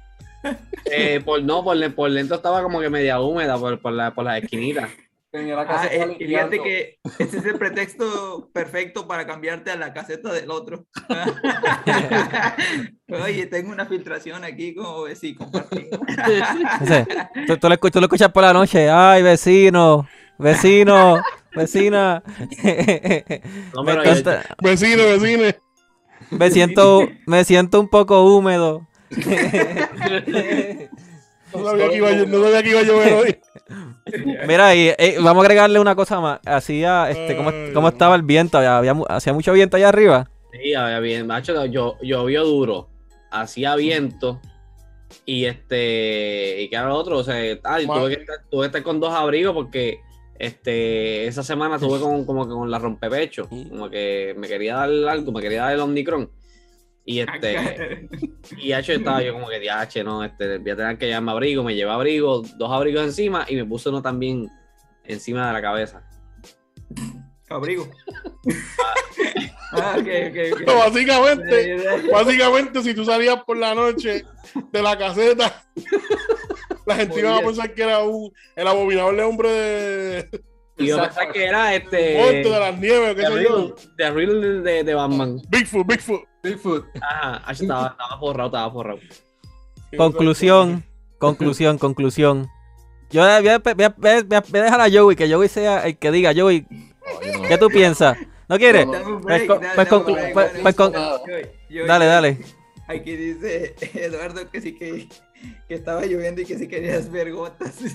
Eh, 0.86 1.20
por 1.26 1.44
no 1.44 1.64
por, 1.64 1.94
por 1.94 2.12
dentro 2.12 2.38
estaba 2.38 2.62
como 2.62 2.80
que 2.80 2.90
media 2.90 3.20
húmeda 3.20 3.58
por, 3.58 3.82
por, 3.82 3.92
la, 3.92 4.14
por 4.14 4.24
las 4.24 4.42
esquinitas 4.42 4.90
Tenía 5.30 5.56
la 5.56 5.64
Ah, 5.64 5.68
casa 5.68 5.88
eh, 5.88 6.16
y 6.20 6.26
fíjate 6.26 6.62
que 6.62 7.00
ese 7.20 7.40
es 7.40 7.46
el 7.46 7.58
pretexto 7.58 8.50
perfecto 8.54 9.08
para 9.08 9.28
cambiarte 9.28 9.72
a 9.72 9.76
la 9.76 9.94
caseta 9.94 10.32
del 10.32 10.50
otro. 10.50 10.86
Oye, 13.10 13.46
tengo 13.48 13.72
una 13.72 13.86
filtración 13.86 14.46
aquí, 14.46 14.74
como 14.74 15.06
sí, 15.16 15.36
compartimos. 15.36 16.00
Ese, 16.82 17.06
tú, 17.46 17.58
tú 17.58 17.68
lo 17.68 17.74
escuchas, 17.74 17.94
tú 17.94 18.00
lo 18.00 18.06
escuchas 18.06 18.32
por 18.32 18.44
la 18.44 18.54
noche. 18.54 18.90
Ay, 18.90 19.22
vecino, 19.22 20.08
vecino, 20.38 21.22
vecina. 21.58 22.24
No, 23.74 23.84
me, 23.84 23.96
Vecino, 24.62 25.04
vecino. 25.04 25.44
me 26.32 26.52
siento, 26.52 27.08
me 27.26 27.44
siento 27.44 27.80
un 27.80 27.90
poco 27.90 28.24
húmedo. 28.24 28.88
No 31.54 31.64
sabía 31.64 31.90
que 31.90 31.96
iba 31.96 32.10
a, 32.10 32.12
llo- 32.12 32.28
no 32.28 32.44
sabía 32.44 32.64
que 32.64 32.70
iba 32.70 32.80
a 32.82 32.84
llover 32.84 33.14
hoy. 33.14 33.38
Mira, 34.48 34.76
y 34.76 34.90
eh, 34.98 35.18
vamos 35.22 35.44
a 35.44 35.46
agregarle 35.46 35.80
una 35.80 35.96
cosa 35.96 36.20
más. 36.20 36.40
Hacía, 36.46 37.10
este, 37.10 37.38
¿cómo, 37.74 37.88
estaba 37.90 38.16
el 38.16 38.24
viento? 38.24 38.58
Había, 38.58 38.78
había 38.78 38.96
hacía 39.10 39.34
mucho 39.34 39.54
viento 39.54 39.78
allá 39.78 39.90
arriba. 39.90 40.30
Sí, 40.52 40.74
había 40.74 41.00
bien, 41.00 41.28
macho, 41.28 41.66
yo, 41.66 41.98
llovió 42.02 42.44
duro, 42.44 42.90
hacía 43.32 43.76
viento 43.76 44.42
y 45.26 45.46
este, 45.46 46.62
y 46.62 46.70
que 46.70 46.76
era 46.76 46.88
lo 46.88 46.96
otro, 46.96 47.18
o 47.18 47.24
sea, 47.24 47.36
ah, 47.64 47.78
tuve, 47.80 48.16
que 48.16 48.22
estar, 48.22 48.38
tuve 48.50 48.62
que 48.64 48.66
estar 48.68 48.84
con 48.84 49.00
dos 49.00 49.14
abrigos 49.14 49.54
porque 49.54 50.00
este, 50.40 51.28
esa 51.28 51.44
semana 51.44 51.80
tuve 51.80 52.00
con, 52.00 52.26
como 52.26 52.46
que 52.46 52.54
con 52.54 52.70
la 52.70 52.80
rompepecho, 52.80 53.48
como 53.50 53.90
que 53.90 54.36
me 54.38 54.48
quería 54.48 54.76
dar 54.76 54.90
algo, 54.90 55.32
me 55.32 55.42
quería 55.42 55.64
dar 55.64 55.74
el 55.74 55.80
Omnicron 55.80 56.30
y 57.08 57.22
este, 57.22 58.10
y 58.58 58.74
hecho 58.74 58.92
estaba 58.92 59.24
yo 59.24 59.34
como 59.34 59.48
que 59.48 59.62
DH, 59.62 60.04
no, 60.04 60.26
este, 60.26 60.58
voy 60.58 60.72
a 60.72 60.76
tener 60.76 60.98
que 60.98 61.06
llevarme 61.06 61.32
abrigo, 61.32 61.64
me 61.64 61.74
llevé 61.74 61.90
abrigo, 61.90 62.42
dos 62.58 62.70
abrigos 62.70 63.04
encima 63.04 63.46
y 63.48 63.56
me 63.56 63.64
puse 63.64 63.88
uno 63.88 64.02
también 64.02 64.50
encima 65.06 65.48
de 65.48 65.54
la 65.54 65.62
cabeza. 65.62 66.04
Abrigo. 67.50 67.88
ah, 69.72 69.98
básicamente, 70.66 71.78
básicamente, 72.12 72.84
si 72.84 72.94
tú 72.94 73.06
salías 73.06 73.42
por 73.46 73.56
la 73.56 73.74
noche 73.74 74.26
de 74.70 74.82
la 74.82 74.98
caseta, 74.98 75.64
la 76.88 76.96
gente 76.96 77.20
iba 77.20 77.38
a 77.38 77.42
pensar 77.42 77.74
que 77.74 77.84
era 77.84 78.00
un, 78.00 78.34
el 78.56 78.68
abominable 78.68 79.22
hombre 79.24 79.50
de, 79.52 80.30
Y 80.78 80.88
yo 80.88 81.00
pensaba 81.02 81.32
que 81.32 81.46
era 81.46 81.76
este... 81.76 82.18
monte 82.18 82.50
de 82.50 82.60
las 82.60 82.80
nieves, 82.80 83.16
qué 83.16 83.22
de 83.22 83.28
sé 83.28 83.44
yo. 83.44 83.76
De 83.98 84.12
Riddle 84.12 84.62
de, 84.62 84.84
de 84.84 84.94
Batman. 84.94 85.42
Bigfoot, 85.50 85.86
Bigfoot. 85.86 86.22
Bigfoot. 86.44 86.86
Ajá, 87.02 87.42
ahí 87.46 87.56
estaba, 87.60 87.88
estaba 87.90 88.20
forrado, 88.20 88.48
estaba 88.48 88.72
forrado. 88.72 89.00
Conclusión, 89.96 90.84
conclusión, 91.18 91.78
conclusión. 91.78 92.48
Yo 93.10 93.22
voy 93.22 93.30
a, 93.32 93.60
voy 93.60 93.84
a- 93.84 93.90
voy 93.98 94.14
a- 94.14 94.42
dejar 94.64 94.82
a 94.82 94.90
Joey, 94.92 95.16
que 95.16 95.32
Joey 95.32 95.48
sea 95.50 95.86
el 95.88 95.98
que 95.98 96.12
diga, 96.12 96.34
Joey, 96.36 96.66
¿qué 97.48 97.58
tú 97.58 97.70
piensas? 97.70 98.18
¿No 98.50 98.58
quieres? 98.58 98.86
Pues 98.86 99.04
dale, 99.04 99.46
pues 99.76 99.88
pues- 99.88 99.92
dale. 100.36 100.62
pues 100.64 102.00
dale. 102.00 102.38
Aquí 102.88 103.16
dice 103.16 103.76
Eduardo 103.94 104.50
que 104.50 104.62
sí 104.62 104.74
que, 104.78 105.08
que 105.68 105.76
estaba 105.76 106.06
lloviendo 106.06 106.42
y 106.42 106.46
que 106.46 106.58
sí 106.58 106.68
querías 106.68 107.10
ver 107.12 107.32
gotas. 107.34 107.76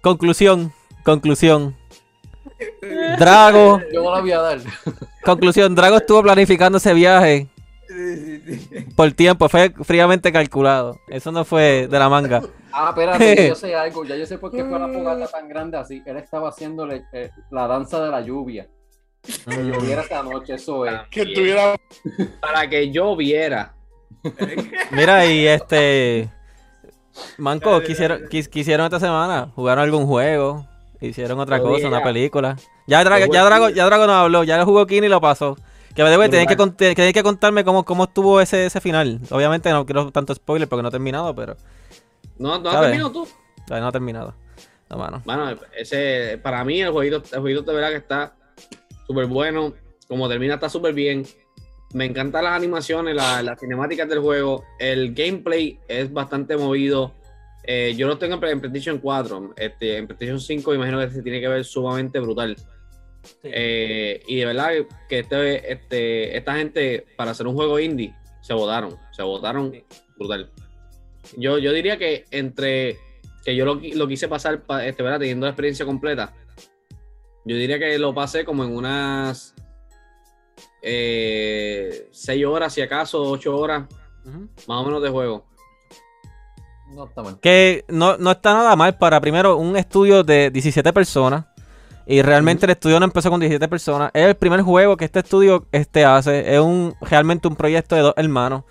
Conclusión, 0.00 0.72
conclusión. 1.04 1.74
Drago, 3.18 3.80
Yo 3.92 4.02
no 4.02 4.14
la 4.14 4.20
voy 4.20 4.32
a 4.32 4.40
dar. 4.40 4.58
conclusión, 5.24 5.74
Drago 5.74 5.96
estuvo 5.96 6.22
planificando 6.22 6.78
ese 6.78 6.92
viaje 6.94 7.48
Sí, 7.86 8.40
sí, 8.46 8.58
sí. 8.58 8.80
por 8.96 9.12
tiempo, 9.12 9.48
fue 9.48 9.70
fríamente 9.82 10.32
calculado. 10.32 10.98
Eso 11.08 11.30
no 11.32 11.44
fue 11.44 11.86
de 11.88 11.98
la 11.98 12.08
manga. 12.08 12.42
Ah, 12.72 12.88
espérate, 12.90 13.48
yo 13.48 13.54
sé 13.54 13.74
algo. 13.74 14.04
Ya 14.04 14.16
yo 14.16 14.26
sé 14.26 14.38
por 14.38 14.50
qué 14.50 14.64
fue 14.64 14.78
la 14.78 14.88
fogata 14.88 15.26
tan 15.28 15.48
grande 15.48 15.76
así. 15.76 16.02
Él 16.06 16.16
estaba 16.16 16.48
haciéndole 16.48 17.04
eh, 17.12 17.30
la 17.50 17.66
danza 17.66 18.02
de 18.02 18.10
la 18.10 18.20
lluvia. 18.22 18.66
Que 19.24 19.56
lloviera 19.64 20.02
esta 20.02 20.22
noche, 20.22 20.54
eso 20.54 20.84
es. 20.86 20.94
Que 21.10 21.24
tuviera 21.26 21.76
Para 22.40 22.68
que 22.68 22.90
yo 22.90 23.16
viera. 23.16 23.74
Mira, 24.90 25.26
y 25.26 25.46
este. 25.46 26.30
Manco, 27.38 27.80
quisieron, 27.82 28.22
quis- 28.28 28.48
quisieron 28.48 28.84
esta 28.86 29.00
semana? 29.00 29.50
¿Jugaron 29.54 29.84
algún 29.84 30.06
juego? 30.06 30.66
¿Hicieron 31.00 31.38
otra 31.38 31.58
Yo 31.58 31.64
cosa, 31.64 31.88
una 31.88 32.02
película? 32.02 32.56
Ya 32.86 33.04
Drago, 33.04 33.26
Yo 33.26 33.32
ya 33.32 33.44
Drago, 33.44 33.68
ya 33.70 33.84
Drago 33.84 34.06
no 34.06 34.12
habló, 34.14 34.44
ya 34.44 34.56
lo 34.58 34.64
jugó 34.64 34.86
Kini 34.86 35.06
y 35.06 35.10
lo 35.10 35.20
pasó. 35.20 35.56
Que 35.94 36.02
me 36.02 36.10
debe, 36.10 36.28
que, 36.28 37.12
que 37.12 37.22
contarme 37.22 37.64
cómo, 37.64 37.84
cómo 37.84 38.04
estuvo 38.04 38.40
ese, 38.40 38.66
ese 38.66 38.80
final. 38.80 39.20
Obviamente 39.30 39.70
no 39.70 39.86
quiero 39.86 40.10
tanto 40.10 40.34
spoiler 40.34 40.68
porque 40.68 40.82
no 40.82 40.88
ha 40.88 40.90
terminado, 40.90 41.34
pero 41.36 41.56
No, 42.36 42.58
no 42.58 42.68
has 42.70 42.80
terminado 42.80 43.12
tú. 43.12 43.28
no 43.70 43.86
ha 43.86 43.92
terminado. 43.92 44.34
No, 44.90 44.96
mano. 44.98 45.22
Bueno, 45.24 45.56
ese, 45.76 46.38
para 46.42 46.64
mí 46.64 46.80
el 46.82 46.90
jueguito, 46.90 47.22
el 47.32 47.40
jueguito 47.40 47.62
de 47.62 47.74
verdad 47.74 47.90
que 47.90 47.96
está 47.96 48.34
súper 49.06 49.26
bueno. 49.26 49.74
Como 50.08 50.28
termina, 50.28 50.54
está 50.54 50.68
súper 50.68 50.92
bien. 50.94 51.24
Me 51.94 52.04
encantan 52.06 52.44
las 52.44 52.54
animaciones, 52.54 53.14
la- 53.14 53.42
las 53.42 53.58
cinemáticas 53.60 54.08
del 54.08 54.18
juego. 54.20 54.64
El 54.78 55.14
gameplay 55.14 55.78
es 55.88 56.12
bastante 56.12 56.56
movido. 56.56 57.14
Eh, 57.66 57.94
yo 57.96 58.06
lo 58.08 58.18
tengo 58.18 58.34
en 58.44 58.60
PlayStation 58.60 58.98
4. 58.98 59.54
Este, 59.56 59.96
en 59.96 60.06
PlayStation 60.06 60.40
5 60.40 60.74
imagino 60.74 60.98
que 61.00 61.10
se 61.10 61.22
tiene 61.22 61.40
que 61.40 61.48
ver 61.48 61.64
sumamente 61.64 62.18
brutal. 62.20 62.56
Eh, 63.42 64.22
y 64.26 64.36
de 64.36 64.44
verdad 64.46 64.70
que 65.08 65.20
este, 65.20 65.72
este, 65.72 66.36
esta 66.36 66.56
gente, 66.56 67.06
para 67.16 67.30
hacer 67.30 67.46
un 67.46 67.54
juego 67.54 67.78
indie, 67.78 68.14
se 68.42 68.52
votaron. 68.52 68.96
Se 69.12 69.22
votaron 69.22 69.72
brutal. 70.18 70.50
Yo, 71.38 71.56
yo 71.58 71.72
diría 71.72 71.96
que 71.96 72.24
entre 72.30 72.98
que 73.44 73.56
yo 73.56 73.64
lo, 73.64 73.80
lo 73.94 74.08
quise 74.08 74.28
pasar, 74.28 74.62
pa- 74.62 74.84
este, 74.86 75.02
¿verdad? 75.02 75.20
teniendo 75.20 75.46
la 75.46 75.50
experiencia 75.52 75.84
completa, 75.86 76.34
yo 77.44 77.56
diría 77.56 77.78
que 77.78 77.98
lo 77.98 78.14
pasé 78.14 78.44
como 78.44 78.64
en 78.64 78.74
unas 78.74 79.54
eh, 80.82 82.08
6 82.12 82.46
horas, 82.46 82.72
si 82.72 82.82
acaso, 82.82 83.22
8 83.22 83.56
horas, 83.56 83.84
más 84.66 84.82
o 84.82 84.84
menos 84.84 85.02
de 85.02 85.10
juego. 85.10 85.44
No 86.94 87.06
está 87.06 87.22
mal. 87.22 87.40
Que 87.40 87.84
no, 87.88 88.16
no 88.16 88.30
está 88.30 88.54
nada 88.54 88.76
mal 88.76 88.96
para 88.96 89.20
primero 89.20 89.56
un 89.56 89.76
estudio 89.76 90.22
de 90.22 90.50
17 90.50 90.92
personas. 90.92 91.46
Y 92.06 92.20
realmente 92.20 92.66
el 92.66 92.70
estudio 92.70 93.00
no 93.00 93.06
empezó 93.06 93.30
con 93.30 93.40
17 93.40 93.66
personas. 93.68 94.10
Es 94.12 94.26
el 94.26 94.34
primer 94.34 94.60
juego 94.60 94.96
que 94.96 95.06
este 95.06 95.20
estudio 95.20 95.66
este, 95.72 96.04
hace. 96.04 96.54
Es 96.54 96.60
un 96.60 96.94
realmente 97.00 97.48
un 97.48 97.56
proyecto 97.56 97.96
de 97.96 98.02
dos 98.02 98.14
hermanos. 98.16 98.64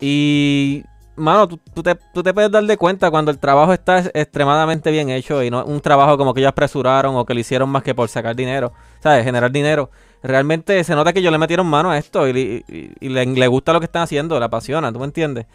Y, 0.00 0.82
mano, 1.20 1.46
tú, 1.48 1.58
tú 1.74 1.82
te, 1.82 1.96
tú 2.14 2.22
te 2.22 2.34
puedes 2.34 2.50
dar 2.50 2.64
de 2.64 2.76
cuenta 2.76 3.10
cuando 3.10 3.30
el 3.30 3.38
trabajo 3.38 3.72
está 3.72 3.98
es- 3.98 4.10
extremadamente 4.14 4.90
bien 4.90 5.10
hecho 5.10 5.42
y 5.42 5.50
no 5.50 5.64
un 5.64 5.80
trabajo 5.80 6.18
como 6.18 6.34
que 6.34 6.40
ellos 6.40 6.50
apresuraron 6.50 7.14
o 7.16 7.24
que 7.24 7.34
lo 7.34 7.40
hicieron 7.40 7.68
más 7.68 7.82
que 7.82 7.94
por 7.94 8.08
sacar 8.08 8.34
dinero, 8.34 8.72
¿sabes? 9.00 9.24
Generar 9.24 9.52
dinero. 9.52 9.90
Realmente 10.22 10.82
se 10.84 10.94
nota 10.94 11.12
que 11.12 11.20
ellos 11.20 11.32
le 11.32 11.38
metieron 11.38 11.66
mano 11.66 11.90
a 11.90 11.98
esto 11.98 12.28
y, 12.28 12.64
y- 12.68 12.92
y 13.00 13.08
le, 13.08 13.24
le 13.26 13.46
gusta 13.48 13.72
lo 13.72 13.80
que 13.80 13.86
están 13.86 14.02
haciendo, 14.02 14.38
le 14.38 14.44
apasiona, 14.44 14.92
¿tú 14.92 14.98
me 14.98 15.04
entiendes? 15.06 15.46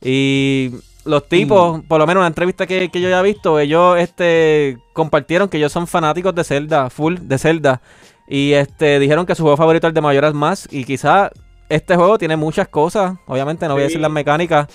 Y 0.00 0.70
los 1.04 1.28
tipos, 1.28 1.80
por 1.86 1.98
lo 1.98 2.06
menos 2.06 2.20
en 2.20 2.22
una 2.22 2.26
entrevista 2.28 2.66
que, 2.66 2.88
que 2.90 3.00
yo 3.00 3.08
ya 3.08 3.20
he 3.20 3.22
visto, 3.22 3.58
ellos 3.58 3.98
este, 3.98 4.78
compartieron 4.92 5.48
que 5.48 5.56
ellos 5.58 5.72
son 5.72 5.86
fanáticos 5.86 6.34
de 6.34 6.44
Zelda, 6.44 6.90
full 6.90 7.16
de 7.22 7.38
Zelda. 7.38 7.80
Y 8.28 8.52
este 8.52 8.98
dijeron 8.98 9.26
que 9.26 9.34
su 9.34 9.42
juego 9.42 9.56
favorito 9.56 9.86
es 9.86 9.90
el 9.90 9.94
de 9.94 10.00
Mayoras 10.00 10.34
Más. 10.34 10.68
Y 10.70 10.84
quizá 10.84 11.30
este 11.68 11.96
juego 11.96 12.18
tiene 12.18 12.36
muchas 12.36 12.68
cosas. 12.68 13.14
Obviamente 13.26 13.66
no 13.68 13.74
voy 13.74 13.82
a 13.82 13.84
decir 13.84 14.00
las 14.00 14.10
mecánicas. 14.10 14.68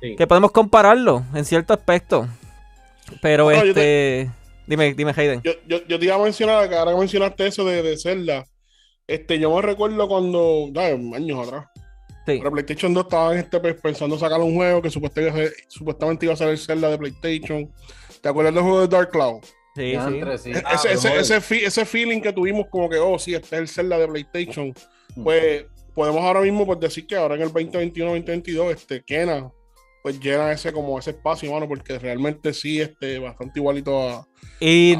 Sí. 0.00 0.16
Que 0.16 0.26
podemos 0.26 0.52
compararlo 0.52 1.24
en 1.34 1.44
cierto 1.44 1.72
aspecto. 1.72 2.28
Pero 3.22 3.50
este. 3.50 4.30
Dime, 4.66 4.94
dime, 4.94 5.12
Hayden. 5.16 5.42
Yo, 5.42 5.52
yo, 5.66 5.86
yo 5.86 5.98
te 5.98 6.06
iba 6.06 6.16
a 6.16 6.18
mencionar, 6.18 6.68
que 6.68 6.74
ahora 6.74 6.92
que 6.92 6.98
mencionaste 6.98 7.46
eso 7.46 7.64
de, 7.64 7.82
de 7.82 7.96
Zelda, 7.96 8.46
este, 9.06 9.38
yo 9.38 9.54
me 9.54 9.62
recuerdo 9.62 10.08
cuando, 10.08 10.70
ay, 10.74 10.92
años 11.14 11.46
atrás, 11.46 11.66
Sí. 12.26 12.38
Pero 12.38 12.50
PlayStation 12.50 12.92
2 12.92 13.04
estaban 13.04 13.38
este, 13.38 13.60
pues, 13.60 13.80
pensando 13.80 14.18
sacar 14.18 14.40
un 14.40 14.56
juego 14.56 14.82
que 14.82 14.90
supuestamente, 14.90 15.52
supuestamente 15.68 16.26
iba 16.26 16.34
a 16.34 16.36
ser 16.36 16.48
el 16.48 16.58
Zelda 16.58 16.90
de 16.90 16.98
PlayStation. 16.98 17.70
¿Te 18.20 18.28
acuerdas 18.28 18.52
del 18.52 18.64
juego 18.64 18.80
de 18.80 18.88
Dark 18.88 19.12
Cloud? 19.12 19.44
Sí, 19.76 19.94
sí. 19.94 20.20
sí. 20.38 20.50
ese, 20.50 20.62
Ah, 20.66 20.80
ese, 20.90 21.18
ese, 21.20 21.64
ese 21.64 21.84
feeling 21.84 22.20
que 22.20 22.32
tuvimos 22.32 22.66
como 22.68 22.88
que, 22.88 22.96
oh, 22.96 23.16
sí, 23.16 23.32
este 23.32 23.54
es 23.54 23.60
el 23.60 23.68
Zelda 23.68 23.96
de 23.96 24.08
PlayStation. 24.08 24.74
Mm. 25.14 25.22
Pues 25.22 25.66
podemos 25.94 26.20
ahora 26.22 26.40
mismo 26.40 26.66
pues, 26.66 26.80
decir 26.80 27.06
que 27.06 27.14
ahora 27.14 27.36
en 27.36 27.42
el 27.42 27.52
2021-2022, 27.52 28.70
este, 28.72 29.04
Kena, 29.04 29.48
pues 30.06 30.20
llena 30.20 30.52
ese 30.52 30.72
como 30.72 30.96
ese 31.00 31.10
espacio, 31.10 31.50
mano, 31.50 31.66
porque 31.66 31.98
realmente 31.98 32.54
sí, 32.54 32.80
este, 32.80 33.18
bastante 33.18 33.58
igualito 33.58 34.08
a 34.08 34.24
Y, 34.60 34.96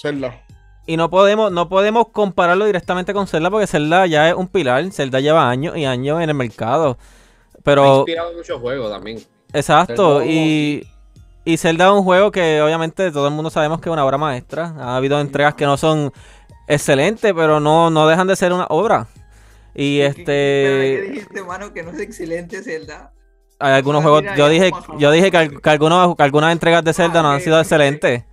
Zelda. 0.00 0.40
y 0.86 0.96
no 0.96 1.10
podemos, 1.10 1.50
no 1.50 1.68
podemos 1.68 2.10
compararlo 2.12 2.64
directamente 2.64 3.12
con 3.12 3.26
Zelda 3.26 3.50
porque 3.50 3.66
Zelda 3.66 4.06
ya 4.06 4.28
es 4.28 4.36
un 4.36 4.46
pilar. 4.46 4.88
Zelda 4.92 5.18
lleva 5.18 5.50
años 5.50 5.76
y 5.76 5.84
años 5.84 6.22
en 6.22 6.28
el 6.30 6.36
mercado. 6.36 6.96
Ha 7.56 7.58
Pero, 7.64 7.96
inspirado 7.96 8.34
muchos 8.34 8.60
juegos 8.60 8.88
también. 8.92 9.18
exacto. 9.52 10.20
Zelda 10.20 10.32
Y, 10.32 10.86
y 11.44 11.56
Zelda 11.56 11.86
es 11.86 11.92
un 11.92 12.04
juego 12.04 12.30
que 12.30 12.62
obviamente 12.62 13.10
todo 13.10 13.26
el 13.26 13.34
mundo 13.34 13.50
sabemos 13.50 13.80
que 13.80 13.88
es 13.88 13.92
una 13.92 14.04
obra 14.04 14.16
maestra. 14.16 14.76
Ha 14.78 14.96
habido 14.96 15.20
entregas 15.20 15.54
que 15.54 15.64
no 15.64 15.76
son 15.76 16.12
excelentes, 16.68 17.32
pero 17.34 17.58
no, 17.58 17.90
no 17.90 18.06
dejan 18.06 18.28
de 18.28 18.36
ser 18.36 18.52
una 18.52 18.66
obra. 18.66 19.08
Y 19.74 19.98
¿Qué- 19.98 20.14
qué- 20.14 20.24
¿Qué 20.24 20.94
este, 20.94 21.10
dijiste, 21.10 21.42
mano? 21.42 21.72
Que 21.74 21.82
no 21.82 21.90
es 21.90 21.98
excelente 21.98 22.62
Zelda. 22.62 23.12
Hay 23.58 23.72
algunos 23.74 24.00
Ah, 24.00 24.02
juegos, 24.08 24.24
yo 24.36 24.48
dije, 24.48 24.70
yo 24.98 25.10
dije 25.10 25.30
que, 25.30 25.36
al- 25.36 25.60
que 25.60 25.70
algunos, 25.70 26.14
que 26.16 26.22
algunas 26.22 26.52
entregas 26.52 26.84
de 26.84 26.92
Zelda 26.92 27.22
no 27.22 27.30
han 27.30 27.40
sido 27.40 27.58
excelentes. 27.60 28.24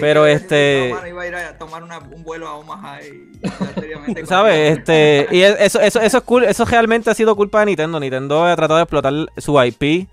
Pero 0.00 0.26
este- 0.26 0.90
mano, 0.92 1.06
iba 1.06 1.22
a 1.22 1.26
ir 1.28 1.34
a 1.36 1.56
tomar 1.56 1.82
una- 1.84 1.98
un 2.00 2.24
vuelo 2.24 2.48
a 2.48 2.54
Omaha 2.56 2.98
y 3.02 4.26
¿Sabes? 4.26 4.78
Este, 4.78 5.28
y 5.30 5.42
es- 5.42 5.56
eso, 5.60 5.80
eso, 5.80 6.00
eso 6.00 6.18
es 6.18 6.24
cool, 6.24 6.44
eso 6.44 6.64
realmente 6.64 7.10
ha 7.10 7.14
sido 7.14 7.36
culpa 7.36 7.60
de 7.60 7.66
Nintendo. 7.66 8.00
Nintendo 8.00 8.44
ha 8.44 8.56
tratado 8.56 8.78
de 8.78 8.82
explotar 8.82 9.12
su 9.36 9.62
IP 9.62 10.08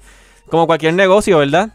como 0.49 0.67
cualquier 0.67 0.93
negocio, 0.93 1.39
¿verdad? 1.39 1.69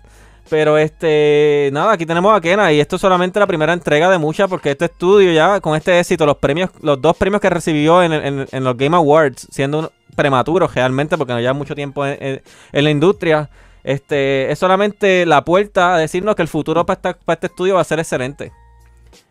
Pero 0.48 0.78
este, 0.78 1.70
nada, 1.72 1.92
aquí 1.92 2.06
tenemos 2.06 2.32
a 2.36 2.40
Kena 2.40 2.72
y 2.72 2.78
esto 2.78 2.94
es 2.94 3.02
solamente 3.02 3.40
la 3.40 3.48
primera 3.48 3.72
entrega 3.72 4.08
de 4.08 4.18
muchas 4.18 4.48
porque 4.48 4.70
este 4.70 4.84
estudio 4.84 5.32
ya 5.32 5.60
con 5.60 5.74
este 5.76 5.98
éxito, 5.98 6.24
los 6.24 6.36
premios, 6.36 6.70
los 6.82 7.00
dos 7.02 7.16
premios 7.16 7.40
que 7.40 7.50
recibió 7.50 8.00
en, 8.04 8.12
en- 8.12 8.46
en 8.52 8.64
los 8.64 8.76
Game 8.76 8.96
Awards, 8.96 9.48
siendo 9.50 9.80
un- 9.80 9.88
prematuros 10.16 10.74
realmente 10.74 11.16
porque 11.16 11.32
no 11.34 11.38
lleva 11.40 11.52
mucho 11.52 11.74
tiempo 11.76 12.04
en, 12.04 12.16
en- 12.20 12.42
en 12.72 12.84
la 12.84 12.90
industria, 12.90 13.48
este, 13.84 14.50
es 14.50 14.58
solamente 14.58 15.24
la 15.26 15.44
puerta 15.44 15.94
a 15.94 15.98
decirnos 15.98 16.34
que 16.34 16.42
el 16.42 16.48
futuro 16.48 16.84
para, 16.84 16.96
esta- 16.96 17.18
para 17.24 17.34
este 17.34 17.46
estudio 17.46 17.76
va 17.76 17.82
a 17.82 17.84
ser 17.84 18.00
excelente. 18.00 18.50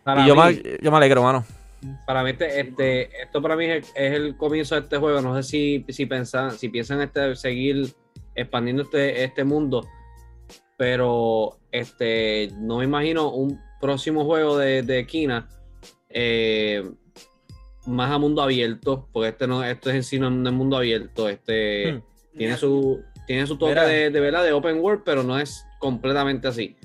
Para 0.02 0.22
y 0.22 0.28
yo, 0.28 0.34
mí, 0.34 0.40
me, 0.42 0.78
yo 0.80 0.90
me 0.90 0.96
alegro, 0.96 1.22
mano. 1.22 1.44
para 2.06 2.22
mí 2.24 2.30
este, 2.30 2.60
este- 2.60 3.22
esto 3.22 3.42
para 3.42 3.54
mí 3.56 3.66
es, 3.66 3.92
es 3.94 4.12
el 4.14 4.36
comienzo 4.36 4.74
de 4.76 4.80
este 4.82 4.96
juego. 4.96 5.20
No 5.20 5.36
sé 5.36 5.42
si, 5.42 5.84
si 5.92 6.06
pensan, 6.06 6.52
si 6.52 6.68
piensan 6.70 7.02
este, 7.02 7.36
seguir 7.36 7.94
expandiendo 8.34 8.82
este, 8.84 9.24
este 9.24 9.44
mundo, 9.44 9.86
pero 10.76 11.58
este, 11.72 12.50
no 12.58 12.78
me 12.78 12.84
imagino 12.84 13.30
un 13.30 13.60
próximo 13.80 14.24
juego 14.24 14.56
de, 14.58 14.82
de 14.82 15.06
Kina 15.06 15.48
eh, 16.08 16.82
más 17.86 18.10
a 18.10 18.18
mundo 18.18 18.42
abierto, 18.42 19.08
porque 19.12 19.28
este 19.30 19.46
no, 19.46 19.62
esto 19.64 19.90
es 19.90 19.96
en 19.96 20.02
sí 20.02 20.18
no 20.18 20.26
es 20.28 20.54
mundo 20.54 20.76
abierto. 20.76 21.28
Este 21.28 21.92
Hmm. 21.94 22.02
tiene 22.36 22.56
su 22.56 23.02
tiene 23.26 23.46
su 23.46 23.56
toque 23.58 23.70
Mira. 23.72 23.84
de, 23.86 24.10
de 24.10 24.20
verdad 24.20 24.44
de 24.44 24.52
open 24.52 24.78
world, 24.80 25.02
pero 25.04 25.22
no 25.22 25.38
es 25.38 25.64
completamente 25.80 26.46
así. 26.48 26.76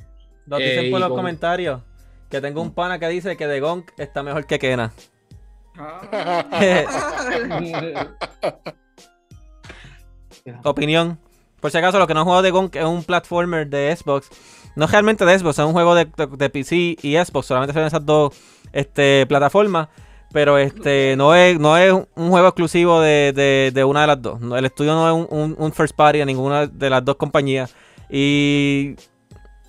Nos 0.47 0.59
Eh, 0.59 0.63
dicen 0.63 0.91
por 0.91 0.99
los 0.99 1.09
con- 1.09 1.17
comentarios 1.17 1.81
que 2.29 2.41
tengo 2.41 2.61
un 2.61 2.73
pana 2.73 2.97
que 2.99 3.07
dice 3.09 3.35
que 3.37 3.45
The 3.47 3.59
Gonk 3.59 3.91
está 3.97 4.23
mejor 4.23 4.45
que 4.45 4.57
Kena. 4.59 4.91
Ah. 5.77 6.45
Opinión. 10.63 11.19
Por 11.59 11.69
si 11.71 11.77
acaso, 11.77 11.99
lo 11.99 12.07
que 12.07 12.13
no 12.13 12.23
juego 12.23 12.41
de 12.41 12.49
Gonk 12.51 12.75
es 12.75 12.85
un 12.85 13.03
platformer 13.03 13.67
de 13.67 13.95
Xbox. 13.95 14.29
No 14.75 14.85
es 14.85 14.91
realmente 14.91 15.25
de 15.25 15.37
Xbox, 15.37 15.59
es 15.59 15.65
un 15.65 15.73
juego 15.73 15.93
de, 15.93 16.05
de- 16.05 16.27
de 16.27 16.49
PC 16.49 16.97
y 17.01 17.15
Xbox. 17.17 17.45
Solamente 17.47 17.73
son 17.73 17.83
esas 17.83 18.03
dos 18.05 18.33
este, 18.73 19.25
plataformas. 19.27 19.89
Pero 20.33 20.57
este 20.57 21.15
no 21.17 21.35
es, 21.35 21.59
no 21.59 21.77
es 21.77 21.91
un 21.91 22.29
juego 22.29 22.47
exclusivo 22.47 23.01
de, 23.01 23.33
de- 23.35 23.71
de 23.73 23.83
una 23.83 24.01
de 24.01 24.07
las 24.07 24.21
dos. 24.21 24.39
El 24.41 24.65
estudio 24.65 24.93
no 24.93 25.07
es 25.07 25.27
un, 25.29 25.37
un- 25.39 25.55
un 25.57 25.71
first 25.73 25.95
party 25.95 26.19
de 26.19 26.25
ninguna 26.25 26.67
de 26.67 26.89
las 26.89 27.03
dos 27.03 27.15
compañías. 27.17 27.75
Y 28.09 28.95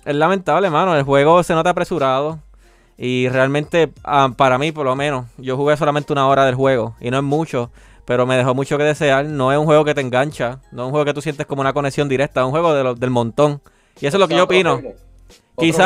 es 0.05 0.15
lamentable, 0.15 0.69
mano. 0.69 0.95
El 0.95 1.03
juego 1.03 1.43
se 1.43 1.53
nota 1.53 1.71
apresurado. 1.71 2.39
Y 2.97 3.27
realmente, 3.29 3.91
ah, 4.03 4.29
para 4.37 4.57
mí, 4.57 4.71
por 4.71 4.85
lo 4.85 4.95
menos, 4.95 5.25
yo 5.37 5.57
jugué 5.57 5.75
solamente 5.75 6.13
una 6.13 6.27
hora 6.27 6.45
del 6.45 6.55
juego. 6.55 6.95
Y 7.01 7.09
no 7.11 7.17
es 7.17 7.23
mucho. 7.23 7.71
Pero 8.05 8.25
me 8.25 8.35
dejó 8.37 8.53
mucho 8.53 8.77
que 8.77 8.83
desear. 8.83 9.25
No 9.25 9.51
es 9.51 9.57
un 9.57 9.65
juego 9.65 9.83
que 9.83 9.95
te 9.95 10.01
engancha. 10.01 10.59
No 10.71 10.83
es 10.83 10.85
un 10.85 10.91
juego 10.91 11.05
que 11.05 11.13
tú 11.13 11.21
sientes 11.21 11.45
como 11.45 11.61
una 11.61 11.73
conexión 11.73 12.07
directa. 12.07 12.41
Es 12.41 12.45
un 12.45 12.51
juego 12.51 12.73
de 12.73 12.83
lo- 12.83 12.95
del 12.95 13.09
montón. 13.09 13.61
Y 13.99 14.05
eso 14.05 14.17
es 14.17 14.19
lo 14.19 14.27
que 14.27 14.35
yo 14.35 14.43
opino. 14.43 14.81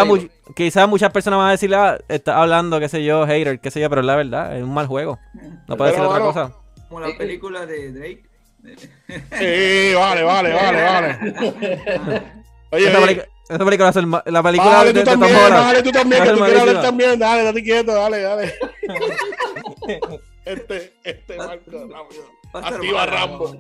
Mu- 0.05 0.53
quizás 0.55 0.87
muchas 0.87 1.11
personas 1.11 1.37
van 1.39 1.47
a 1.49 1.51
decir, 1.51 1.73
ah, 1.75 1.97
está 2.07 2.41
hablando, 2.41 2.79
qué 2.79 2.87
sé 2.89 3.03
yo, 3.03 3.25
hater, 3.25 3.59
qué 3.59 3.69
sé 3.71 3.79
yo, 3.81 3.89
pero 3.89 4.01
es 4.01 4.07
la 4.07 4.15
verdad, 4.15 4.55
es 4.57 4.63
un 4.63 4.73
mal 4.73 4.87
juego. 4.87 5.19
No 5.67 5.75
puedo 5.77 5.91
decir 5.91 6.03
otra 6.05 6.19
cosa. 6.21 6.51
Como 6.87 7.01
la 7.01 7.17
película 7.17 7.65
de 7.65 7.91
Drake. 7.91 8.23
Sí, 8.63 9.93
vale, 9.95 10.23
vale, 10.23 10.53
vale, 10.53 10.83
vale. 10.83 12.23
Oye, 12.71 13.23
esa 13.49 13.63
película 13.63 13.93
ser 13.93 14.05
ma- 14.05 14.23
la 14.25 14.43
película 14.43 14.71
dale 14.71 14.93
de, 14.93 14.99
tú 15.01 15.09
también, 15.09 15.33
dale 15.49 15.83
tú 15.83 15.91
también, 15.91 16.23
que 16.23 16.29
tú 16.31 16.39
quieres 16.39 16.59
hablar 16.61 16.81
también, 16.81 17.19
dale, 17.19 17.43
date 17.43 17.63
quieto, 17.63 17.93
dale, 17.93 18.21
dale. 18.21 18.53
Este, 20.45 20.93
este, 21.03 21.35
Marco, 21.37 21.71
ser 21.71 22.73
Activa 22.73 23.05
Rambo. 23.05 23.53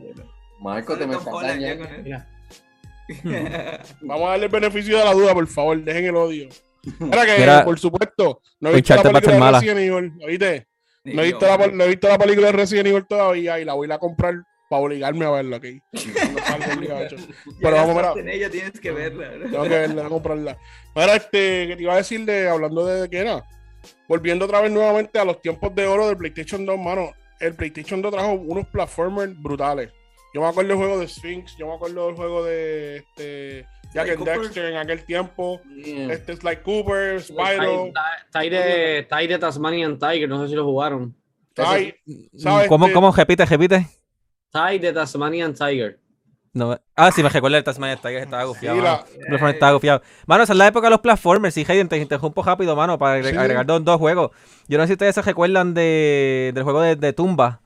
Marco, 0.59 0.97
te 0.97 1.05
me 1.05 1.13
Tom 1.15 1.19
está 1.19 1.35
Holland 1.35 1.59
ya 1.59 1.75
dañando. 1.75 2.25
Vamos 4.01 4.27
a 4.27 4.31
darle 4.31 4.45
el 4.45 4.51
beneficio 4.51 4.97
de 4.97 5.05
la 5.05 5.13
duda, 5.13 5.33
por 5.33 5.47
favor, 5.47 5.81
dejen 5.83 6.05
el 6.05 6.15
odio. 6.15 6.49
Mira 6.99 7.25
que, 7.25 7.39
Mira, 7.39 7.65
por 7.65 7.79
supuesto, 7.79 8.41
no 8.59 8.69
he 8.69 8.75
visto 8.75 8.95
la 8.95 9.01
Uncharted 9.01 9.15
va 9.15 9.19
a 9.19 9.21
ser 9.21 9.29
película 9.29 9.33
de 9.33 9.39
mala. 9.39 9.59
Resident 9.59 9.79
Evil, 9.79 10.13
¿oíste? 10.25 10.67
No 11.03 11.21
he, 11.21 11.25
visto 11.25 11.45
la, 11.45 11.57
man. 11.57 11.77
no 11.77 11.83
he 11.83 11.87
visto 11.87 12.07
la 12.07 12.17
película 12.17 12.47
de 12.47 12.53
Resident 12.53 12.87
Evil 12.87 13.05
todavía 13.07 13.59
y 13.59 13.65
la 13.65 13.73
voy 13.73 13.85
a 13.85 13.87
ir 13.87 13.93
a 13.93 13.99
comprar 13.99 14.35
para 14.69 14.81
obligarme 14.81 15.25
a 15.25 15.31
verla, 15.31 15.57
¿ok? 15.57 15.65
No 15.93 17.55
Pero 17.61 17.75
vamos, 17.75 17.95
mira, 17.95 18.13
en 18.17 18.29
ella, 18.29 18.49
tienes 18.49 18.79
que 18.79 18.91
verla. 18.91 19.29
tengo 19.31 19.63
que 19.63 19.69
verla, 19.69 20.05
a 20.05 20.09
comprarla. 20.09 20.57
Mira, 20.95 21.15
este, 21.15 21.67
que 21.67 21.75
te 21.75 21.83
iba 21.83 21.93
a 21.93 21.97
decir 21.97 22.25
de, 22.25 22.49
hablando 22.49 22.85
de 22.85 23.09
qué 23.09 23.19
era, 23.19 23.43
volviendo 24.07 24.45
otra 24.45 24.61
vez 24.61 24.71
nuevamente 24.71 25.19
a 25.19 25.25
los 25.25 25.41
tiempos 25.41 25.73
de 25.75 25.87
oro 25.87 26.07
del 26.07 26.17
PlayStation 26.17 26.65
2, 26.65 26.77
mano, 26.77 27.11
el 27.39 27.55
PlayStation 27.55 28.01
2 28.01 28.11
trajo 28.11 28.33
unos 28.33 28.67
platformers 28.67 29.39
brutales. 29.41 29.91
Yo 30.37 30.43
me 30.43 30.49
acuerdo 30.49 30.69
del 30.69 30.77
juego 30.77 30.99
de 30.99 31.07
Sphinx, 31.07 31.57
yo 31.57 31.65
me 31.65 31.73
acuerdo 31.73 32.05
del 32.05 32.15
juego 32.15 32.43
de 32.43 32.97
este, 32.97 33.65
Jack 33.91 34.09
and 34.09 34.17
Cooper. 34.19 34.39
Dexter 34.41 34.65
en 34.65 34.77
aquel 34.77 35.03
tiempo, 35.03 35.59
este 35.83 36.35
Sly 36.35 36.57
Cooper, 36.57 37.19
Spyro, 37.19 37.91
Tai 38.31 38.47
de, 39.27 39.37
Tasmanian 39.39 39.97
Tiger, 39.97 40.29
no 40.29 40.43
sé 40.43 40.49
si 40.49 40.53
lo 40.53 40.63
jugaron. 40.63 41.15
Ty, 41.55 41.95
¿sabes? 42.37 42.67
¿Cómo, 42.67 42.85
Este, 42.85 42.93
cómo? 42.93 43.11
Repite, 43.11 43.47
repite. 43.47 43.87
Tai 44.51 44.77
de 44.77 44.93
Tasmanian 44.93 45.55
Tiger. 45.55 45.99
No, 46.53 46.79
ah, 46.95 47.11
sí, 47.11 47.23
me 47.23 47.29
recuerdo 47.29 47.57
el 47.57 47.63
Tasmania 47.63 47.95
Tiger, 47.95 48.17
estaba 48.21 48.43
sí, 48.43 48.47
gufiado. 48.49 48.77
la- 48.79 49.05
mano. 49.39 49.49
Estaba 49.49 49.71
gufiado. 49.71 50.03
Mano, 50.27 50.43
esa 50.43 50.53
es 50.53 50.59
la 50.59 50.67
época 50.67 50.85
de 50.85 50.91
los 50.91 51.01
platformers. 51.01 51.55
Sí, 51.55 51.65
Hayden, 51.67 51.89
te 51.89 51.97
interrumpo 51.97 52.43
rápido, 52.43 52.75
mano, 52.75 52.99
para 52.99 53.23
Sí. 53.23 53.35
agregar 53.35 53.65
dos, 53.65 53.83
dos 53.83 53.97
juegos. 53.97 54.29
Yo 54.67 54.77
no 54.77 54.83
sé 54.83 54.89
si 54.89 54.93
ustedes 54.93 55.15
se 55.15 55.23
recuerdan 55.23 55.73
de, 55.73 56.51
del 56.53 56.63
juego 56.63 56.81
de, 56.81 56.95
de 56.95 57.11
Tumba. 57.13 57.63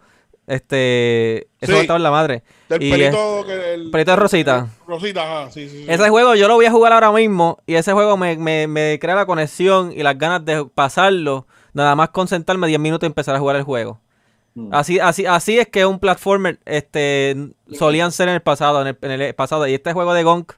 Este. 0.52 1.48
Eso 1.62 1.80
Sí. 1.80 1.88
en 1.90 2.04
la 2.04 2.12
madre. 2.12 2.44
del 2.68 2.84
y 2.84 2.92
pelito, 2.92 3.46
que 3.46 3.74
el, 3.74 3.90
Pelito 3.90 4.12
de 4.12 4.18
Rosita. 4.18 4.68
Rosita, 4.86 5.24
ajá, 5.24 5.52
sí, 5.52 5.70
sí. 5.70 5.84
sí. 5.84 5.86
Ese 5.88 6.10
juego 6.10 6.36
yo 6.36 6.50
lo 6.50 6.56
voy 6.56 6.66
a 6.66 6.72
jugar 6.72 6.92
ahora 6.92 7.10
mismo 7.14 7.60
y 7.66 7.76
ese 7.76 7.94
juego 7.94 8.18
me, 8.18 8.36
me, 8.38 8.68
me 8.68 9.00
crea 9.00 9.16
la 9.16 9.26
conexión 9.26 9.94
y 9.96 10.04
las 10.04 10.18
ganas 10.18 10.44
de 10.44 10.66
pasarlo, 10.66 11.48
nada 11.72 11.96
más 11.96 12.10
concentrarme 12.10 12.68
10 12.68 12.82
minutos 12.82 13.08
y 13.08 13.08
empezar 13.08 13.34
a 13.34 13.40
jugar 13.40 13.56
el 13.56 13.64
juego. 13.64 14.02
Mm. 14.56 14.74
Así, 14.74 15.00
así, 15.00 15.26
así 15.26 15.58
es 15.58 15.70
que 15.70 15.86
un 15.86 16.00
platformer 16.00 16.60
este, 16.66 17.54
solían 17.72 18.12
ser 18.12 18.28
en 18.28 18.36
el 18.36 18.42
pasado, 18.42 18.82
en 18.82 18.88
el, 18.88 18.98
en 19.02 19.22
el 19.22 19.34
pasado. 19.34 19.68
Y 19.68 19.74
este 19.74 19.94
juego 19.94 20.14
de 20.14 20.24
Gonk, 20.24 20.52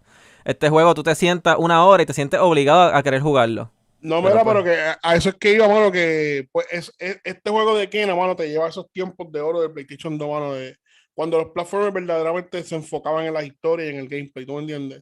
este 0.43 0.69
juego 0.69 0.95
tú 0.95 1.03
te 1.03 1.13
sientas 1.13 1.55
una 1.59 1.85
hora 1.85 2.01
y 2.01 2.07
te 2.07 2.13
sientes 2.13 2.39
obligado 2.39 2.95
a 2.95 3.03
querer 3.03 3.21
jugarlo. 3.21 3.69
No, 4.03 4.21
Pero 4.21 4.33
mira, 4.35 4.43
pues- 4.43 4.53
pero 4.55 4.63
que 4.63 4.79
a- 5.01 5.15
eso 5.15 5.29
es 5.29 5.35
que 5.35 5.53
iba, 5.53 5.67
mano, 5.67 5.91
que 5.91 6.47
pues 6.51 6.67
es, 6.71 6.93
es- 6.99 7.19
este 7.23 7.49
juego 7.49 7.75
de 7.77 7.89
Kena, 7.89 8.15
mano, 8.15 8.35
te 8.35 8.49
lleva 8.49 8.65
a 8.65 8.69
esos 8.69 8.91
tiempos 8.91 9.31
de 9.31 9.39
oro 9.41 9.61
de 9.61 9.69
PlayStation 9.69 10.17
2, 10.17 10.29
mano, 10.29 10.53
de 10.53 10.75
cuando 11.13 11.37
los 11.37 11.51
platformers 11.51 11.93
verdaderamente 11.93 12.63
se 12.63 12.75
enfocaban 12.75 13.25
en 13.25 13.33
la 13.33 13.43
historia 13.43 13.85
y 13.85 13.89
en 13.89 13.95
el 13.97 14.09
gameplay, 14.09 14.45
¿tú 14.45 14.53
me 14.55 14.59
entiendes? 14.61 15.01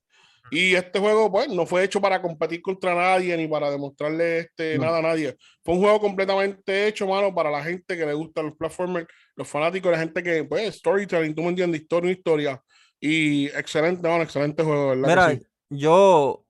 Y 0.54 0.76
este 0.76 1.00
juego, 1.00 1.32
pues, 1.32 1.48
no 1.48 1.66
fue 1.66 1.84
hecho 1.84 2.02
para 2.02 2.22
competir 2.22 2.62
contra 2.62 2.94
nadie 2.94 3.38
ni 3.38 3.48
para 3.48 3.72
demostrarle 3.72 4.40
este, 4.40 4.78
No. 4.78 4.86
nada 4.86 4.98
a 4.98 5.02
nadie. 5.02 5.36
Fue 5.64 5.76
un 5.76 5.82
juego 5.82 6.00
completamente 6.02 6.88
hecho, 6.88 7.08
mano, 7.08 7.34
para 7.34 7.50
la 7.50 7.64
gente 7.64 7.98
que 7.98 8.06
le 8.06 8.14
gustan 8.14 8.48
los 8.48 8.56
platformers, 8.58 9.08
los 9.36 9.48
fanáticos, 9.48 9.92
la 9.92 10.00
gente 10.00 10.22
que, 10.22 10.44
pues, 10.44 10.76
storytelling, 10.76 11.34
tú 11.34 11.42
me 11.44 11.50
entiendes, 11.50 11.82
historia, 11.82 12.12
historia. 12.12 12.62
Y 13.00 13.46
excelente, 13.48 14.06
mano, 14.08 14.24
excelente 14.24 14.62
juego, 14.62 14.90
¿verdad? 14.90 15.08
Mira, 15.08 15.30
sí? 15.32 15.48
yo 15.70 16.41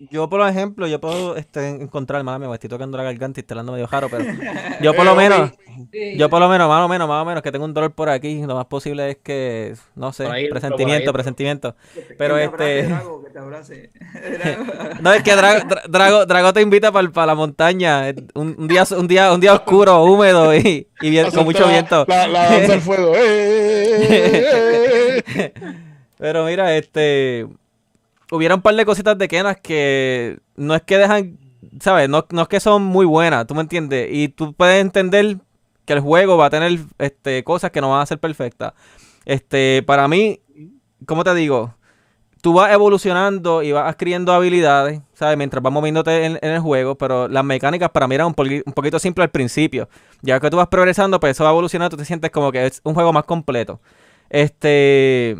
Yo, 0.00 0.28
por 0.28 0.40
ejemplo, 0.48 0.86
yo 0.86 1.00
puedo 1.00 1.34
este, 1.36 1.66
encontrar, 1.68 2.22
mala 2.22 2.38
me 2.38 2.54
estoy 2.54 2.70
tocando 2.70 2.96
la 2.96 3.02
garganta 3.02 3.40
y 3.40 3.42
estoy 3.42 3.54
hablando 3.54 3.72
medio 3.72 3.88
jaro, 3.88 4.08
pero 4.08 4.24
yo 4.80 4.94
por 4.94 5.04
lo 5.04 5.10
Eh, 5.12 5.16
menos, 5.16 5.50
yo 6.16 6.30
por 6.30 6.38
lo 6.38 6.48
menos, 6.48 6.68
más 6.68 6.84
o 6.84 6.88
menos, 6.88 7.08
más 7.08 7.20
o 7.20 7.24
menos, 7.24 7.42
que 7.42 7.50
tengo 7.50 7.64
un 7.64 7.74
dolor 7.74 7.90
por 7.90 8.08
aquí, 8.08 8.40
lo 8.42 8.54
más 8.54 8.66
posible 8.66 9.10
es 9.10 9.16
que, 9.16 9.74
no 9.96 10.12
sé, 10.12 10.26
ahí, 10.26 10.48
presentimiento, 10.48 11.12
presentimiento. 11.12 11.74
Pero 12.16 12.36
que 12.36 12.42
te 12.42 12.46
este- 12.46 12.82
abrace, 12.84 12.94
Drago, 12.94 13.24
que 13.24 13.30
te 13.30 13.38
abrace. 13.40 13.90
Drago. 14.38 14.64
No, 15.00 15.12
es 15.12 15.22
que 15.24 15.32
Dra- 15.34 15.66
Dra- 15.66 15.82
Drago, 15.88 16.26
Drago 16.26 16.52
te 16.52 16.60
invita 16.62 16.92
para 16.92 17.26
la 17.26 17.34
montaña, 17.34 18.08
eh, 18.08 18.14
un, 18.34 18.54
un 18.56 18.68
día, 18.68 18.84
un 18.96 19.08
día, 19.08 19.32
un 19.32 19.40
día 19.40 19.52
oscuro, 19.54 20.00
húmedo 20.04 20.54
y, 20.54 20.86
y 21.00 21.10
bien- 21.10 21.28
con 21.32 21.42
mucho 21.44 21.66
viento. 21.66 22.04
La, 22.06 22.28
la 22.28 22.44
danza 22.50 22.68
del 22.72 22.80
fuego. 22.82 23.14
¡Eh! 24.08 25.52
Pero 26.18 26.44
mira, 26.44 26.76
este. 26.76 27.48
Hubiera 28.30 28.54
un 28.54 28.62
par 28.62 28.74
de 28.74 28.84
cositas 28.84 29.16
de 29.16 29.28
Kenas 29.28 29.58
que 29.60 30.38
no 30.56 30.74
es 30.74 30.82
que 30.82 30.98
dejan. 30.98 31.38
¿Sabes? 31.80 32.08
No, 32.08 32.24
no 32.30 32.42
es 32.42 32.48
que 32.48 32.60
son 32.60 32.82
muy 32.82 33.04
buenas, 33.04 33.46
¿tú 33.46 33.54
me 33.54 33.60
entiendes? 33.60 34.08
Y 34.10 34.28
tú 34.28 34.52
puedes 34.54 34.80
entender 34.80 35.38
que 35.84 35.94
el 35.94 36.00
juego 36.00 36.36
va 36.36 36.46
a 36.46 36.50
tener 36.50 36.78
este, 36.98 37.42
cosas 37.44 37.70
que 37.70 37.80
no 37.80 37.90
van 37.90 38.02
a 38.02 38.06
ser 38.06 38.18
perfectas. 38.18 38.74
Este, 39.24 39.82
para 39.84 40.06
mí, 40.06 40.40
¿cómo 41.06 41.24
te 41.24 41.34
digo? 41.34 41.74
Tú 42.40 42.52
vas 42.52 42.72
evolucionando 42.72 43.62
y 43.62 43.72
vas 43.72 43.88
adquiriendo 43.88 44.32
habilidades, 44.32 45.00
¿sabes? 45.14 45.36
Mientras 45.36 45.62
vas 45.62 45.72
moviéndote 45.72 46.26
en, 46.26 46.38
el 46.40 46.60
juego, 46.60 46.96
pero 46.96 47.26
las 47.26 47.44
mecánicas 47.44 47.90
para 47.90 48.06
mí 48.06 48.14
eran 48.14 48.28
un, 48.28 48.34
un 48.64 48.72
poquito 48.72 48.98
simples 48.98 49.24
al 49.24 49.30
principio. 49.30 49.88
Ya 50.22 50.38
que 50.38 50.50
tú 50.50 50.56
vas 50.58 50.68
progresando, 50.68 51.18
pues 51.18 51.32
eso 51.32 51.44
va 51.44 51.50
evolucionando, 51.50 51.90
tú 51.90 51.96
te 51.96 52.04
sientes 52.04 52.30
como 52.30 52.52
que 52.52 52.66
es 52.66 52.80
un 52.84 52.94
juego 52.94 53.12
más 53.12 53.24
completo. 53.24 53.80
Este 54.30 55.36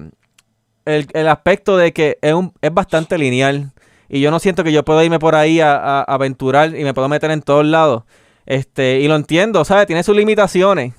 el, 0.88 1.06
el 1.12 1.28
aspecto 1.28 1.76
de 1.76 1.92
que 1.92 2.18
es, 2.22 2.32
un- 2.34 2.52
es 2.60 2.72
bastante 2.72 3.18
lineal. 3.18 3.72
Y 4.08 4.20
yo 4.20 4.30
no 4.30 4.38
siento 4.38 4.64
que 4.64 4.72
yo 4.72 4.84
puedo 4.84 5.02
irme 5.02 5.18
por 5.18 5.34
ahí 5.34 5.60
a 5.60 6.00
aventurar 6.02 6.74
y 6.74 6.82
me 6.84 6.94
puedo 6.94 7.08
meter 7.08 7.30
en 7.30 7.42
todos 7.42 7.64
lados. 7.66 8.04
Este, 8.46 9.00
y 9.00 9.08
lo 9.08 9.16
entiendo, 9.16 9.64
¿sabes? 9.64 9.86
Tiene 9.86 10.02
sus 10.02 10.16
limitaciones. 10.16 10.94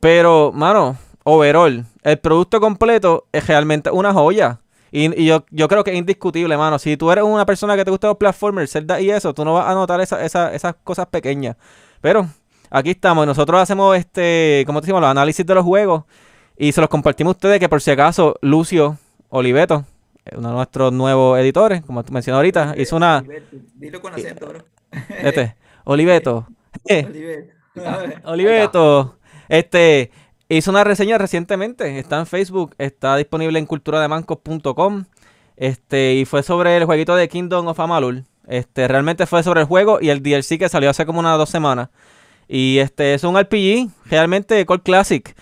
Pero, 0.00 0.52
mano, 0.52 0.96
overall, 1.24 1.86
el 2.02 2.18
producto 2.18 2.60
completo 2.60 3.26
es 3.32 3.46
realmente 3.46 3.90
una 3.90 4.12
joya. 4.12 4.60
Y, 4.90 5.22
y 5.22 5.26
yo, 5.26 5.46
yo 5.50 5.68
creo 5.68 5.84
que 5.84 5.92
es 5.92 5.96
indiscutible, 5.96 6.56
mano. 6.56 6.78
Si 6.78 6.96
tú 6.98 7.10
eres 7.10 7.24
una 7.24 7.46
persona 7.46 7.76
que 7.76 7.84
te 7.84 7.90
gusta 7.90 8.08
los 8.08 8.16
platformers, 8.18 8.70
Zelda 8.72 9.00
y 9.00 9.10
eso, 9.10 9.32
tú 9.32 9.44
no 9.44 9.54
vas 9.54 9.66
a 9.68 9.74
notar 9.74 10.00
esa- 10.02 10.22
esa- 10.24 10.52
esas 10.52 10.74
cosas 10.84 11.06
pequeñas. 11.06 11.56
Pero 12.02 12.26
aquí 12.70 12.90
estamos. 12.90 13.26
Nosotros 13.26 13.58
hacemos 13.60 13.96
este, 13.96 14.64
¿cómo 14.66 14.80
te 14.80 14.86
decimos? 14.86 15.00
Los 15.00 15.10
análisis 15.10 15.46
de 15.46 15.54
los 15.54 15.64
juegos. 15.64 16.04
Y 16.58 16.72
se 16.72 16.80
los 16.82 16.90
compartimos 16.90 17.30
a 17.30 17.36
ustedes 17.36 17.58
que 17.60 17.68
por 17.70 17.80
si 17.80 17.90
acaso 17.90 18.36
Lucio 18.42 18.98
Oliveto, 19.34 19.86
uno 20.36 20.48
de 20.50 20.54
nuestros 20.54 20.92
nuevos 20.92 21.38
editores, 21.38 21.80
como 21.80 22.04
tú 22.04 22.12
mencionas 22.12 22.36
ahorita, 22.36 22.74
hizo 22.76 22.96
una... 22.96 23.18
Oliveto, 23.18 23.56
Dilo 23.76 24.02
con 24.02 24.12
acento, 24.12 24.46
bro. 24.46 24.64
Este, 25.08 25.56
Oliveto. 25.84 26.46
Oliveto. 26.84 28.20
Oliveto. 28.24 29.18
Este, 29.48 30.10
hizo 30.50 30.70
una 30.70 30.84
reseña 30.84 31.16
recientemente. 31.16 31.98
Está 31.98 32.18
en 32.18 32.26
Facebook. 32.26 32.74
Está 32.76 33.16
disponible 33.16 33.58
en 33.58 33.64
culturademancos.com. 33.64 35.06
Este, 35.56 36.12
y 36.12 36.26
fue 36.26 36.42
sobre 36.42 36.76
el 36.76 36.84
jueguito 36.84 37.16
de 37.16 37.26
Kingdom 37.28 37.66
of 37.68 37.80
Amalur. 37.80 38.24
Este, 38.46 38.86
realmente 38.86 39.24
fue 39.24 39.42
sobre 39.42 39.62
el 39.62 39.66
juego 39.66 39.98
y 39.98 40.10
el 40.10 40.22
DLC 40.22 40.58
que 40.58 40.68
salió 40.68 40.90
hace 40.90 41.06
como 41.06 41.20
unas 41.20 41.38
dos 41.38 41.48
semanas. 41.48 41.88
Y 42.48 42.80
este 42.80 43.14
es 43.14 43.24
un 43.24 43.40
RPG, 43.40 43.88
realmente 44.10 44.66
Core 44.66 44.82
Classic. 44.82 45.34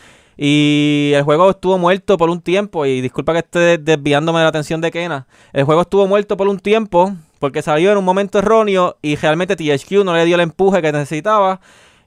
Y 0.42 1.12
el 1.14 1.22
juego 1.22 1.50
estuvo 1.50 1.76
muerto 1.76 2.16
por 2.16 2.30
un 2.30 2.40
tiempo. 2.40 2.86
Y 2.86 3.02
disculpa 3.02 3.34
que 3.34 3.40
esté 3.40 3.76
desviándome 3.76 4.38
de 4.38 4.44
la 4.44 4.48
atención 4.48 4.80
de 4.80 4.90
Kena. 4.90 5.26
El 5.52 5.64
juego 5.64 5.82
estuvo 5.82 6.06
muerto 6.06 6.38
por 6.38 6.48
un 6.48 6.58
tiempo. 6.58 7.12
Porque 7.38 7.60
salió 7.60 7.92
en 7.92 7.98
un 7.98 8.04
momento 8.06 8.38
erróneo. 8.38 8.96
Y 9.02 9.16
realmente 9.16 9.54
THQ 9.54 10.02
no 10.02 10.14
le 10.14 10.24
dio 10.24 10.36
el 10.36 10.40
empuje 10.40 10.80
que 10.80 10.92
necesitaba. 10.92 11.60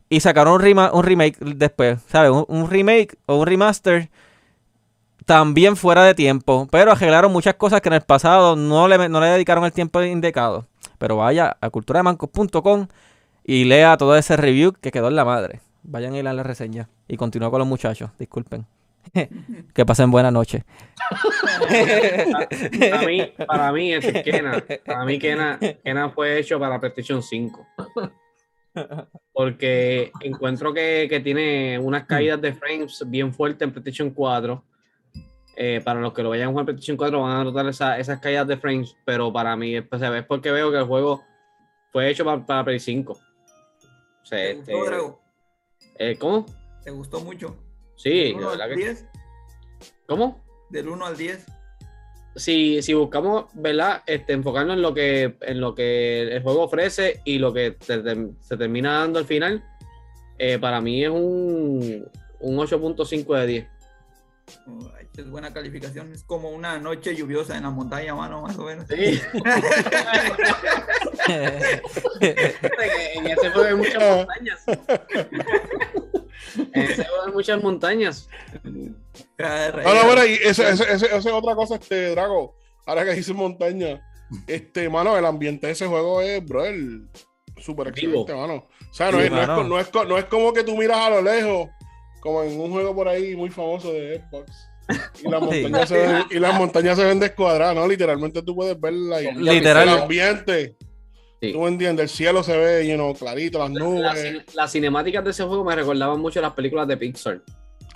Y 0.10 0.20
sacaron 0.22 0.54
un, 0.56 0.62
rema- 0.62 0.90
un 0.94 1.04
remake 1.04 1.38
después. 1.42 2.00
¿Sabes? 2.08 2.32
Un, 2.48 2.72
remake 2.72 3.16
o 3.28 3.36
un 3.36 3.46
remaster. 3.46 4.10
También 5.26 5.76
fuera 5.76 6.04
de 6.04 6.16
tiempo. 6.16 6.68
Pero 6.72 6.92
arreglaron 6.92 7.32
muchas 7.32 7.54
cosas 7.54 7.82
que 7.82 7.90
en 7.90 7.94
el 7.94 8.02
pasado 8.02 8.56
no 8.56 8.88
le, 8.88 9.10
no 9.10 9.22
le 9.22 9.28
dedicaron 9.28 9.64
el 9.64 9.74
tiempo 9.74 10.02
indicado. 10.02 10.66
Pero 10.98 11.18
vaya 11.18 11.56
a 11.62 11.70
culturademancos.com 11.70 12.88
y 13.44 13.66
lea 13.66 13.96
todo 13.96 14.16
ese 14.18 14.38
review 14.38 14.74
que 14.74 14.92
quedó 14.92 15.10
en 15.10 15.16
la 15.18 15.24
madre. 15.26 15.60
Vayan 15.84 16.14
a 16.14 16.18
ir 16.18 16.28
a 16.28 16.34
la 16.34 16.44
reseña. 16.44 16.90
Y 17.08 17.18
continúo 17.18 17.52
con 17.52 17.60
los 17.60 17.68
muchachos. 17.68 18.12
Disculpen. 18.18 18.66
que 19.74 19.86
pasen 19.86 20.12
buena 20.12 20.32
noche. 20.32 20.64
Para 22.80 23.02
mí, 23.06 23.34
para 23.46 23.72
mí 23.72 23.94
es 23.94 24.24
Kena. 24.24 24.64
Para 24.86 25.06
mí 25.06 25.20
Kena, 25.20 25.60
Kena 25.84 26.10
fue 26.10 26.40
hecho 26.40 26.60
para 26.60 26.80
PlayStation 26.80 27.22
5. 27.22 27.68
Porque 29.32 30.12
encuentro 30.22 30.74
que, 30.74 31.08
que 31.10 31.20
tiene 31.20 31.78
unas 31.80 32.06
caídas 32.06 32.42
de 32.42 32.54
frames 32.54 33.04
bien 33.08 33.34
fuertes 33.34 33.62
en 33.62 33.72
PlayStation 33.72 34.10
4. 34.12 34.64
Eh, 35.56 35.82
para 35.84 36.00
los 36.00 36.14
que 36.14 36.24
lo 36.24 36.30
vayan 36.30 36.48
a 36.48 36.52
jugar 36.52 36.62
en 36.64 36.66
PlayStation 36.68 36.98
4 36.98 37.22
van 37.22 37.38
a 37.38 37.44
notar 37.44 37.68
esa- 37.68 38.00
esas 38.00 38.20
caídas 38.20 38.48
de 38.48 38.58
frames. 38.58 38.96
Pero 39.06 39.32
para 39.32 39.56
mí 39.56 39.82
pues, 39.82 40.02
es 40.02 40.26
porque 40.26 40.52
veo 40.52 40.72
que 40.72 40.78
el 40.78 40.86
juego 40.86 41.22
fue 41.92 42.10
hecho 42.10 42.26
para, 42.26 42.44
para 42.46 42.64
Play 42.64 42.80
5. 42.80 43.14
O 43.14 44.26
sea, 44.26 44.38
¿Te 44.38 44.52
este, 44.52 44.74
gustó, 44.74 44.90
Drago? 44.90 45.23
Eh, 46.12 46.18
¿Cómo? 46.20 46.46
¿Te 46.84 46.92
gustó 46.92 47.20
mucho? 47.22 47.56
Sí, 47.96 48.10
¿Del 48.10 48.32
la 48.34 48.38
1 48.40 48.50
verdad 48.52 48.68
que- 48.70 48.76
10? 48.76 49.06
¿Cómo? 50.08 50.44
Del 50.70 50.90
1 50.90 51.06
al 51.06 51.18
10. 51.18 51.46
si, 52.36 52.82
si 52.82 52.94
buscamos, 52.94 53.46
¿verdad? 53.54 54.02
Este, 54.08 54.34
enfocarnos 54.34 54.76
en 54.76 54.82
lo 54.82 54.94
que 54.94 55.38
en 55.42 55.62
lo 55.62 55.76
que 55.76 56.24
el 56.24 56.42
juego 56.42 56.64
ofrece 56.64 57.22
y 57.26 57.38
lo 57.40 57.54
que 57.54 57.72
te- 57.72 58.00
te- 58.00 58.30
se 58.42 58.58
termina 58.58 59.00
dando 59.00 59.20
al 59.20 59.26
final, 59.26 59.64
eh, 60.40 60.58
para 60.58 60.82
mí 60.82 61.04
es 61.04 61.10
un, 61.12 62.10
un 62.40 62.58
8.5 62.58 63.40
de 63.40 63.48
10. 63.48 63.68
Ay, 64.98 65.08
Es 65.16 65.30
buena 65.30 65.54
calificación. 65.54 66.12
Es 66.12 66.24
como 66.24 66.50
una 66.50 66.78
noche 66.80 67.16
lluviosa 67.16 67.56
en 67.56 67.64
la 67.64 67.70
montaña, 67.70 68.14
mano, 68.16 68.42
más 68.42 68.58
o 68.58 68.64
menos. 68.66 68.86
Sí. 68.90 69.22
en 72.20 73.28
ese 73.28 73.50
juego 73.52 73.68
hay 73.70 73.76
muchas 73.76 74.18
montañas. 74.18 74.66
En 76.74 76.82
ese 76.84 77.06
juego 77.06 77.24
hay 77.28 77.32
muchas 77.34 77.62
montañas. 77.64 78.30
Cara 79.38 79.60
de 79.62 79.72
reír. 79.72 79.88
No, 79.88 79.94
no, 80.04 80.10
mira, 80.10 80.26
y 80.26 80.34
esa 80.34 80.70
ese, 80.70 80.84
ese- 80.84 81.06
esa 81.06 81.18
es 81.18 81.26
otra 81.28 81.56
cosa, 81.56 81.76
este, 81.76 82.10
Drago. 82.12 82.56
Ahora 82.86 83.06
que 83.06 83.14
dice 83.14 83.34
montaña, 83.34 84.02
este, 84.48 84.90
mano, 84.90 85.18
el 85.18 85.26
ambiente 85.26 85.68
de 85.68 85.74
ese 85.74 85.88
juego 85.88 86.22
es, 86.22 86.44
bro, 86.46 86.66
el 86.66 87.08
súper 87.58 87.88
excelente, 87.90 88.34
mano. 88.34 88.68
O 88.92 88.94
sea, 88.94 89.12
no, 89.12 89.20
Sí, 89.20 89.26
es, 89.26 89.32
no, 89.32 89.42
es, 89.42 89.68
no, 89.68 89.80
es, 89.80 89.88
co- 89.88 90.06
no 90.06 90.18
es 90.18 90.26
como 90.26 90.52
que 90.54 90.64
tú 90.64 90.76
miras 90.78 90.98
a 90.98 91.10
lo 91.10 91.22
lejos, 91.22 91.70
como 92.20 92.44
en 92.44 92.60
un 92.60 92.72
juego 92.72 92.94
por 92.96 93.08
ahí 93.08 93.36
muy 93.36 93.50
famoso 93.50 93.92
de 93.94 94.22
Xbox. 94.30 94.52
Y 95.24 95.30
las, 95.30 95.40
Sí. 95.50 95.62
montañas 95.62 95.90
se 95.90 95.98
ven, 95.98 96.24
y 96.30 96.40
las 96.40 96.54
montañas 96.56 96.98
se 96.98 97.06
ven 97.06 97.20
descuadradas, 97.20 97.76
¿no? 97.76 97.88
Literalmente 97.88 98.42
tú 98.44 98.56
puedes 98.56 98.80
ver 98.80 98.94
la, 98.94 99.20
Literal. 99.22 99.88
el 99.90 99.98
ambiente. 100.02 100.76
Sí. 101.48 101.52
Tú 101.54 101.62
me 101.62 101.68
entiendes, 101.68 102.04
el 102.04 102.10
cielo 102.10 102.42
se 102.44 102.56
ve, 102.58 102.88
you 102.88 102.96
know, 102.96 103.14
clarito, 103.14 103.60
las 103.60 103.70
nubes. 103.70 104.44
las 104.56 104.72
cinemáticas 104.72 105.24
de 105.24 105.32
ese 105.32 105.44
juego 105.44 105.64
me 105.66 105.76
recordaban 105.76 106.20
mucho 106.20 106.40
las 106.42 106.54
películas 106.54 106.88
de 106.88 106.96
Pixar. 106.98 107.42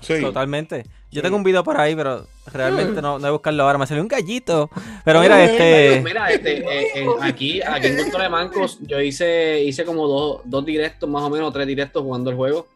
Sí. 0.01 0.19
Totalmente. 0.21 0.83
Yo 1.09 1.19
Sí. 1.19 1.21
tengo 1.21 1.37
un 1.37 1.43
video 1.43 1.63
por 1.63 1.79
ahí, 1.79 1.95
pero 1.95 2.27
realmente 2.53 3.01
no, 3.01 3.13
no 3.13 3.19
voy 3.19 3.27
a 3.29 3.31
buscarlo 3.31 3.63
ahora. 3.63 3.77
Me 3.77 3.87
salió 3.87 4.03
un 4.03 4.09
gallito. 4.09 4.69
Pero 5.05 5.21
mira, 5.21 5.43
este. 5.43 6.01
Mira, 6.03 6.29
este, 6.29 6.57
eh, 6.59 6.87
en- 6.95 7.23
aquí, 7.23 7.61
aquí 7.61 7.87
en 7.87 7.95
Cultura 7.97 8.25
de 8.25 8.29
Mancos, 8.29 8.77
yo 8.81 9.01
hice, 9.01 9.63
hice 9.63 9.85
como 9.85 10.07
dos, 10.07 10.41
dos 10.43 10.65
directos, 10.65 11.09
más 11.09 11.23
o 11.23 11.29
menos, 11.29 11.51
tres 11.53 11.65
directos 11.65 12.03
jugando 12.03 12.29
el 12.29 12.35
juego, 12.35 12.67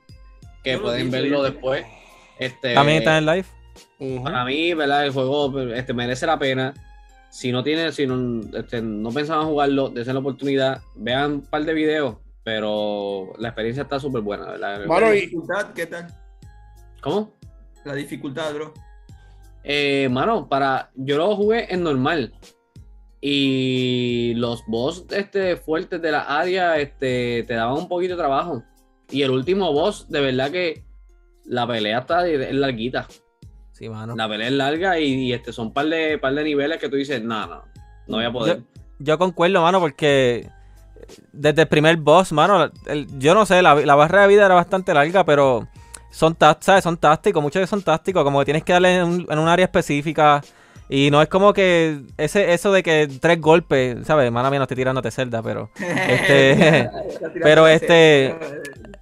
que 0.63 0.71
Yo 0.71 0.81
pueden 0.81 1.11
verlo 1.11 1.43
después. 1.43 1.85
Este, 2.39 2.73
También 2.73 2.99
está 2.99 3.17
en 3.17 3.25
live. 3.25 3.45
Para 4.23 4.43
mí, 4.45 4.73
¿verdad? 4.73 5.05
El 5.05 5.11
juego 5.11 5.59
este, 5.73 5.93
merece 5.93 6.25
la 6.25 6.39
pena. 6.39 6.73
Si 7.31 7.51
no 7.51 7.63
tiene, 7.63 7.91
si 7.93 8.05
no, 8.05 8.41
este, 8.57 8.81
no 8.81 9.09
pensaban 9.09 9.47
jugarlo, 9.47 9.89
desen 9.89 10.13
la 10.15 10.19
oportunidad, 10.19 10.81
vean 10.95 11.31
un 11.31 11.41
par 11.41 11.63
de 11.63 11.73
videos, 11.73 12.17
pero 12.43 13.33
la 13.39 13.47
experiencia 13.47 13.83
está 13.83 13.99
súper 13.99 14.21
buena, 14.21 14.57
La 14.57 15.15
y- 15.15 15.21
dificultad, 15.21 15.73
¿qué 15.73 15.87
tal? 15.87 16.07
¿Cómo? 17.01 17.33
La 17.85 17.95
dificultad, 17.95 18.53
bro. 18.53 18.73
Eh, 19.63 20.07
mano, 20.11 20.47
para. 20.49 20.91
Yo 20.95 21.17
lo 21.17 21.35
jugué 21.35 21.73
en 21.73 21.83
normal. 21.83 22.33
Y 23.21 24.33
los 24.35 24.63
boss 24.67 25.05
este, 25.11 25.55
fuertes 25.55 26.01
de 26.01 26.11
la 26.11 26.21
área 26.21 26.77
este, 26.79 27.43
te 27.47 27.53
daban 27.53 27.77
un 27.77 27.87
poquito 27.87 28.15
de 28.15 28.19
trabajo. 28.19 28.63
Y 29.09 29.21
el 29.21 29.29
último 29.31 29.71
boss, 29.73 30.09
de 30.09 30.21
verdad 30.21 30.51
que 30.51 30.83
la 31.45 31.67
pelea 31.67 31.99
está 31.99 32.27
es 32.27 32.53
larguita. 32.53 33.07
Sí, 33.81 33.89
mano. 33.89 34.15
La 34.15 34.29
pelea 34.29 34.45
es 34.47 34.53
larga 34.53 34.99
y, 34.99 35.05
y, 35.11 35.33
este, 35.33 35.51
son 35.51 35.67
un 35.67 35.73
par 35.73 35.87
de, 35.87 36.19
par 36.19 36.35
de 36.35 36.43
niveles 36.43 36.77
que 36.77 36.87
tú 36.87 36.97
dices, 36.97 37.23
no, 37.23 37.47
no, 37.47 37.63
no 38.07 38.17
voy 38.17 38.25
a 38.25 38.31
poder. 38.31 38.61
Yo 38.99 39.17
concuerdo, 39.17 39.59
mano, 39.63 39.79
porque 39.79 40.47
desde 41.33 41.63
el 41.63 41.67
primer 41.67 41.97
boss, 41.97 42.31
mano, 42.31 42.69
el- 42.85 43.07
yo 43.17 43.33
no 43.33 43.43
sé, 43.47 43.59
la, 43.63 43.73
la 43.73 43.95
barra 43.95 44.21
de 44.21 44.27
vida 44.27 44.45
era 44.45 44.53
bastante 44.53 44.93
larga, 44.93 45.25
pero 45.25 45.67
son, 46.11 46.37
¿sabes? 46.59 46.83
son 46.83 46.95
tácticos, 46.97 47.41
muchos 47.41 47.67
son 47.67 47.81
tácticos, 47.81 48.23
como 48.23 48.37
que 48.37 48.45
tienes 48.45 48.63
que 48.63 48.73
darle 48.73 48.97
en 48.97 49.03
un, 49.03 49.27
en 49.27 49.39
un 49.39 49.47
área 49.47 49.65
específica 49.65 50.43
Y 50.93 51.09
no 51.09 51.21
es 51.21 51.29
como 51.29 51.53
que 51.53 52.01
ese 52.17 52.51
eso 52.53 52.73
de 52.73 52.83
que 52.83 53.07
tres 53.21 53.39
golpes, 53.39 54.05
¿sabes? 54.05 54.29
Mala 54.29 54.49
mía, 54.49 54.59
no 54.59 54.63
estoy 54.63 54.75
tirándote 54.75 55.09
celda, 55.09 55.41
pero 55.41 55.69
este 55.79 56.89
pero 57.41 57.65
este 57.65 58.35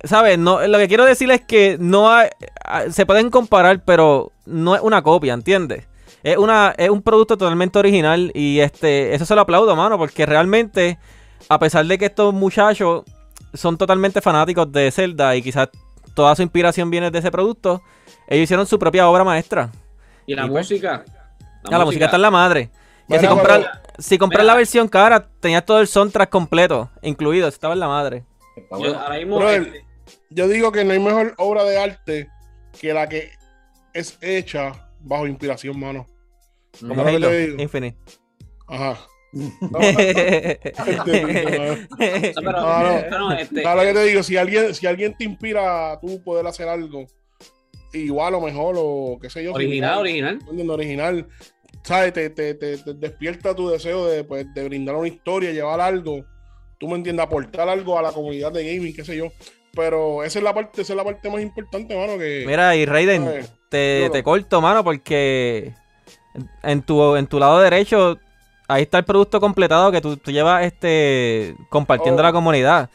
¿sabes? 0.04 0.38
No, 0.38 0.66
lo 0.68 0.78
que 0.78 0.88
quiero 0.88 1.04
decir 1.04 1.32
es 1.32 1.42
que 1.42 1.78
no 1.80 2.12
hay, 2.12 2.30
se 2.92 3.08
pueden 3.08 3.32
comparar, 3.32 3.82
pero 3.84 4.32
no 4.46 4.76
es 4.76 4.82
una 4.82 5.02
copia, 5.02 5.34
¿entiendes? 5.34 5.88
Es 6.22 6.38
una 6.38 6.76
es 6.78 6.92
un 6.92 7.02
producto 7.02 7.38
totalmente 7.38 7.80
original 7.80 8.32
y 8.36 8.60
este 8.60 9.16
eso 9.16 9.26
se 9.26 9.34
lo 9.34 9.42
aplaudo, 9.42 9.76
mano, 9.76 9.98
porque 9.98 10.28
realmente 10.28 11.00
a 11.50 11.58
pesar 11.58 11.88
de 11.88 11.98
que 11.98 12.06
estos 12.06 12.36
muchachos 12.36 13.02
son 13.56 13.80
totalmente 13.80 14.22
fanáticos 14.22 14.72
de 14.72 14.92
Zelda 14.92 15.36
y 15.36 15.42
quizás 15.42 15.70
toda 16.14 16.36
su 16.36 16.44
inspiración 16.44 16.92
viene 16.92 17.10
de 17.10 17.18
ese 17.18 17.32
producto, 17.32 17.82
ellos 18.28 18.44
hicieron 18.44 18.68
su 18.68 18.78
propia 18.78 19.10
obra 19.10 19.24
maestra. 19.24 19.72
Y 20.28 20.36
la 20.36 20.46
Y 20.46 20.50
pues- 20.50 20.70
música. 20.70 21.04
La 21.64 21.86
música 21.86 22.06
está 22.06 22.16
en 22.18 22.22
la 22.22 22.32
madre. 22.32 22.70
Que 23.08 23.16
Mira, 23.18 23.22
si 23.22 23.28
compras, 23.28 23.60
pero- 23.60 23.94
si 24.04 24.18
compras 24.18 24.44
Mira. 24.44 24.54
la 24.54 24.58
versión 24.58 24.88
cara, 24.88 25.28
tenías 25.40 25.66
todo 25.66 25.80
el 25.82 25.88
soundtrack 25.88 26.30
completo, 26.30 26.90
incluido, 27.02 27.48
estaba 27.48 27.74
en 27.74 27.80
la 27.80 27.88
madre. 27.88 28.24
Yo 28.80 28.98
ahora 29.00 29.18
mismo. 29.18 29.42
Este, 29.50 29.86
Yo 30.30 30.48
digo 30.48 30.72
que 30.72 30.84
no 30.86 30.94
hay 30.94 31.00
mejor 31.00 31.34
obra 31.38 31.64
de 31.64 31.80
arte 31.80 32.30
que 32.80 32.94
la 32.94 33.08
que 33.10 33.32
es 33.94 34.18
hecha 34.22 34.90
bajo 35.00 35.26
inspiración, 35.28 35.80
mano. 35.80 36.06
Como 36.80 36.94
Ahora 36.94 37.10
Halo 37.16 37.28
te 37.30 37.48
digo. 37.48 37.62
Infinite. 37.62 37.98
Ajá. 38.68 39.00
No, 39.32 39.50
no, 39.72 39.80
este, 39.80 40.74
no, 40.78 42.42
pero, 42.42 42.62
No, 42.62 42.84
no. 42.84 43.02
pero, 43.10 43.32
este, 43.34 43.62
Claro 43.62 43.82
que 43.82 43.94
te 43.94 44.04
digo, 44.06 44.24
si 44.24 44.38
alguien, 44.38 44.74
si 44.74 44.88
alguien 44.88 45.16
te 45.18 45.24
inspira 45.24 45.92
a 45.94 46.00
tú 46.00 46.22
poder 46.24 46.46
hacer 46.48 46.68
algo 46.68 47.06
igual 47.94 48.36
o 48.36 48.42
mejor 48.42 48.76
o 48.78 49.18
qué 49.22 49.30
sé 49.30 49.44
yo. 49.44 49.54
original, 49.54 50.00
original. 50.00 50.40
original, 50.70 51.28
¿sabes? 51.84 52.14
Te, 52.14 52.30
te, 52.30 52.54
te- 52.56 52.78
te 52.78 52.94
despierta 52.94 53.56
tu 53.56 53.70
deseo 53.70 54.06
de, 54.08 54.24
pues, 54.24 54.46
de 54.54 54.64
brindar 54.66 54.96
una 54.96 55.08
historia, 55.08 55.52
llevar 55.52 55.82
algo, 55.82 56.24
tú 56.80 56.88
me 56.88 56.96
entiendes, 56.96 57.26
aportar 57.26 57.68
algo 57.70 57.98
a 57.98 58.02
la 58.02 58.12
comunidad 58.12 58.52
de 58.52 58.74
gaming, 58.76 58.94
qué 58.96 59.04
sé 59.04 59.16
yo. 59.18 59.28
Pero 59.76 60.24
esa 60.24 60.40
es 60.40 60.44
la 60.44 60.54
parte, 60.54 60.82
esa 60.82 60.94
es 60.94 60.98
la 60.98 61.04
parte 61.04 61.30
más 61.30 61.42
importante, 61.42 61.96
mano, 61.96 62.18
que 62.18 62.44
Mira, 62.48 62.76
y 62.76 62.86
Raiden, 62.86 63.24
¿sabes? 63.26 63.52
te, 63.70 64.10
te 64.12 64.24
corto, 64.24 64.62
mano, 64.62 64.84
porque 64.84 65.74
en- 66.64 66.82
tu, 66.82 67.16
en 67.16 67.28
tu 67.28 67.40
lado 67.40 67.60
derecho, 67.60 68.18
ahí 68.68 68.84
está 68.84 68.98
el 68.98 69.06
producto 69.06 69.40
completado 69.40 69.92
que 69.92 70.02
tú, 70.02 70.18
tú 70.18 70.32
llevas 70.32 70.64
este 70.66 71.56
compartiendo 71.70 72.22
Oh. 72.22 72.26
a 72.26 72.30
la 72.30 72.34
comunidad. 72.34 72.90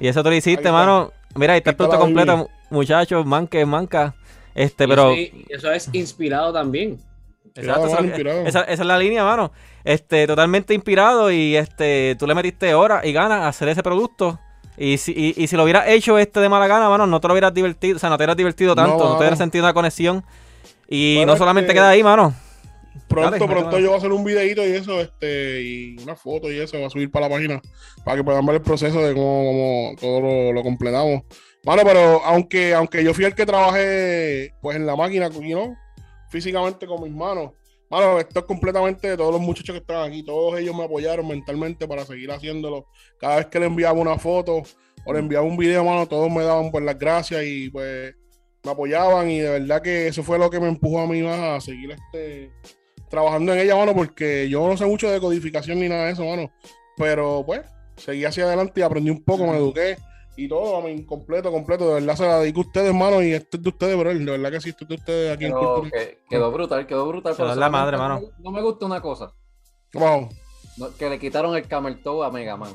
Y 0.00 0.08
eso 0.08 0.22
tú 0.22 0.30
lo 0.30 0.34
hiciste, 0.36 0.70
mano. 0.72 1.12
Mira, 1.36 1.52
ahí 1.54 1.58
está 1.58 1.70
el 1.70 1.76
Ahí 1.76 1.84
está 1.84 1.88
producto 1.96 1.98
completo, 2.00 2.50
muchachos, 2.70 3.24
manque, 3.24 3.64
manca. 3.64 4.14
Este, 4.56 4.84
Y 4.84 4.86
pero. 4.88 5.14
sí, 5.14 5.44
eso 5.50 5.70
es 5.70 5.88
inspirado 5.92 6.52
también. 6.52 6.98
Exacto, 7.54 7.86
esa, 7.86 8.00
esa- 8.48 8.62
esa 8.64 8.82
es 8.82 8.86
la 8.86 8.98
línea, 8.98 9.22
mano. 9.24 9.52
Este, 9.84 10.26
totalmente 10.26 10.74
inspirado 10.74 11.30
y 11.30 11.56
este, 11.56 12.16
tú 12.18 12.26
le 12.26 12.34
metiste 12.34 12.74
horas 12.74 13.04
y 13.04 13.12
ganas 13.12 13.42
a 13.42 13.48
hacer 13.48 13.68
ese 13.68 13.82
producto. 13.82 14.38
Y 14.76 14.98
si, 14.98 15.12
y, 15.12 15.42
y 15.42 15.46
si 15.46 15.56
lo 15.56 15.62
hubieras 15.64 15.88
hecho 15.88 16.18
este 16.18 16.40
de 16.40 16.48
mala 16.50 16.66
gana, 16.66 16.88
mano, 16.90 17.06
no 17.06 17.18
te 17.20 17.28
lo 17.28 17.32
hubieras 17.34 17.54
divertido, 17.54 17.96
o 17.96 17.98
sea, 17.98 18.10
no 18.10 18.16
te 18.18 18.22
hubieras 18.24 18.36
divertido 18.36 18.74
No, 18.74 18.82
tanto, 18.82 19.04
no, 19.04 19.10
te 19.12 19.18
hubieras 19.20 19.38
sentido 19.38 19.64
una 19.64 19.72
conexión. 19.72 20.22
Y 20.88 21.16
Bueno, 21.16 21.32
no 21.32 21.38
solamente 21.38 21.68
este- 21.68 21.74
queda 21.78 21.88
ahí, 21.90 22.02
mano. 22.02 22.34
Pronto, 23.08 23.30
Dale, 23.30 23.46
pronto 23.46 23.78
yo 23.78 23.86
voy 23.88 23.94
a 23.94 23.98
hacer 23.98 24.10
un 24.12 24.24
videito 24.24 24.66
y 24.66 24.72
eso, 24.72 25.00
este, 25.00 25.62
y 25.62 25.96
una 26.02 26.16
foto 26.16 26.50
y 26.50 26.58
eso, 26.58 26.78
va 26.80 26.86
a 26.88 26.90
subir 26.90 27.10
para 27.10 27.28
la 27.28 27.34
página 27.34 27.62
para 28.04 28.16
que 28.16 28.24
puedan 28.24 28.44
ver 28.44 28.56
el 28.56 28.62
proceso 28.62 29.00
de 29.00 29.14
cómo, 29.14 29.44
cómo 29.44 29.94
todo 30.00 30.20
lo, 30.20 30.52
lo 30.52 30.62
completamos. 30.62 31.22
Mano, 31.66 31.82
pero 31.84 32.22
aunque, 32.24 32.72
aunque 32.74 33.02
yo 33.02 33.12
fui 33.12 33.24
el 33.24 33.34
que 33.34 33.44
trabajé 33.44 34.54
pues 34.62 34.76
en 34.76 34.86
la 34.86 34.94
máquina, 34.94 35.28
you 35.28 35.40
know, 35.40 35.76
físicamente 36.30 36.86
con 36.86 37.02
mis 37.02 37.12
manos, 37.12 37.54
mano, 37.90 38.20
esto 38.20 38.38
es 38.38 38.46
completamente 38.46 39.08
de 39.08 39.16
todos 39.16 39.32
los 39.32 39.40
muchachos 39.40 39.74
que 39.74 39.80
están 39.80 40.08
aquí, 40.08 40.22
todos 40.22 40.60
ellos 40.60 40.76
me 40.76 40.84
apoyaron 40.84 41.26
mentalmente 41.26 41.88
para 41.88 42.04
seguir 42.04 42.30
haciéndolo. 42.30 42.86
Cada 43.18 43.38
vez 43.38 43.46
que 43.46 43.58
le 43.58 43.66
enviaba 43.66 43.98
una 43.98 44.16
foto 44.16 44.62
o 45.04 45.12
le 45.12 45.18
enviaba 45.18 45.44
un 45.44 45.56
video, 45.56 45.82
mano, 45.84 46.06
todos 46.06 46.30
me 46.30 46.44
daban 46.44 46.70
pues 46.70 46.84
las 46.84 46.96
gracias 46.96 47.42
y 47.44 47.68
pues 47.68 48.14
me 48.62 48.70
apoyaban 48.70 49.28
y 49.28 49.40
de 49.40 49.50
verdad 49.58 49.82
que 49.82 50.06
eso 50.06 50.22
fue 50.22 50.38
lo 50.38 50.48
que 50.48 50.60
me 50.60 50.68
empujó 50.68 51.00
a 51.00 51.08
mí 51.08 51.20
más 51.20 51.40
a 51.40 51.60
seguir 51.60 51.90
este 51.90 52.52
trabajando 53.10 53.52
en 53.52 53.58
ella, 53.58 53.74
mano, 53.74 53.92
porque 53.92 54.48
yo 54.48 54.64
no 54.68 54.76
sé 54.76 54.86
mucho 54.86 55.10
de 55.10 55.20
codificación 55.20 55.80
ni 55.80 55.88
nada 55.88 56.06
de 56.06 56.12
eso, 56.12 56.24
mano. 56.24 56.48
Pero 56.96 57.42
pues, 57.44 57.62
seguí 57.96 58.24
hacia 58.24 58.44
adelante 58.44 58.78
y 58.78 58.82
aprendí 58.84 59.10
un 59.10 59.24
poco, 59.24 59.48
me 59.48 59.56
eduqué 59.56 59.96
y 60.36 60.48
todo, 60.48 60.76
a 60.78 60.82
mí, 60.82 61.04
completo, 61.06 61.50
completo. 61.50 61.88
De 61.88 61.94
verdad 62.00 62.16
se 62.16 62.26
la 62.26 62.40
dedico 62.40 62.60
a 62.60 62.64
ustedes, 62.66 62.94
mano, 62.94 63.22
y 63.22 63.32
esto 63.32 63.56
es 63.56 63.62
de 63.62 63.68
ustedes, 63.70 63.96
bro. 63.98 64.12
De 64.14 64.24
verdad 64.24 64.50
que 64.50 64.60
sí, 64.60 64.68
esto 64.70 64.84
es 64.84 64.88
de 64.88 64.94
ustedes 64.96 65.34
aquí 65.34 65.46
en 65.46 65.52
Pero 65.52 65.74
Cultura. 65.80 65.90
que- 66.04 66.18
quedó 66.28 66.52
brutal, 66.52 66.86
quedó 66.86 67.08
brutal. 67.08 67.34
Se 67.34 67.42
pero 67.42 67.54
la 67.54 67.70
madre, 67.70 67.96
no 67.96 68.02
mano. 68.02 68.20
me- 68.20 68.28
No 68.44 68.50
me 68.50 68.62
gusta 68.62 68.86
una 68.86 69.00
cosa. 69.00 69.32
Vamos, 69.94 70.34
no- 70.76 70.94
que 70.94 71.08
le 71.08 71.18
quitaron 71.18 71.56
el 71.56 71.66
camel 71.66 72.02
toe 72.02 72.26
a 72.26 72.30
Mega 72.30 72.56
Man. 72.56 72.74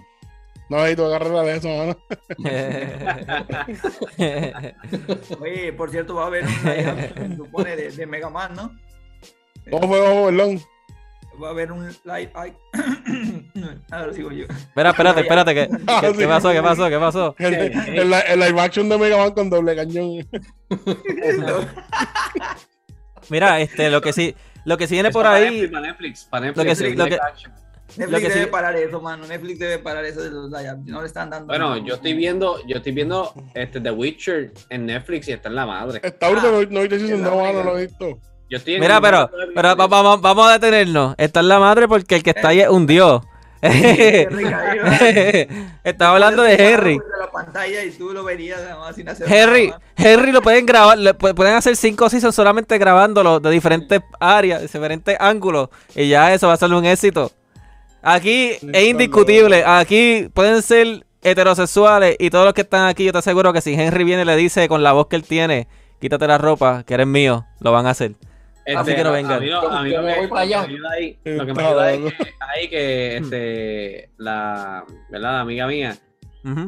no 0.69 0.78
necesito 0.78 1.06
agarrar 1.06 1.45
de 1.45 1.58
eso, 1.58 1.67
mano. 1.67 1.97
Oye, 5.39 5.74
por 5.74 5.91
cierto, 5.91 6.15
va 6.15 6.24
a 6.24 6.28
haber 6.28 6.45
un 6.45 6.52
live 6.63 6.89
action, 6.89 7.38
supone, 7.38 7.76
de, 7.76 7.91
de 7.91 8.06
Mega 8.08 8.30
Man, 8.30 8.56
¿no? 8.56 8.71
¿Cómo 9.69 9.88
fue, 9.88 10.00
vamos, 10.00 10.32
perdón? 10.32 10.60
Va 11.41 11.48
a 11.48 11.52
haber 11.52 11.72
un 11.72 11.88
live. 12.06 12.32
Ay. 12.34 12.54
Ahora 13.91 14.13
sigo 14.13 14.32
yo. 14.32 14.46
Espera, 14.46 14.89
espérate, 14.91 15.22
espérate. 15.22 15.54
¿Qué, 15.56 15.70
Ah, 15.88 16.00
qué- 16.02 16.12
sí. 16.12 16.17
qué 16.17 16.28
pasó? 16.28 16.52
¿Qué 16.52 16.62
pasó? 16.62 16.89
¿Qué 16.89 16.98
pasó? 17.00 17.36
El, 17.39 17.54
el, 17.56 18.13
el 18.13 18.39
live 18.39 18.60
action 18.62 18.89
de 18.89 18.98
Mega 18.98 19.17
Man 19.17 19.32
con 19.32 19.50
doble 19.50 19.76
cañón. 19.76 20.28
Mira, 23.30 23.60
este, 23.62 23.89
lo 23.89 24.02
que 24.02 24.13
sí, 24.13 24.36
lo 24.65 24.78
que 24.78 24.88
sí 24.88 24.96
viene 24.96 25.10
Es 25.10 25.13
por 25.13 25.24
para 25.24 25.36
ahí. 25.36 25.62
Netflix, 25.62 25.72
para 25.72 25.88
Netflix, 25.88 26.24
para 26.26 26.48
Lo 26.48 26.54
que 26.54 26.63
Netflix. 26.65 26.89
sí- 26.91 26.96
lo 26.98 27.06
que-. 27.06 27.20
Netflix 27.98 28.12
Lo 28.12 28.17
que 28.20 28.30
debe 28.30 28.46
sí- 28.46 28.50
parar 28.52 28.76
eso, 28.78 29.02
mano. 29.02 29.28
Netflix 29.28 29.60
debe 29.60 29.78
parar 29.80 30.06
eso 30.06 30.22
de 30.22 30.30
los 30.32 30.46
live 30.50 30.70
action. 30.70 30.86
No 30.88 31.02
le 31.02 31.08
están 31.08 31.30
dando. 31.30 31.48
Bueno, 31.48 31.78
yo 31.78 31.96
estoy 31.96 32.13
viendo, 32.13 32.65
yo 32.65 32.78
estoy 32.78 32.94
viendo 32.94 33.34
este 33.54 33.82
The 33.82 33.91
Witcher 33.91 34.52
en 34.70 34.86
Netflix 34.86 35.28
y 35.28 35.34
está 35.34 35.50
en 35.50 35.56
la 35.56 35.65
madre. 35.65 36.00
Está 36.02 36.30
bruto, 36.30 36.52
no, 36.52 36.62
no, 36.62 36.88
no, 36.88 37.36
mano, 37.36 37.50
única. 37.50 37.63
lo 37.63 37.78
he 37.78 37.86
visto. 37.88 38.20
Yo 38.52 38.58
estoy 38.58 38.76
en 38.76 38.82
Mira, 38.82 39.00
pero, 39.02 39.30
vamos, 39.88 40.22
vamos 40.22 40.48
a 40.48 40.52
detenernos. 40.60 41.16
Está 41.18 41.40
en 41.40 41.48
la 41.48 41.58
madre 41.60 41.88
porque 41.88 42.16
el 42.16 42.22
que 42.24 42.30
está 42.32 42.50
ahí 42.50 42.60
es 42.60 42.70
un 42.70 42.86
dios. 42.86 43.22
Estaba 45.84 46.14
hablando 46.14 46.44
de 46.44 46.54
Henry. 46.56 47.00
Henry. 49.28 49.74
Henry 49.96 50.32
lo 50.32 50.42
pueden 50.42 50.66
grabar, 50.66 50.98
le 50.98 51.16
pu- 51.16 51.34
pueden 51.36 51.54
hacer 51.56 51.76
cinco 51.76 52.10
seasons 52.10 52.34
solamente 52.36 52.78
grabándolo 52.78 53.40
de 53.40 53.52
diferentes 53.52 54.02
áreas, 54.20 54.60
de 54.62 54.68
diferentes 54.68 55.16
ángulos, 55.20 55.70
y 55.96 56.08
ya 56.10 56.34
eso 56.34 56.48
va 56.48 56.54
a 56.54 56.58
ser 56.58 56.74
un 56.74 56.86
éxito. 56.86 57.32
Aquí 58.02 58.54
es 58.74 58.84
indiscutible, 58.88 59.64
aquí 59.66 60.28
pueden 60.34 60.62
ser 60.64 61.06
heterosexuales 61.22 62.16
y 62.20 62.32
todos 62.32 62.46
los 62.46 62.54
que 62.56 62.62
están 62.62 62.88
aquí, 62.88 63.04
yo 63.06 63.12
te 63.12 63.20
aseguro 63.20 63.54
que 63.54 63.62
si 63.62 63.74
Henry 63.76 64.04
viene 64.04 64.24
y 64.24 64.26
le 64.26 64.36
dice 64.36 64.68
con 64.68 64.82
la 64.82 64.92
voz 64.94 65.06
que 65.08 65.16
él 65.18 65.24
tiene, 65.24 65.68
quítate 66.00 66.26
la 66.26 66.40
ropa, 66.40 66.84
que 66.84 66.96
eres 66.96 67.06
mío, 67.08 67.46
lo 67.60 67.72
van 67.72 67.86
a 67.86 67.92
hacer. 67.92 68.14
Este, 68.65 68.80
Así 68.80 68.95
que 68.95 69.04
no 69.04 69.10
a- 69.10 69.13
vengan. 69.13 69.34
A 69.34 69.39
mí, 69.39 69.45
lo- 69.47 69.71
a 69.71 69.84
mí 69.84 69.89
Yo 69.91 69.97
lo 69.97 70.04
me 70.08 70.13
que, 70.13 70.19
voy 70.19 70.28
para 70.28 70.45
lo 70.45 70.50
que 70.50 70.56
allá. 70.56 70.67
me 70.67 70.74
ayuda 70.74 70.89
ahí, 70.91 71.19
lo 71.24 71.45
que 71.45 71.54
me 71.54 71.63
ayuda 71.63 71.91
es 71.93 72.00
que, 72.13 72.24
ahí 72.39 72.69
que 72.69 73.17
este, 73.17 74.10
la, 74.17 74.86
¿verdad? 75.10 75.32
la 75.34 75.39
amiga 75.41 75.67
mía, 75.67 75.97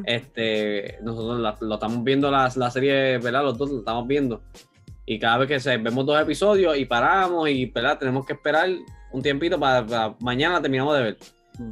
este, 0.05 0.97
nosotros 1.01 1.39
la- 1.39 1.55
lo 1.61 1.73
estamos 1.75 2.03
viendo 2.03 2.29
la, 2.31 2.51
la 2.55 2.71
serie, 2.71 3.17
¿verdad? 3.19 3.43
Los 3.43 3.57
dos 3.57 3.69
lo 3.71 3.79
estamos 3.79 4.07
viendo. 4.07 4.41
Y 5.05 5.19
cada 5.19 5.37
vez 5.39 5.47
que 5.49 5.59
se, 5.59 5.77
vemos 5.77 6.05
dos 6.05 6.19
episodios 6.21 6.77
y 6.77 6.85
paramos 6.85 7.49
y 7.49 7.65
¿verdad? 7.65 7.97
tenemos 7.99 8.25
que 8.25 8.33
esperar 8.33 8.69
un 9.11 9.21
tiempito 9.21 9.59
para, 9.59 9.85
para- 9.85 10.15
mañana 10.21 10.55
la 10.55 10.61
terminamos 10.61 10.95
de 10.97 11.03
ver. 11.03 11.17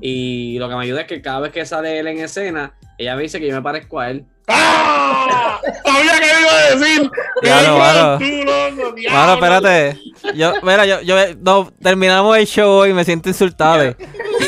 Y 0.01 0.59
lo 0.59 0.69
que 0.69 0.75
me 0.75 0.83
ayuda 0.83 1.01
es 1.01 1.07
que 1.07 1.21
cada 1.21 1.39
vez 1.39 1.51
que 1.51 1.65
sale 1.65 1.97
él 1.99 2.07
en 2.07 2.19
escena, 2.19 2.75
ella 2.99 3.15
me 3.15 3.23
dice 3.23 3.39
que 3.39 3.47
yo 3.47 3.55
me 3.55 3.61
parezco 3.63 3.99
a 3.99 4.11
él. 4.11 4.25
¡Ah! 4.51 5.59
Sabía 5.85 6.19
que 6.19 6.25
iba 6.41 6.51
a 6.51 6.75
decir. 6.75 7.11
Lo, 7.43 7.77
mano. 7.77 8.17
Tú, 8.19 8.25
loco, 8.25 8.91
diablo. 8.93 9.19
Mano, 9.19 9.33
espérate. 9.33 9.99
Yo, 10.35 10.53
mira, 10.63 10.85
yo, 10.85 11.01
yo, 11.01 11.15
no, 11.39 11.71
terminamos 11.81 12.37
el 12.37 12.45
show 12.45 12.69
hoy 12.69 12.91
y 12.91 12.93
me 12.93 13.03
siento 13.03 13.29
insultado. 13.29 13.95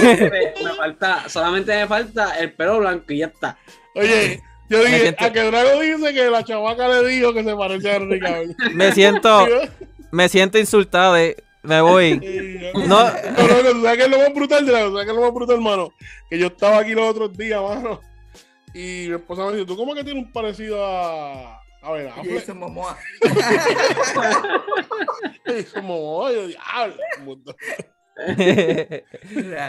me, 0.01 0.15
me 0.15 0.73
falta, 0.77 1.27
solamente 1.29 1.75
me 1.75 1.87
falta 1.87 2.37
el 2.39 2.53
pelo 2.53 2.79
blanco 2.79 3.05
y 3.13 3.19
ya 3.19 3.27
está. 3.27 3.57
Oye, 3.95 4.41
yo 4.69 4.79
dije, 4.83 4.99
siento- 5.01 5.25
a 5.25 5.31
que 5.31 5.41
Drago 5.43 5.79
dice 5.79 6.13
que 6.13 6.29
la 6.29 6.43
chavaca 6.43 6.87
le 6.87 7.07
dijo 7.07 7.33
que 7.33 7.43
se 7.43 7.55
parece 7.55 7.91
a 7.91 7.95
Henry 7.95 8.19
Cavill. 8.19 8.55
Me 8.73 8.91
siento, 8.91 9.47
me 10.11 10.29
siento 10.29 10.57
insultado. 10.57 11.15
Me 11.63 11.79
voy. 11.81 12.71
No, 12.75 12.87
No. 12.87 13.03
no, 13.05 13.63
no, 13.63 13.71
¿tú 13.71 13.83
¿sabes 13.83 13.97
qué 13.97 14.03
es 14.03 14.09
lo 14.09 14.17
más 14.17 14.33
brutal, 14.33 14.65
Drago? 14.65 14.91
¿Sabes 14.91 15.05
qué 15.05 15.11
es 15.11 15.15
lo 15.15 15.21
más 15.23 15.33
brutal, 15.33 15.55
hermano? 15.55 15.93
Que 16.29 16.37
yo 16.37 16.47
estaba 16.47 16.79
aquí 16.79 16.91
los 16.93 17.09
otros 17.09 17.37
días, 17.37 17.61
mano. 17.61 18.01
Y 18.73 19.07
mi 19.09 19.15
esposa 19.15 19.45
me 19.45 19.53
dice, 19.53 19.65
¿tú 19.65 19.75
cómo 19.77 19.93
que 19.93 20.03
tienes 20.03 20.23
un 20.25 20.31
parecido 20.31 20.83
a... 20.85 21.59
A 21.81 21.91
ver, 21.91 22.07
a 22.07 22.13
Jason 22.23 22.57
Momoa. 22.59 22.97
Y 25.47 25.63
como, 25.65 26.17
oye, 26.17 26.47
diablo. 26.47 26.95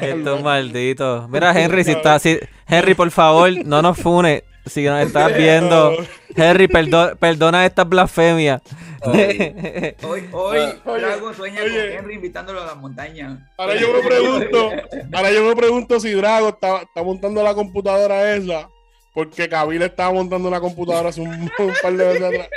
Estos 0.00 0.42
malditos. 0.42 1.28
Mira, 1.28 1.59
Henry, 1.61 1.82
si 1.84 1.90
está 1.90 2.14
así. 2.14 2.38
Henry, 2.68 2.94
por 2.94 3.11
favor, 3.11 3.50
no 3.66 3.82
nos 3.82 3.98
fune. 3.98 4.44
si 4.66 4.84
nos 4.84 5.05
estás 5.07 5.36
viendo, 5.36 5.96
Henry, 6.36 6.68
perdo- 6.68 7.16
perdona 7.16 7.66
estas 7.66 7.88
blasfemias. 7.88 8.62
Hoy, 9.02 9.94
hoy 10.02 10.28
Oye, 10.32 11.00
Drago 11.00 11.34
sueña 11.34 11.62
oye. 11.62 11.72
con 11.88 11.98
Henry 11.98 12.14
invitándolo 12.14 12.62
a 12.62 12.66
la 12.66 12.74
montaña. 12.76 13.50
Ahora 13.59 13.74
yo 13.74 13.92
me 13.92 14.00
pregunto, 14.02 14.70
ahora 15.12 15.32
yo 15.32 15.44
me 15.44 15.57
pregunto 15.57 16.00
si 16.00 16.12
Drago 16.12 16.50
está, 16.50 16.82
está 16.82 17.02
montando 17.02 17.42
la 17.42 17.55
computadora 17.55 18.34
esa, 18.36 18.70
porque 19.14 19.48
Kabil 19.48 19.80
estaba 19.80 20.12
montando 20.12 20.48
una 20.48 20.60
computadora 20.60 21.08
hace 21.08 21.20
un, 21.22 21.30
un 21.58 21.72
par 21.82 21.92
de 21.96 22.04
veces 22.04 22.22
atrás. 22.22 22.48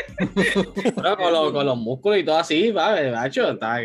Pero 0.95 1.15
con, 1.17 1.31
los- 1.31 1.51
con 1.53 1.65
los 1.65 1.77
músculos 1.77 2.17
y 2.19 2.25
todo 2.25 2.37
así, 2.37 2.71
va, 2.71 2.97
macho, 3.13 3.51
está. 3.51 3.79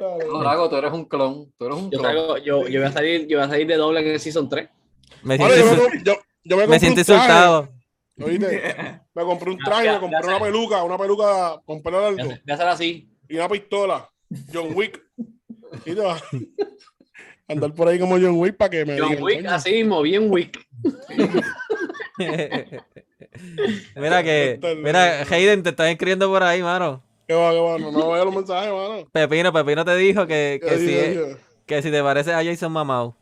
No, 0.00 0.40
Drago, 0.40 0.68
tú 0.70 0.76
eres 0.76 0.92
un 0.92 1.04
clon. 1.06 1.52
Tú 1.58 1.66
eres 1.66 1.78
un 1.78 1.90
Yo, 1.90 1.98
clon. 1.98 2.02
traigo- 2.12 2.38
yo, 2.38 2.68
yo 2.68 2.80
voy 2.80 2.88
a 2.88 2.92
salir, 2.92 3.26
yo 3.26 3.38
voy 3.38 3.46
a 3.46 3.50
salir 3.50 3.66
de 3.66 3.76
doble 3.76 4.00
en 4.00 4.06
el 4.08 4.20
Season 4.20 4.48
3. 4.48 4.68
Me 5.22 5.36
siento, 5.36 5.56
yo 5.56 5.64
me, 5.64 5.70
insul- 5.72 5.90
com- 5.90 6.02
yo, 6.04 6.14
yo 6.44 6.56
me 6.56 6.66
me 6.66 6.78
compré 6.78 6.78
siento 6.80 7.00
un 7.00 7.04
traje, 7.06 7.22
insultado. 7.24 7.68
¿oíste? 8.20 9.00
Me 9.14 9.24
compré 9.24 9.50
un 9.50 9.58
Ya, 9.58 9.64
traje, 9.64 9.84
ya, 9.86 9.92
me 9.94 9.98
compré 10.00 10.18
ya 10.22 10.26
una 10.28 10.38
peluca, 10.40 10.82
una 10.84 10.96
peluca 10.98 11.60
con 11.64 11.82
pelo 11.82 12.00
largo 12.00 12.18
hacer- 12.20 12.40
voy 12.44 12.52
a 12.52 12.54
hacer 12.54 12.68
así. 12.68 13.10
y 13.28 13.34
una 13.36 13.48
pistola. 13.48 14.08
John 14.52 14.68
Wick. 14.74 15.00
Y 15.84 15.94
te 15.94 16.02
andar 17.48 17.74
por 17.74 17.88
ahí 17.88 17.98
como 17.98 18.16
John 18.16 18.38
Wick 18.38 18.56
para 18.56 18.70
que 18.70 18.84
me 18.84 18.96
John 18.98 19.08
digan, 19.10 19.24
Wick, 19.24 19.36
coño. 19.38 19.50
así 19.50 19.72
mismo, 19.72 20.02
bien 20.02 20.30
Wick. 20.30 20.58
mira 23.96 24.22
que, 24.22 24.60
mira, 24.82 25.22
Hayden, 25.22 25.62
te 25.62 25.70
están 25.70 25.88
escribiendo 25.88 26.28
por 26.28 26.42
ahí, 26.42 26.62
mano. 26.62 27.02
¿Qué 27.26 27.34
va, 27.34 27.50
qué 27.52 27.60
va? 27.60 27.78
No, 27.78 27.92
no 27.92 28.10
veo 28.10 28.24
los 28.24 28.34
mensajes, 28.34 28.70
mano. 28.70 29.06
Pepino, 29.12 29.52
Pepino 29.52 29.84
te 29.84 29.94
dijo 29.96 30.26
que, 30.26 30.58
¿Qué 30.62 30.68
que, 30.68 30.78
si, 30.78 30.96
que 31.66 31.82
si 31.82 31.90
te 31.90 32.02
pareces 32.02 32.32
a 32.34 32.42
Jason 32.44 32.72
Mamau. 32.72 33.14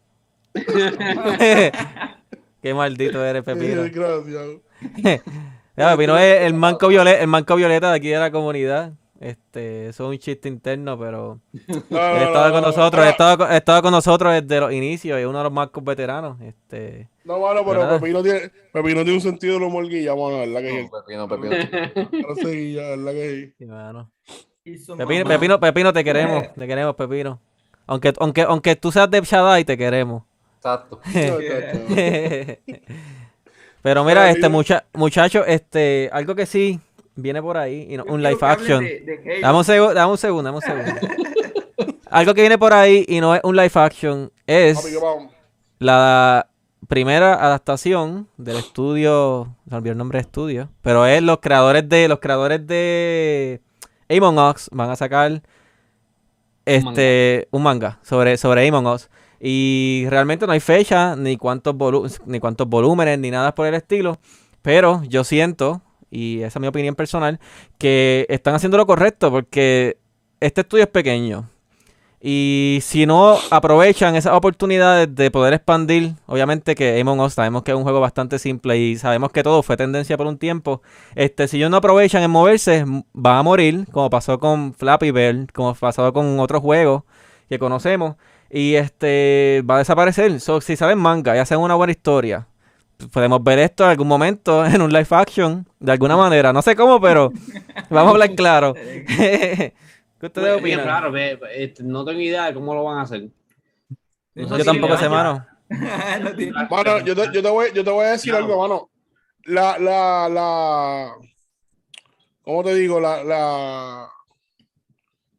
Qué 2.62 2.74
maldito 2.74 3.24
eres, 3.24 3.42
Pepino. 3.42 3.82
Gracias. 3.92 4.44
Pepino 5.74 6.18
es 6.18 6.42
el 6.42 6.54
manco, 6.54 6.88
violeta, 6.88 7.20
el 7.20 7.26
manco 7.26 7.56
violeta 7.56 7.90
de 7.90 7.96
aquí 7.96 8.08
de 8.08 8.18
la 8.18 8.30
comunidad. 8.30 8.92
Este, 9.18 9.88
eso 9.88 10.04
es 10.04 10.10
un 10.10 10.18
chiste 10.18 10.48
interno, 10.48 10.98
pero 10.98 11.40
No, 11.52 11.74
él 11.76 11.84
no, 11.90 11.98
ha 11.98 12.12
no, 12.12 12.24
estado 12.26 12.46
no, 12.48 12.52
con 12.52 12.60
no. 12.62 12.66
nosotros, 12.68 12.94
ha 12.94 12.98
Ahora- 12.98 13.10
estado, 13.10 13.38
con- 13.38 13.50
ha 13.50 13.56
estado 13.56 13.82
con 13.82 13.90
nosotros 13.92 14.32
desde 14.34 14.60
los 14.60 14.72
inicios 14.72 15.18
y 15.18 15.22
es 15.22 15.26
uno 15.26 15.38
de 15.38 15.44
los 15.44 15.52
marcos 15.52 15.82
veteranos. 15.82 16.40
Este, 16.42 17.08
No, 17.24 17.38
mano, 17.40 17.64
pero. 17.64 17.98
Pepino 17.98 18.22
tiene, 18.22 18.50
Pepino 18.72 19.02
tiene 19.02 19.14
un 19.14 19.20
sentido 19.20 19.54
del 19.54 19.62
humor 19.64 19.88
guilla, 19.88 20.14
mano, 20.14 20.38
¿verdad 20.46 20.60
que 20.60 20.82
sí? 20.82 20.88
No, 21.16 21.28
Pepino, 21.28 21.28
Pepino. 21.28 22.34
Sí, 22.36 22.76
Pepino. 24.96 25.24
Pepino, 25.28 25.60
Pepino, 25.60 25.92
te 25.92 26.02
queremos, 26.04 26.52
te 26.54 26.66
queremos, 26.66 26.94
Pepino. 26.96 27.40
Aunque, 27.86 28.12
aunque, 28.18 28.42
aunque 28.42 28.76
tú 28.76 28.90
seas 28.90 29.08
de 29.10 29.20
Shaddai, 29.20 29.64
te 29.64 29.78
queremos. 29.78 30.24
Exacto. 30.56 31.00
No. 31.14 31.38
Pero 33.82 34.04
mira, 34.04 34.28
este 34.30 34.48
mucha, 34.48 34.84
muchacho, 34.94 35.44
este, 35.46 36.10
algo 36.12 36.34
que 36.34 36.46
sí 36.46 36.80
viene 37.16 37.42
por 37.42 37.56
ahí, 37.56 37.86
y 37.90 37.96
no- 37.96 38.04
un 38.04 38.22
live 38.22 38.38
action. 38.42 38.84
de- 38.84 39.00
de. 39.00 39.40
Dame 39.40 39.58
un, 39.58 39.64
segu- 39.64 39.92
dame 39.94 40.10
un 40.12 40.18
segundo, 40.18 40.44
dame 40.44 40.56
un 40.56 40.62
segundo. 40.62 41.00
algo 42.10 42.34
que 42.34 42.40
viene 42.42 42.56
por 42.58 42.72
ahí 42.72 43.04
y 43.08 43.20
no 43.20 43.34
es 43.34 43.40
un 43.42 43.56
live 43.56 43.70
action, 43.74 44.30
es 44.46 44.76
la 45.78 46.48
primera 46.88 47.34
adaptación 47.34 48.28
del 48.36 48.56
estudio, 48.58 49.54
se 49.64 49.70
me 49.70 49.76
olvidó 49.78 49.92
el 49.92 49.98
nombre 49.98 50.18
de 50.18 50.22
estudio, 50.22 50.68
pero 50.82 51.04
es 51.06 51.20
los 51.22 51.38
creadores 51.40 51.88
de 51.88 52.06
los 52.08 52.20
creadores 52.20 52.64
de 52.66 53.60
Among 54.08 54.38
Us 54.38 54.68
van 54.72 54.90
a 54.90 54.96
sacar 54.96 55.42
este 56.64 57.48
un 57.50 57.62
manga 57.62 57.98
sobre 58.02 58.36
sobre 58.36 58.66
Among 58.68 58.86
Us 58.86 59.08
y 59.40 60.06
realmente 60.08 60.46
no 60.46 60.52
hay 60.52 60.60
fecha 60.60 61.14
ni 61.16 61.36
cuántos 61.36 61.74
volu- 61.74 62.20
ni 62.26 62.40
cuántos 62.40 62.68
volúmenes 62.68 63.18
ni 63.18 63.30
nada 63.30 63.54
por 63.54 63.66
el 63.66 63.74
estilo, 63.74 64.18
pero 64.62 65.02
yo 65.04 65.24
siento 65.24 65.82
y 66.16 66.42
esa 66.42 66.58
es 66.58 66.60
mi 66.60 66.66
opinión 66.66 66.94
personal 66.94 67.38
que 67.76 68.24
están 68.30 68.54
haciendo 68.54 68.78
lo 68.78 68.86
correcto 68.86 69.30
porque 69.30 69.98
este 70.40 70.62
estudio 70.62 70.84
es 70.84 70.90
pequeño. 70.90 71.50
Y 72.18 72.78
si 72.82 73.04
no 73.04 73.36
aprovechan 73.50 74.16
esas 74.16 74.32
oportunidades 74.32 75.14
de 75.14 75.30
poder 75.30 75.52
expandir, 75.52 76.14
obviamente 76.26 76.74
que 76.74 76.98
Among 76.98 77.20
Us 77.20 77.34
sabemos 77.34 77.62
que 77.62 77.72
es 77.72 77.76
un 77.76 77.82
juego 77.82 78.00
bastante 78.00 78.38
simple 78.38 78.78
y 78.78 78.96
sabemos 78.96 79.30
que 79.30 79.42
todo 79.42 79.62
fue 79.62 79.76
tendencia 79.76 80.16
por 80.16 80.26
un 80.26 80.38
tiempo. 80.38 80.80
Este, 81.14 81.46
si 81.48 81.58
ellos 81.58 81.70
no 81.70 81.76
aprovechan 81.76 82.22
en 82.22 82.30
moverse, 82.30 82.84
van 83.12 83.36
a 83.36 83.42
morir, 83.42 83.86
como 83.92 84.08
pasó 84.08 84.40
con 84.40 84.72
Flappy 84.72 85.10
Bird, 85.10 85.48
como 85.52 85.74
pasó 85.74 86.10
con 86.14 86.40
otros 86.40 86.62
juegos 86.62 87.02
que 87.50 87.58
conocemos. 87.58 88.16
Y 88.50 88.74
este 88.76 89.62
va 89.68 89.76
a 89.76 89.78
desaparecer. 89.78 90.40
So, 90.40 90.62
si 90.62 90.76
saben 90.76 90.98
manga 90.98 91.36
y 91.36 91.40
hacen 91.40 91.58
una 91.58 91.74
buena 91.74 91.90
historia, 91.92 92.48
podemos 93.12 93.42
ver 93.42 93.58
esto 93.60 93.84
en 93.84 93.90
algún 93.90 94.08
momento 94.08 94.64
en 94.66 94.80
un 94.82 94.90
live 94.92 95.06
action, 95.10 95.66
de 95.78 95.92
alguna 95.92 96.16
manera. 96.16 96.52
No 96.52 96.62
sé 96.62 96.74
cómo, 96.76 97.00
pero 97.00 97.32
vamos 97.90 98.08
a 98.08 98.10
hablar 98.12 98.34
claro. 98.34 98.74
¿Qué 100.18 100.26
ustedes 100.26 100.62
Bien 100.62 100.80
opinan? 100.80 101.12
ve, 101.12 101.38
este, 101.54 101.82
no 101.82 102.04
tengo 102.04 102.20
idea 102.20 102.46
de 102.46 102.54
cómo 102.54 102.74
lo 102.74 102.84
van 102.84 102.98
a 102.98 103.02
hacer. 103.02 103.28
No 104.34 104.48
sé 104.48 104.50
Yo 104.50 104.58
si 104.58 104.64
tampoco 104.64 104.96
sé, 104.96 105.08
mano. 105.08 105.46
No 105.68 106.34
tiene- 106.34 106.52
Mano, 106.70 107.00
yo 107.00 107.14
te, 107.14 107.22
yo 107.32 107.42
te 107.42 107.50
voy, 107.50 107.68
yo 107.74 107.84
te 107.84 107.90
voy 107.90 108.06
a 108.06 108.10
decir 108.12 108.30
Claro. 108.32 108.46
algo, 108.46 108.62
mano. 108.62 108.90
La, 109.44 109.78
la, 109.78 110.28
la, 110.28 111.12
¿cómo 112.42 112.64
te 112.64 112.74
digo? 112.74 112.98
La, 113.00 113.22
la, 113.22 114.08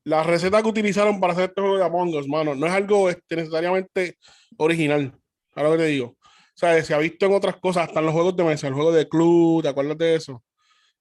la 0.03 0.23
receta 0.23 0.61
que 0.61 0.67
utilizaron 0.69 1.19
para 1.19 1.33
hacer 1.33 1.45
este 1.49 1.61
juego 1.61 1.77
de 1.77 1.85
Among 1.85 2.15
Us, 2.15 2.27
mano, 2.27 2.53
no 2.55 2.67
es 2.67 2.73
algo 2.73 3.09
este, 3.09 3.35
necesariamente 3.35 4.17
original. 4.57 5.11
¿Sabes 5.55 5.71
lo 5.71 5.77
que 5.77 5.83
te 5.83 5.89
digo? 5.89 6.15
O 6.57 6.59
sea, 6.59 6.83
se 6.83 6.91
ha 6.95 6.97
visto 6.97 7.27
en 7.27 7.33
otras 7.33 7.57
cosas, 7.57 7.87
hasta 7.87 7.99
en 7.99 8.07
los 8.07 8.15
juegos 8.15 8.35
de 8.35 8.43
mesa, 8.43 8.67
el 8.67 8.73
juego 8.73 8.91
de 8.91 9.07
club, 9.07 9.61
¿te 9.61 9.69
acuerdas 9.69 9.95
de 9.99 10.15
eso? 10.15 10.43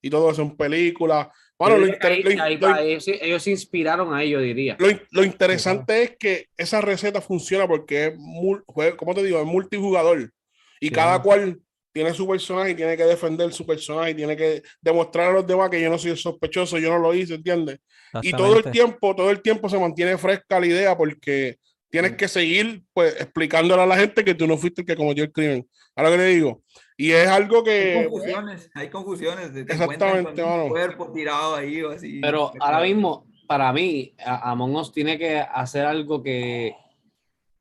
Y 0.02 0.10
todo 0.10 0.30
eso 0.30 0.42
en 0.42 0.54
películas. 0.54 1.28
Yo 1.58 1.78
lo, 1.78 1.86
inter- 1.86 2.12
ahí- 2.12 2.22
lo- 2.22 2.42
ahí 2.42 2.56
lo- 2.58 2.76
ellos, 2.76 3.42
se 3.42 3.50
inspiraron 3.50 4.12
a 4.12 4.22
ello, 4.22 4.38
diría. 4.40 4.76
lo, 4.78 4.88
lo 5.12 5.24
interesante 5.24 6.02
es 6.02 6.16
que 6.18 6.48
esa 6.58 6.82
receta 6.82 7.22
funciona 7.22 7.66
porque 7.66 8.08
es, 8.08 8.18
mul- 8.18 8.62
¿cómo 8.96 9.14
te 9.14 9.22
digo? 9.22 9.40
Es 9.40 9.46
multijugador. 9.46 10.30
Y 10.78 10.88
Sí. 10.88 10.92
cada 10.92 11.22
cual 11.22 11.58
tiene 11.90 12.12
su 12.12 12.28
personaje 12.28 12.72
y 12.72 12.74
tiene 12.74 12.94
que 12.94 13.04
defender 13.04 13.50
su 13.54 13.64
personaje 13.64 14.10
y 14.10 14.14
tiene 14.14 14.36
que 14.36 14.62
demostrar 14.82 15.30
a 15.30 15.32
los 15.32 15.46
demás 15.46 15.70
que 15.70 15.80
yo 15.80 15.88
no 15.88 15.96
soy 15.96 16.10
el 16.10 16.18
sospechoso, 16.18 16.76
yo 16.76 16.90
no 16.90 16.98
lo 16.98 17.14
hice, 17.14 17.32
¿entiendes? 17.36 17.78
Y 18.20 18.32
todo 18.32 18.58
el 18.58 18.70
tiempo, 18.70 19.16
todo 19.16 19.30
el 19.30 19.40
tiempo 19.40 19.70
se 19.70 19.78
mantiene 19.78 20.18
fresca 20.18 20.60
la 20.60 20.66
idea 20.66 20.94
porque 20.94 21.56
tienes 21.90 22.16
que 22.16 22.28
seguir 22.28 22.82
pues 22.92 23.14
explicándole 23.20 23.82
a 23.82 23.86
la 23.86 23.96
gente 23.96 24.24
que 24.24 24.34
tú 24.34 24.46
no 24.46 24.56
fuiste 24.56 24.82
el 24.82 24.86
que 24.86 24.96
cometió 24.96 25.24
el 25.24 25.32
crimen. 25.32 25.68
Ahora 25.94 26.10
que 26.10 26.18
le 26.18 26.26
digo. 26.26 26.62
Y 26.96 27.10
es 27.12 27.28
algo 27.28 27.58
Hay 27.58 27.64
que 27.64 28.08
confusiones, 28.08 28.70
hay 28.74 28.90
confusiones. 28.90 29.52
Te 29.52 29.60
Exactamente, 29.60 30.42
con 30.42 30.60
un 30.60 30.68
cuerpo 30.68 31.12
tirado 31.12 31.54
ahí 31.54 31.82
o 31.82 31.90
así. 31.90 32.20
Pero 32.20 32.52
ahora 32.60 32.80
mismo, 32.80 33.26
para 33.46 33.72
mí, 33.72 34.14
Among 34.24 34.76
Us 34.76 34.92
tiene 34.92 35.18
que 35.18 35.38
hacer 35.38 35.84
algo 35.84 36.22
que, 36.22 36.74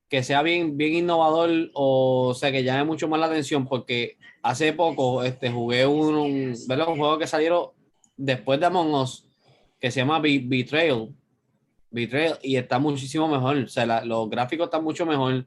que 0.09 0.23
sea 0.23 0.41
bien, 0.41 0.78
bien 0.78 0.93
innovador 0.93 1.49
o, 1.73 2.34
sea, 2.34 2.51
que 2.51 2.63
llame 2.63 2.84
mucho 2.84 3.07
más 3.07 3.19
la 3.19 3.28
atención, 3.28 3.67
porque 3.67 4.17
hace 4.41 4.73
poco 4.73 5.23
este, 5.23 5.49
jugué 5.49 5.86
un, 5.86 6.15
un, 6.15 6.53
un 6.53 6.97
juego 6.97 7.17
que 7.17 7.28
salieron 7.28 7.69
después 8.17 8.59
de 8.59 8.65
Among 8.65 8.93
Us, 8.93 9.28
que 9.80 9.91
se 9.91 9.99
llama 9.99 10.19
Be- 10.19 10.41
Betrayal. 10.43 11.09
Betrayal, 11.95 12.37
y 12.43 12.57
está 12.57 12.77
muchísimo 12.77 13.27
mejor. 13.27 13.57
O 13.57 13.67
sea, 13.67 13.85
la- 13.85 14.03
los 14.05 14.29
gráficos 14.29 14.65
están 14.65 14.83
mucho 14.83 15.05
mejor. 15.05 15.45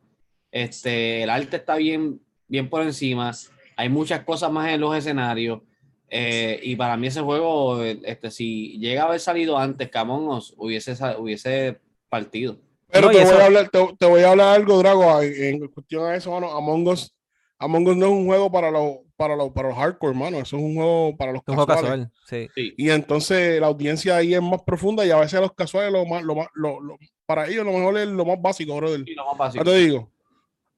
Este, 0.50 1.22
el 1.22 1.30
arte 1.30 1.56
está 1.58 1.76
bien, 1.76 2.20
bien 2.48 2.68
por 2.70 2.82
encima. 2.82 3.30
Hay 3.76 3.88
muchas 3.90 4.24
cosas 4.24 4.50
más 4.50 4.70
en 4.72 4.80
los 4.80 4.96
escenarios. 4.96 5.60
Eh, 6.08 6.58
y 6.62 6.74
para 6.74 6.96
mí 6.96 7.06
ese 7.06 7.20
juego, 7.20 7.82
este, 7.84 8.30
si 8.30 8.78
llega 8.78 9.02
a 9.02 9.06
haber 9.08 9.20
salido 9.20 9.58
antes 9.58 9.90
que 9.90 9.98
Among 9.98 10.28
Us, 10.28 10.54
hubiese, 10.56 10.94
hubiese 11.18 11.78
partido. 12.08 12.56
Pero 12.90 13.08
No, 13.08 13.12
te, 13.12 13.18
voy 13.18 13.26
eso- 13.26 13.38
a 13.38 13.44
hablar, 13.44 13.68
te, 13.68 13.86
te 13.98 14.06
voy 14.06 14.22
a 14.22 14.30
hablar 14.30 14.56
algo, 14.56 14.78
Drago, 14.78 15.20
en, 15.20 15.62
en 15.62 15.68
cuestión 15.68 16.06
a 16.06 16.16
eso, 16.16 16.30
mano. 16.32 16.50
Among 16.56 16.88
Us, 16.88 17.14
Among 17.58 17.86
Us 17.88 17.96
no 17.98 18.06
es 18.06 18.12
un 18.12 18.26
juego 18.26 18.50
para 18.50 18.70
los, 18.70 19.00
para 19.18 19.36
los, 19.36 19.50
para 19.50 19.68
los 19.68 19.76
hardcore, 19.76 20.14
mano. 20.16 20.38
Eso 20.38 20.56
es 20.56 20.62
un 20.62 20.74
juego 20.76 21.16
para 21.18 21.32
los 21.32 21.42
juego 21.42 21.66
casuales. 21.66 22.08
casual, 22.24 22.48
sí. 22.54 22.72
Y 22.78 22.88
entonces 22.90 23.60
la 23.60 23.66
audiencia 23.66 24.16
ahí 24.16 24.32
es 24.32 24.40
más 24.40 24.62
profunda 24.62 25.04
y 25.04 25.10
a 25.10 25.16
veces 25.18 25.40
los 25.40 25.52
casuales, 25.52 25.92
lo 25.92 26.06
más, 26.06 26.22
lo 26.22 26.34
más, 26.36 26.46
lo, 26.54 26.80
lo- 26.80 26.96
para 27.26 27.46
ellos 27.48 27.66
lo 27.66 27.72
mejor 27.72 27.98
es 27.98 28.08
lo 28.08 28.24
más 28.24 28.40
básico, 28.40 28.76
brother. 28.76 29.02
Y 29.06 29.14
lo 29.14 29.24
más 29.26 29.34
Ya 29.34 29.38
básico. 29.38 29.64
te 29.64 29.74
digo. 29.76 30.10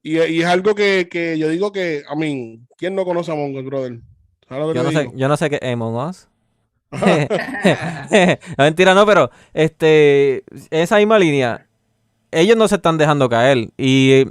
Y, 0.03 0.19
y 0.19 0.41
es 0.41 0.47
algo 0.47 0.75
que, 0.75 1.09
que 1.11 1.39
yo 1.39 1.49
digo 1.49 1.71
que, 1.71 2.03
a 2.09 2.17
mí, 2.17 2.61
¿quién 2.79 2.95
no 2.97 3.05
conoce 3.05 3.31
a 3.31 3.35
Among 3.35 3.57
Us, 3.57 3.65
brother? 3.65 4.01
¿Sabes 4.49 4.67
lo 4.67 4.73
que 4.73 4.79
Yo 4.79 4.83
no, 4.85 4.91
sé, 4.91 5.11
yo 5.15 5.29
no 5.29 5.37
sé 5.37 5.51
qué 5.51 5.59
es 5.63 5.73
Among 5.75 5.97
Us. 6.09 6.29
no, 8.59 8.65
mentira, 8.65 8.95
no, 8.95 9.07
pero 9.07 9.31
este, 9.55 10.43
esa 10.71 10.97
misma 10.97 11.19
línea, 11.19 11.67
ellos 12.33 12.57
no 12.57 12.67
se 12.69 12.77
están 12.77 12.99
dejando 12.99 13.29
caer. 13.29 13.69
Y. 13.77 14.25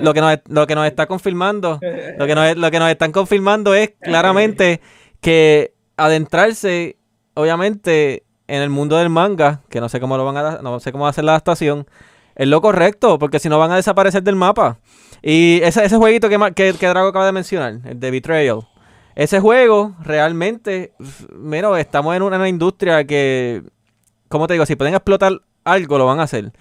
lo 0.00 0.14
que 0.14 0.20
nos, 0.20 0.38
lo 0.48 0.66
que 0.66 0.74
nos 0.74 0.86
está 0.86 1.06
confirmando, 1.06 1.80
lo 2.18 2.26
que 2.26 2.34
nos, 2.34 2.56
lo 2.56 2.70
que 2.70 2.78
nos 2.78 2.90
están 2.90 3.12
confirmando 3.12 3.74
es 3.74 3.92
claramente 4.00 4.80
que 5.20 5.74
adentrarse, 5.96 6.96
obviamente, 7.34 8.24
en 8.48 8.62
el 8.62 8.70
mundo 8.70 8.96
del 8.96 9.10
manga, 9.10 9.62
que 9.68 9.80
no 9.80 9.88
sé 9.88 10.00
cómo 10.00 10.16
lo 10.16 10.24
van 10.24 10.36
a, 10.36 10.62
no 10.62 10.80
sé 10.80 10.92
cómo 10.92 11.04
va 11.04 11.10
a 11.10 11.14
ser 11.14 11.24
la 11.24 11.32
adaptación, 11.32 11.86
es 12.34 12.48
lo 12.48 12.60
correcto, 12.60 13.18
porque 13.18 13.38
si 13.38 13.48
no 13.48 13.58
van 13.58 13.72
a 13.72 13.76
desaparecer 13.76 14.22
del 14.22 14.36
mapa. 14.36 14.78
Y 15.22 15.60
ese, 15.62 15.84
ese 15.84 15.96
jueguito 15.96 16.28
que, 16.28 16.38
que, 16.54 16.74
que 16.74 16.86
Drago 16.86 17.08
acaba 17.08 17.26
de 17.26 17.32
mencionar, 17.32 17.80
el 17.84 17.98
de 17.98 18.10
Betrayal. 18.10 18.68
Ese 19.14 19.40
juego 19.40 19.96
realmente, 20.02 20.92
mira, 21.32 21.80
estamos 21.80 22.14
en 22.14 22.22
una, 22.22 22.36
una 22.36 22.48
industria 22.48 23.04
que, 23.04 23.62
¿cómo 24.28 24.46
te 24.46 24.52
digo? 24.52 24.66
Si 24.66 24.76
pueden 24.76 24.94
explotar 24.94 25.40
algo, 25.64 25.98
lo 25.98 26.04
van 26.04 26.20
a 26.20 26.24
hacer. 26.24 26.52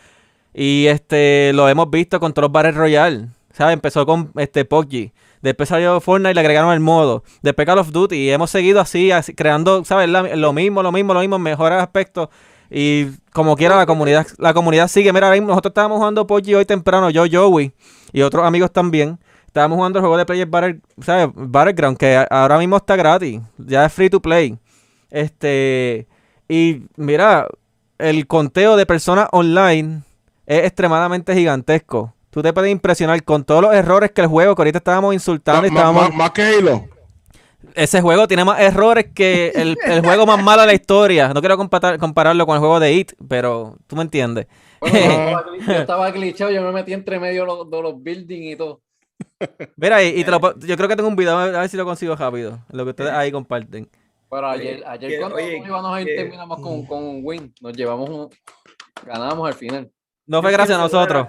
Y 0.57 0.87
este 0.87 1.51
lo 1.53 1.67
hemos 1.67 1.89
visto 1.89 2.17
con 2.21 2.33
todos 2.33 2.45
los 2.45 2.51
Battle 2.53 2.71
Royale. 2.71 3.27
¿Sabes? 3.51 3.73
Empezó 3.73 4.05
con 4.05 4.31
este 4.37 4.63
PUBG. 4.63 5.11
Después 5.41 5.69
salió 5.69 5.99
Fortnite 5.99 6.31
y 6.31 6.33
le 6.33 6.39
agregaron 6.39 6.73
el 6.73 6.79
modo. 6.79 7.23
Después 7.41 7.65
Call 7.65 7.77
of 7.79 7.91
Duty. 7.91 8.15
Y 8.15 8.31
hemos 8.31 8.49
seguido 8.49 8.79
así, 8.79 9.11
así, 9.11 9.33
creando, 9.33 9.83
¿sabes? 9.83 10.09
Lo 10.09 10.53
mismo, 10.53 10.81
lo 10.81 10.91
mismo, 10.91 11.13
lo 11.13 11.19
mismo, 11.19 11.37
mejores 11.37 11.79
aspectos. 11.81 12.29
Y 12.71 13.07
como 13.33 13.55
quiera, 13.55 13.75
la 13.75 13.85
comunidad, 13.85 14.25
la 14.37 14.53
comunidad 14.53 14.87
sigue. 14.87 15.11
Mira, 15.11 15.35
nosotros 15.35 15.71
estábamos 15.71 15.97
jugando 15.97 16.25
PUBG 16.25 16.55
hoy 16.55 16.65
temprano, 16.65 17.09
yo, 17.09 17.25
Joey, 17.29 17.73
y 18.13 18.21
otros 18.21 18.45
amigos 18.45 18.71
también. 18.71 19.19
Estábamos 19.47 19.75
jugando 19.75 19.99
el 19.99 20.01
juego 20.01 20.17
de 20.17 20.25
Player 20.25 20.47
Battle, 20.47 20.79
¿sabes? 21.01 21.29
Battleground, 21.35 21.97
que 21.97 22.25
ahora 22.29 22.57
mismo 22.57 22.77
está 22.77 22.95
gratis. 22.95 23.41
Ya 23.57 23.85
es 23.85 23.93
free 23.93 24.09
to 24.09 24.21
play. 24.21 24.57
Este. 25.11 26.07
Y 26.47 26.83
mira, 26.95 27.47
el 27.97 28.25
conteo 28.25 28.77
de 28.77 28.85
personas 28.85 29.27
online 29.31 30.04
es 30.45 30.63
extremadamente 30.65 31.33
gigantesco. 31.33 32.13
Tú 32.29 32.41
te 32.41 32.51
puedes 32.51 32.71
impresionar 32.71 33.23
con 33.23 33.43
todos 33.45 33.61
los 33.61 33.73
errores 33.73 34.11
que 34.11 34.21
el 34.21 34.27
juego, 34.27 34.55
que 34.55 34.61
ahorita 34.61 34.79
estábamos 34.79 35.13
insultando 35.13 35.65
y 35.65 35.69
estábamos... 35.69 36.13
más- 36.13 36.31
que 36.31 36.41
Halo. 36.43 36.85
Ese 37.73 38.01
juego 38.01 38.27
tiene 38.27 38.45
más 38.45 38.59
errores 38.59 39.07
que 39.13 39.51
el, 39.55 39.77
el 39.85 40.01
juego 40.01 40.25
más 40.25 40.41
malo 40.43 40.61
de 40.61 40.67
la 40.67 40.73
historia. 40.73 41.33
No 41.33 41.39
quiero 41.41 41.57
comparar- 41.57 41.97
compararlo 41.97 42.45
con 42.45 42.55
el 42.55 42.59
juego 42.59 42.79
de 42.79 42.93
It, 42.93 43.13
pero 43.27 43.77
tú 43.87 43.95
me 43.95 44.03
entiendes. 44.03 44.47
Bueno, 44.79 45.41
yo, 45.67 45.73
estaba, 45.73 46.11
glitchado, 46.11 46.51
yo 46.51 46.61
me 46.61 46.71
metí 46.71 46.93
entre 46.93 47.19
medio 47.19 47.41
de 47.41 47.47
los, 47.47 47.69
de 47.69 47.81
los 47.81 48.01
buildings 48.01 48.53
y 48.53 48.55
todo. 48.55 48.81
Mira, 49.77 50.03
y, 50.03 50.19
y 50.19 50.23
te 50.23 50.31
lo 50.31 50.39
yo 50.59 50.77
creo 50.77 50.87
que 50.87 50.95
tengo 50.95 51.09
un 51.09 51.15
video, 51.15 51.37
a 51.37 51.47
ver 51.47 51.69
si 51.69 51.75
lo 51.77 51.85
consigo 51.85 52.15
rápido. 52.15 52.59
Lo 52.69 52.83
que 52.83 52.91
ustedes 52.91 53.11
ahí 53.11 53.31
comparten. 53.31 53.89
Pero 54.29 54.47
ayer, 54.49 54.83
ayer 54.85 55.19
cuando 55.19 55.39
íbamos 55.39 55.95
a 55.95 56.01
ir 56.01 56.07
terminamos 56.15 56.59
con, 56.59 56.85
con 56.85 57.03
un 57.03 57.21
win. 57.23 57.53
Nos 57.61 57.73
llevamos 57.75 58.09
un... 58.09 58.29
Ganamos 59.05 59.47
al 59.47 59.53
final. 59.53 59.91
No 60.27 60.41
fue 60.41 60.51
gracias 60.51 60.77
a 60.77 60.81
nosotros. 60.81 61.27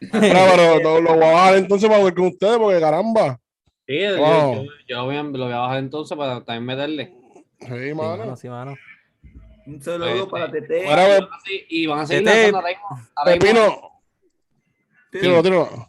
Mira, 0.00 0.10
pero 0.54 0.80
lo, 0.80 1.00
lo 1.00 1.14
voy 1.14 1.24
a 1.24 1.32
bajar 1.32 1.56
entonces 1.56 1.88
para 1.88 2.04
ver 2.04 2.14
con 2.14 2.26
ustedes, 2.26 2.58
porque 2.58 2.80
caramba. 2.80 3.40
Sí, 3.86 4.00
yo- 4.00 4.16
Wow. 4.18 4.54
yo, 4.64 4.70
yo 4.88 5.04
voy 5.04 5.16
a- 5.16 5.22
lo 5.22 5.44
voy 5.44 5.52
a 5.52 5.58
bajar 5.58 5.78
entonces 5.78 6.16
para 6.18 6.44
también 6.44 6.64
meterle. 6.64 7.14
Sí, 7.60 7.66
Sí, 7.66 7.94
mano. 7.94 8.16
mano, 8.18 8.36
sí, 8.36 8.48
mano. 8.48 8.74
Un 9.66 9.82
saludo 9.82 10.08
Este, 10.08 10.26
para 10.30 10.50
Tete. 10.50 10.86
Ahora, 10.88 11.06
Y 11.06 11.20
van 11.20 11.28
a 11.32 11.40
seguir- 11.40 11.66
y 11.70 11.86
van 11.86 11.98
a 12.00 12.06
seguir 12.06 12.24
Tete. 12.24 12.52
lanzando 12.52 12.68
mismo- 12.68 13.22
Pepino, 13.24 13.76
Sí. 15.12 15.18
tíralo, 15.20 15.42
tíralo. 15.42 15.88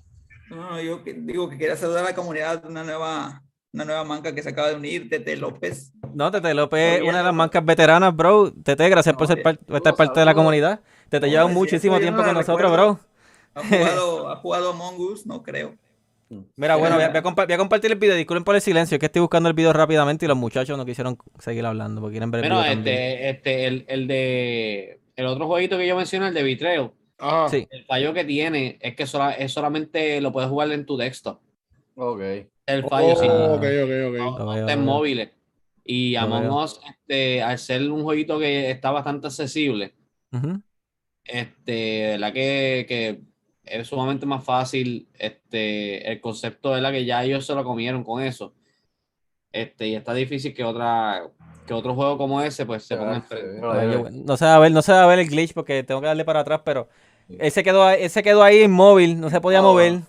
No, 0.50 0.56
no, 0.72 0.82
yo 0.82 1.04
que- 1.04 1.14
digo 1.14 1.50
que 1.50 1.58
quería 1.58 1.76
saludar 1.76 2.06
a 2.06 2.10
la 2.10 2.16
comunidad 2.16 2.62
de 2.62 2.68
una 2.70 2.84
nueva, 2.84 3.44
una 3.74 3.86
nueva 3.86 4.04
manca 4.06 4.34
que 4.34 4.42
se 4.42 4.50
acaba 4.50 4.70
de 4.70 4.76
unir, 4.76 5.10
Tete 5.10 5.36
López. 5.36 5.92
No, 6.14 6.32
Tete 6.32 6.54
López 6.54 7.02
una 7.02 7.18
de 7.18 7.24
las 7.24 7.34
no. 7.34 7.38
marcas 7.38 7.66
veteranas, 7.66 8.16
bro. 8.16 8.52
Tete, 8.64 8.88
gracias 8.90 9.14
por 9.16 9.28
No, 9.30 9.36
ser 9.36 9.44
par- 9.44 9.58
por 9.60 9.76
estar 9.76 9.96
parte 9.96 10.20
de 10.22 10.26
la 10.26 10.34
comunidad. 10.34 10.80
Tete 11.10 11.28
No, 11.28 11.32
lleva 11.32 11.48
sí, 11.48 11.54
muchísimo 11.54 12.00
tiempo 12.00 12.20
no 12.22 12.26
con 12.28 12.34
nosotros, 12.36 12.72
recuerdo. 12.72 12.94
bro. 12.96 13.00
Ha 13.56 13.64
jugado, 13.68 14.30
ha 14.32 14.36
jugado 14.38 14.70
Among 14.72 15.00
Us, 15.00 15.26
no 15.26 15.42
creo. 15.44 15.76
Mira, 16.58 16.76
bueno, 16.76 16.96
voy 16.96 17.06
a, 17.06 17.10
voy 17.10 17.18
a 17.18 17.24
compa- 17.24 17.46
voy 17.46 17.54
a 17.54 17.58
compartir 17.58 17.92
el 17.92 17.98
video. 17.98 18.16
Disculpen 18.16 18.44
por 18.44 18.56
el 18.56 18.62
silencio, 18.62 18.96
es 18.96 19.00
que 19.00 19.06
estoy 19.06 19.22
buscando 19.22 19.48
el 19.48 19.56
video 19.56 19.72
rápidamente 19.72 20.26
y 20.26 20.28
los 20.28 20.36
muchachos 20.38 20.78
no 20.78 20.86
quisieron 20.86 21.18
seguir 21.40 21.66
hablando 21.66 22.02
porque 22.02 22.16
quieren 22.16 22.32
ver 22.32 22.44
el 22.44 22.50
video 22.52 22.62
también. 22.64 22.78
este, 22.98 23.30
este, 23.30 23.68
el, 23.68 23.86
el 23.88 24.08
de 24.08 25.00
el 25.16 25.26
otro 25.26 25.48
jueguito 25.48 25.78
que 25.78 25.88
yo 25.88 25.96
mencioné, 25.96 26.28
el 26.28 26.34
de 26.34 26.44
Betrayal, 26.44 26.92
Ajá. 27.18 27.48
Sí. 27.50 27.66
el 27.72 27.86
fallo 27.86 28.14
que 28.14 28.26
tiene 28.26 28.78
es 28.82 28.96
que 28.96 29.08
sola- 29.08 29.32
es 29.32 29.54
solamente 29.54 30.20
lo 30.20 30.32
puedes 30.34 30.50
jugar 30.50 30.70
en 30.72 30.86
tu 30.86 30.98
desktop. 30.98 31.40
Ok. 31.96 32.22
El 32.66 32.84
fallo, 32.90 33.16
sí. 33.16 33.26
Oh, 33.30 33.54
ok, 33.56 33.64
ok, 33.64 34.18
No, 34.18 34.30
ok. 34.34 34.40
no 34.40 34.66
veo. 34.66 34.78
móviles. 34.80 35.30
Y 35.86 36.18
Among. 36.18 36.52
Us, 36.52 36.82
este, 36.90 37.42
al 37.42 37.58
ser 37.58 37.90
un 37.90 38.04
jueguito 38.04 38.38
que 38.38 38.70
está 38.70 38.92
bastante 38.92 39.28
accesible, 39.28 39.96
Ujú. 40.34 40.62
Este, 41.28 42.08
verdad 42.12 42.34
que, 42.34 42.86
que 42.88 43.22
es 43.66 43.88
sumamente 43.88 44.26
más 44.26 44.44
fácil, 44.44 45.08
este, 45.18 46.10
el 46.12 46.22
concepto 46.22 46.74
de 46.74 46.82
la 46.82 46.92
que 46.92 47.06
ya 47.06 47.24
ellos 47.24 47.46
se 47.46 47.54
lo 47.56 47.64
comieron 47.64 48.04
con 48.04 48.24
eso. 48.24 48.54
Este, 49.52 49.88
y 49.88 49.96
está 49.96 50.14
difícil 50.14 50.54
que 50.54 50.64
otra, 50.64 51.24
que 51.66 51.74
otro 51.74 51.96
juego 51.96 52.18
como 52.18 52.42
ese, 52.42 52.66
pues 52.66 52.84
se 52.84 52.96
ponga 52.98 53.16
enfrente. 53.16 53.60
Bueno, 53.60 54.10
no 54.12 54.38
se 54.38 54.46
va 54.46 54.56
a 54.56 54.60
ver, 54.60 54.72
no 54.72 54.82
se 54.82 54.92
va 54.92 55.04
a 55.04 55.08
ver 55.08 55.20
el 55.20 55.28
glitch 55.30 55.54
porque 55.54 55.84
tengo 55.84 56.02
que 56.02 56.08
darle 56.08 56.26
para 56.26 56.42
atrás, 56.42 56.62
pero 56.64 56.88
él 57.30 57.52
se 57.52 57.64
quedó, 57.64 57.84
ahí- 57.84 58.04
él 58.04 58.10
se 58.10 58.24
quedó 58.24 58.44
ahí 58.44 58.62
inmóvil, 58.64 59.20
no 59.20 59.30
se 59.30 59.42
podía 59.42 59.62
Oh. 59.62 59.64
mover. 59.74 60.02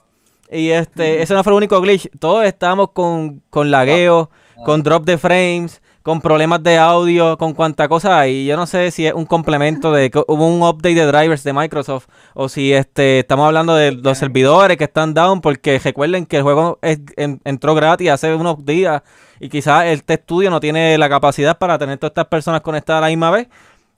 Y 0.51 0.71
este, 0.71 1.21
ese 1.23 1.35
no 1.35 1.45
fue 1.45 1.53
el 1.53 1.59
único 1.59 1.81
glitch. 1.81 2.09
Todos 2.19 2.45
estábamos 2.47 2.91
con, 2.93 3.41
con 3.51 3.71
lagueo, 3.71 4.31
con 4.65 4.83
drop 4.83 5.05
de 5.05 5.19
frames, 5.19 5.81
con 6.09 6.23
problemas 6.23 6.63
de 6.63 6.79
audio, 6.79 7.37
con 7.37 7.53
cuanta 7.53 7.87
cosa 7.87 8.19
hay. 8.19 8.47
Yo 8.47 8.57
no 8.57 8.67
sé 8.67 8.91
si 8.91 9.07
es 9.07 9.13
un 9.13 9.27
complemento 9.27 9.93
de 9.93 10.11
que 10.11 10.19
hubo 10.27 10.47
un 10.47 10.63
update 10.63 10.95
de 10.95 11.05
drivers 11.05 11.45
de 11.45 11.53
Microsoft 11.53 12.07
o 12.33 12.49
si 12.49 12.73
este 12.73 13.19
estamos 13.19 13.45
hablando 13.47 13.75
de 13.75 13.93
los 13.93 14.17
servidores 14.17 14.79
que 14.79 14.85
están 14.85 15.13
down 15.13 15.43
porque 15.43 15.79
recuerden 15.79 16.25
que 16.25 16.39
el 16.39 16.45
juego 16.45 16.79
es- 16.81 17.01
en- 17.17 17.43
entró 17.45 17.75
gratis 17.75 18.09
hace 18.09 18.35
unos 18.35 18.65
días 18.65 19.03
y 19.39 19.51
quizás 19.51 19.85
este 19.85 20.15
estudio 20.15 20.49
no 20.49 20.61
tiene 20.61 20.97
la 20.97 21.11
capacidad 21.11 21.59
para 21.59 21.77
tener 21.77 21.99
todas 21.99 22.13
estas 22.13 22.29
personas 22.29 22.63
conectadas 22.63 23.01
a 23.01 23.03
la 23.03 23.09
misma 23.09 23.31
vez. 23.31 23.49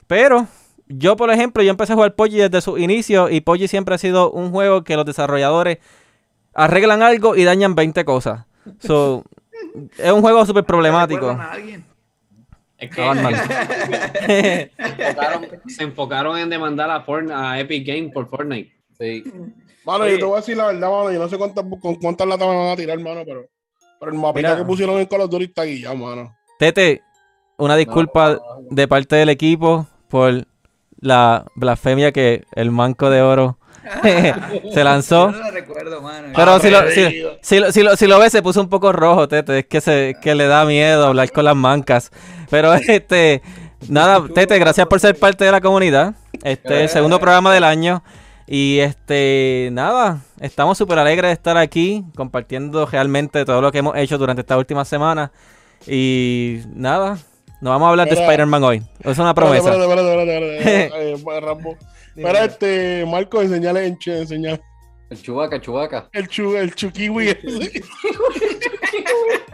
Pero 0.05 0.47
yo, 0.89 1.15
por 1.15 1.31
ejemplo, 1.31 1.63
yo 1.63 1.69
empecé 1.71 1.93
a 1.93 1.95
jugar 1.95 2.13
Poggi 2.15 2.39
desde 2.39 2.59
su 2.59 2.77
inicio 2.77 3.29
y 3.29 3.39
Poggi 3.39 3.69
siempre 3.69 3.95
ha 3.95 3.97
sido 3.97 4.31
un 4.31 4.51
juego 4.51 4.83
que 4.83 4.97
los 4.97 5.05
desarrolladores 5.05 5.77
arreglan 6.53 7.01
algo 7.03 7.37
y 7.37 7.45
dañan 7.45 7.73
20 7.73 8.03
cosas. 8.03 8.41
So, 8.79 9.23
es 9.97 10.11
un 10.11 10.19
juego 10.19 10.45
súper 10.45 10.65
problemático. 10.65 11.27
¿Recuerdan 11.29 11.47
a 11.47 11.53
alguien? 11.53 11.90
Es 12.81 12.89
que 12.89 13.01
mal. 13.01 13.35
se, 13.35 14.71
enfocaron, 14.77 15.47
se 15.67 15.83
enfocaron 15.83 16.37
en 16.37 16.49
demandar 16.49 16.89
a, 16.89 17.05
Fortnite- 17.05 17.33
a 17.33 17.59
Epic 17.59 17.87
Games 17.87 18.11
por 18.13 18.27
Fortnite. 18.27 18.71
Sí. 18.99 19.23
Mano, 19.85 20.03
Oye. 20.03 20.13
yo 20.13 20.17
te 20.19 20.25
voy 20.25 20.33
a 20.33 20.37
decir 20.37 20.57
la 20.57 20.67
verdad, 20.67 20.89
mano. 20.89 21.11
Yo 21.11 21.19
no 21.19 21.29
sé 21.29 21.37
cuántas, 21.37 21.63
con 21.81 21.95
cuántas 21.95 22.27
latas 22.27 22.47
me 22.47 22.55
van 22.55 22.69
a 22.69 22.75
tirar, 22.75 22.99
mano, 22.99 23.21
pero, 23.25 23.45
pero 23.99 24.11
el 24.11 24.17
mapita 24.17 24.49
Mira. 24.49 24.57
que 24.59 24.65
pusieron 24.65 24.97
en 24.99 25.05
Call 25.05 25.21
of 25.21 25.29
Duty 25.29 25.45
está 25.45 25.63
guillado, 25.63 25.95
mano. 25.95 26.35
Tete, 26.59 27.01
una 27.57 27.75
disculpa 27.75 28.39
de 28.69 28.87
parte 28.87 29.15
del 29.15 29.29
equipo 29.29 29.87
por 30.09 30.45
la 30.99 31.45
blasfemia 31.55 32.11
que 32.11 32.43
el 32.53 32.69
manco 32.71 33.09
de 33.09 33.21
oro 33.21 33.57
se 34.73 34.83
lanzó. 34.83 35.31
Yo 35.31 35.37
no 35.37 35.43
lo 35.45 35.51
recuerdo, 35.51 36.01
mano. 36.01 36.27
Pero 36.35 36.59
si 36.59 36.69
lo, 36.69 36.77
Ah, 36.79 36.83
si, 37.41 37.59
lo, 37.59 37.71
si 37.71 37.83
lo- 37.83 37.95
si 37.95 38.07
lo 38.07 38.19
ves, 38.19 38.31
se 38.31 38.41
puso 38.41 38.61
un 38.61 38.69
poco 38.69 38.91
rojo, 38.91 39.27
Tete. 39.27 39.59
Es 39.59 39.65
que, 39.65 39.81
se, 39.81 40.15
que 40.21 40.35
le 40.35 40.47
da 40.47 40.65
miedo 40.65 41.07
hablar 41.07 41.31
con 41.31 41.45
las 41.45 41.55
mancas. 41.55 42.11
Pero 42.49 42.73
este, 42.73 43.41
nada, 43.87 44.23
Tete, 44.33 44.57
gracias 44.59 44.87
por 44.87 44.99
ser 44.99 45.17
parte 45.17 45.45
de 45.45 45.51
la 45.51 45.61
comunidad. 45.61 46.13
Este 46.43 46.75
es 46.75 46.81
el 46.83 46.89
segundo 46.89 47.19
programa 47.19 47.53
del 47.53 47.63
año. 47.63 48.03
Y 48.47 48.79
este, 48.79 49.69
nada, 49.71 50.19
estamos 50.41 50.77
súper 50.77 50.99
alegres 50.99 51.29
de 51.29 51.33
estar 51.33 51.55
aquí 51.57 52.03
compartiendo 52.15 52.85
realmente 52.85 53.45
todo 53.45 53.61
lo 53.61 53.71
que 53.71 53.77
hemos 53.77 53.95
hecho 53.95 54.17
durante 54.17 54.41
esta 54.41 54.57
última 54.57 54.83
semana. 54.83 55.31
Y 55.87 56.59
nada, 56.75 57.17
nos 57.61 57.71
vamos 57.71 57.85
a 57.87 57.89
hablar 57.91 58.09
de. 58.09 58.15
Spider-Man 58.21 58.63
hoy. 58.63 58.83
Es 59.03 59.17
una 59.17 59.29
Espérate, 59.29 59.33
promesa. 59.33 59.71
espérate, 59.71 59.83
espérate, 59.83 60.09
espérate, 60.09 60.57
espérate. 60.57 61.11
Eh, 61.11 61.37
eh, 61.37 61.39
Rambo. 61.39 61.77
Mira, 62.15 62.45
este, 62.45 63.05
Marco, 63.07 63.41
enseñale, 63.41 63.85
enseñale. 63.85 64.61
El 65.09 65.21
chubaca, 65.21 65.57
el 65.57 65.61
chubaca. 65.61 66.09
El, 66.13 66.27
chu, 66.27 66.55
el 66.55 66.73
chukiwi. 66.73 67.35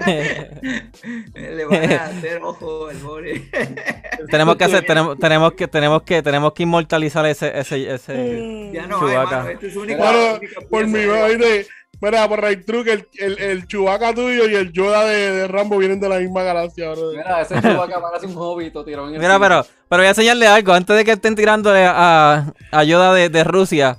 Le 1.33 1.65
van 1.65 1.91
a 1.91 2.05
hacer 2.05 2.41
ojo 2.41 2.87
al 2.87 2.97
pobre. 2.97 3.49
tenemos 4.29 4.55
que 4.55 4.63
hacer, 4.63 4.85
tenemos, 4.85 5.17
tenemos 5.17 5.53
que, 5.53 5.67
tenemos 5.67 6.03
que, 6.03 6.21
tenemos 6.21 6.53
que 6.53 6.63
inmortalizar 6.63 7.25
ese, 7.25 7.57
ese, 7.57 7.93
ese. 7.93 8.71
Ya 8.73 8.87
no 8.87 8.99
Chewbacca. 8.99 9.19
hay, 9.19 9.25
mano. 9.25 9.49
Este 9.49 9.67
es 9.67 9.73
su 9.73 9.81
único. 9.81 10.03
Mano, 10.03 10.35
única 10.35 10.61
por 10.61 10.83
pieza 10.85 10.97
mi 10.97 11.05
madre, 11.05 11.67
mira, 12.01 12.27
por 12.27 12.43
Right 12.43 12.65
Truck, 12.65 12.87
el, 12.87 13.07
el, 13.19 13.39
el 13.39 13.67
Chewbacca 13.67 14.13
tuyo 14.13 14.47
y 14.47 14.55
el 14.55 14.71
Yoda 14.71 15.05
de, 15.05 15.31
de 15.31 15.47
Rambo 15.47 15.77
vienen 15.77 15.99
de 15.99 16.09
la 16.09 16.19
misma 16.19 16.43
galaxia, 16.43 16.91
bro. 16.91 17.11
Mira, 17.11 17.41
ese 17.41 17.55
chubaca 17.61 18.01
parece 18.01 18.27
un 18.27 18.37
hobbit 18.37 18.75
el 18.75 19.19
Mira, 19.19 19.39
pero, 19.39 19.65
pero 19.89 20.01
voy 20.01 20.05
a 20.05 20.09
enseñarle 20.09 20.47
algo. 20.47 20.73
Antes 20.73 20.95
de 20.95 21.05
que 21.05 21.11
estén 21.11 21.35
tirándole 21.35 21.85
a, 21.85 22.53
a 22.71 22.83
Yoda 22.83 23.13
de, 23.13 23.29
de 23.29 23.43
Rusia, 23.43 23.97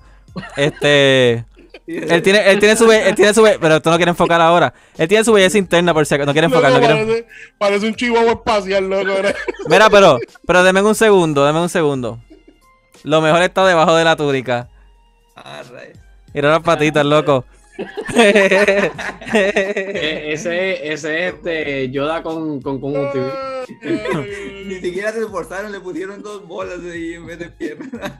este. 0.56 1.44
Él 1.86 2.20
tiene, 2.20 2.50
él 2.50 2.58
tiene 2.58 2.76
su 2.76 2.90
él 2.92 3.14
tiene 3.14 3.32
su 3.32 3.42
pero 3.58 3.80
tú 3.80 3.88
no 3.88 3.96
quieres 3.96 4.12
enfocar 4.12 4.42
ahora. 4.42 4.74
Él 4.98 5.08
tiene 5.08 5.24
su 5.24 5.32
belleza 5.32 5.56
interna 5.56 5.94
por 5.94 6.04
si 6.04 6.14
acaso. 6.14 6.26
No 6.26 6.32
quiere 6.32 6.44
enfocar, 6.44 6.70
no 6.70 6.80
parece, 6.80 7.26
parece 7.56 7.86
un 7.86 7.94
chihuahua 7.94 8.32
espacial, 8.32 8.90
loco. 8.90 9.10
Mira, 9.68 9.88
pero, 9.88 10.18
pero 10.46 10.62
deme 10.62 10.82
un 10.82 10.94
segundo, 10.94 11.46
deme 11.46 11.62
un 11.62 11.70
segundo. 11.70 12.18
Lo 13.04 13.22
mejor 13.22 13.40
está 13.40 13.66
debajo 13.66 13.96
de 13.96 14.04
la 14.04 14.16
túnica. 14.16 14.68
Ah. 15.34 15.62
Mira 16.34 16.50
las 16.50 16.60
patitas, 16.60 17.06
loco. 17.06 17.46
E- 19.34 20.32
ese, 20.32 20.92
ese 20.92 21.28
es 21.28 21.34
este 21.34 21.90
Yoda 21.90 22.22
con, 22.22 22.60
con 22.60 22.80
conjuntivitis. 22.80 24.66
Ni 24.66 24.74
siquiera 24.80 25.12
se 25.12 25.20
esforzaron, 25.20 25.70
le 25.72 25.80
pusieron 25.80 26.22
dos 26.22 26.46
bolas 26.46 26.80
ahí 26.80 27.14
en 27.14 27.26
vez 27.26 27.38
de 27.38 27.48
piernas. 27.50 28.12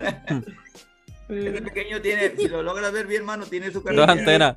Este 1.29 1.61
pequeño 1.63 2.01
tiene, 2.01 2.33
si 2.37 2.49
lo 2.49 2.63
logras 2.63 2.91
ver 2.93 3.07
bien, 3.07 3.21
hermano, 3.23 3.45
tiene 3.47 3.67
su 3.71 3.81
Dos 3.81 3.85
carita. 3.85 4.13
antenas. 4.13 4.57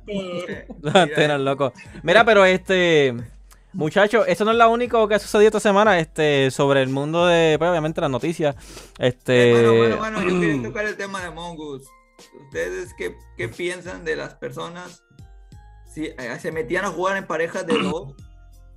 Dos 0.78 0.94
antenas, 0.94 1.40
loco. 1.40 1.72
Mira, 2.02 2.24
pero 2.24 2.44
este. 2.44 3.14
Muchachos, 3.74 4.26
eso 4.28 4.44
no 4.44 4.50
es 4.50 4.58
lo 4.58 4.70
único 4.70 5.08
que 5.08 5.14
ha 5.14 5.18
sucedido 5.18 5.48
esta 5.48 5.60
semana 5.60 5.98
este, 5.98 6.50
sobre 6.50 6.82
el 6.82 6.90
mundo 6.90 7.26
de, 7.26 7.56
pues, 7.58 7.70
obviamente, 7.70 8.02
las 8.02 8.10
noticias. 8.10 8.54
Este, 8.98 9.50
Bueno, 9.52 9.76
bueno, 9.76 9.96
bueno, 9.96 10.22
yo 10.22 10.40
quería 10.40 10.62
tocar 10.62 10.84
el 10.86 10.96
tema 10.96 11.22
de 11.22 11.30
Mongoose. 11.30 11.86
¿Ustedes 12.40 12.94
qué, 12.96 13.16
qué 13.36 13.48
piensan 13.48 14.04
de 14.04 14.16
las 14.16 14.34
personas 14.34 15.02
si 15.92 16.06
eh, 16.06 16.38
se 16.40 16.52
metían 16.52 16.84
a 16.84 16.88
jugar 16.90 17.16
en 17.16 17.26
parejas 17.26 17.66
de 17.66 17.78
dos 17.78 18.14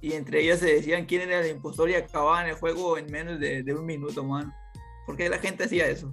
y 0.02 0.14
entre 0.14 0.42
ellas 0.42 0.60
se 0.60 0.68
decían 0.74 1.06
quién 1.06 1.22
era 1.22 1.40
el 1.40 1.52
impostor 1.56 1.90
y 1.90 1.96
acababan 1.96 2.48
el 2.48 2.56
juego 2.56 2.98
en 2.98 3.10
menos 3.12 3.40
de, 3.40 3.64
de 3.64 3.74
un 3.74 3.86
minuto, 3.86 4.24
mano? 4.24 4.54
¿Por 5.06 5.16
qué 5.16 5.30
la 5.30 5.38
gente 5.40 5.64
hacía 5.66 5.88
eso? 5.88 6.12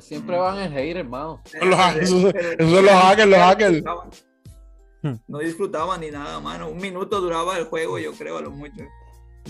Siempre 0.00 0.36
van 0.36 0.58
en 0.58 0.72
hate, 0.76 0.96
hermano. 0.96 1.42
Los 1.62 1.76
hackers, 1.78 2.10
los 2.10 2.32
hackers, 2.32 3.28
los 3.28 3.38
no 3.38 3.44
hackers. 3.44 3.72
disfrutaban. 3.74 4.10
Hmm. 5.02 5.14
No 5.28 5.38
disfrutaban 5.38 6.00
ni 6.00 6.10
nada, 6.10 6.40
mano. 6.40 6.68
Un 6.68 6.78
minuto 6.78 7.20
duraba 7.20 7.58
el 7.58 7.64
juego, 7.64 7.98
yo 7.98 8.12
creo, 8.12 8.38
a 8.38 8.42
lo 8.42 8.50
mucho. 8.50 8.82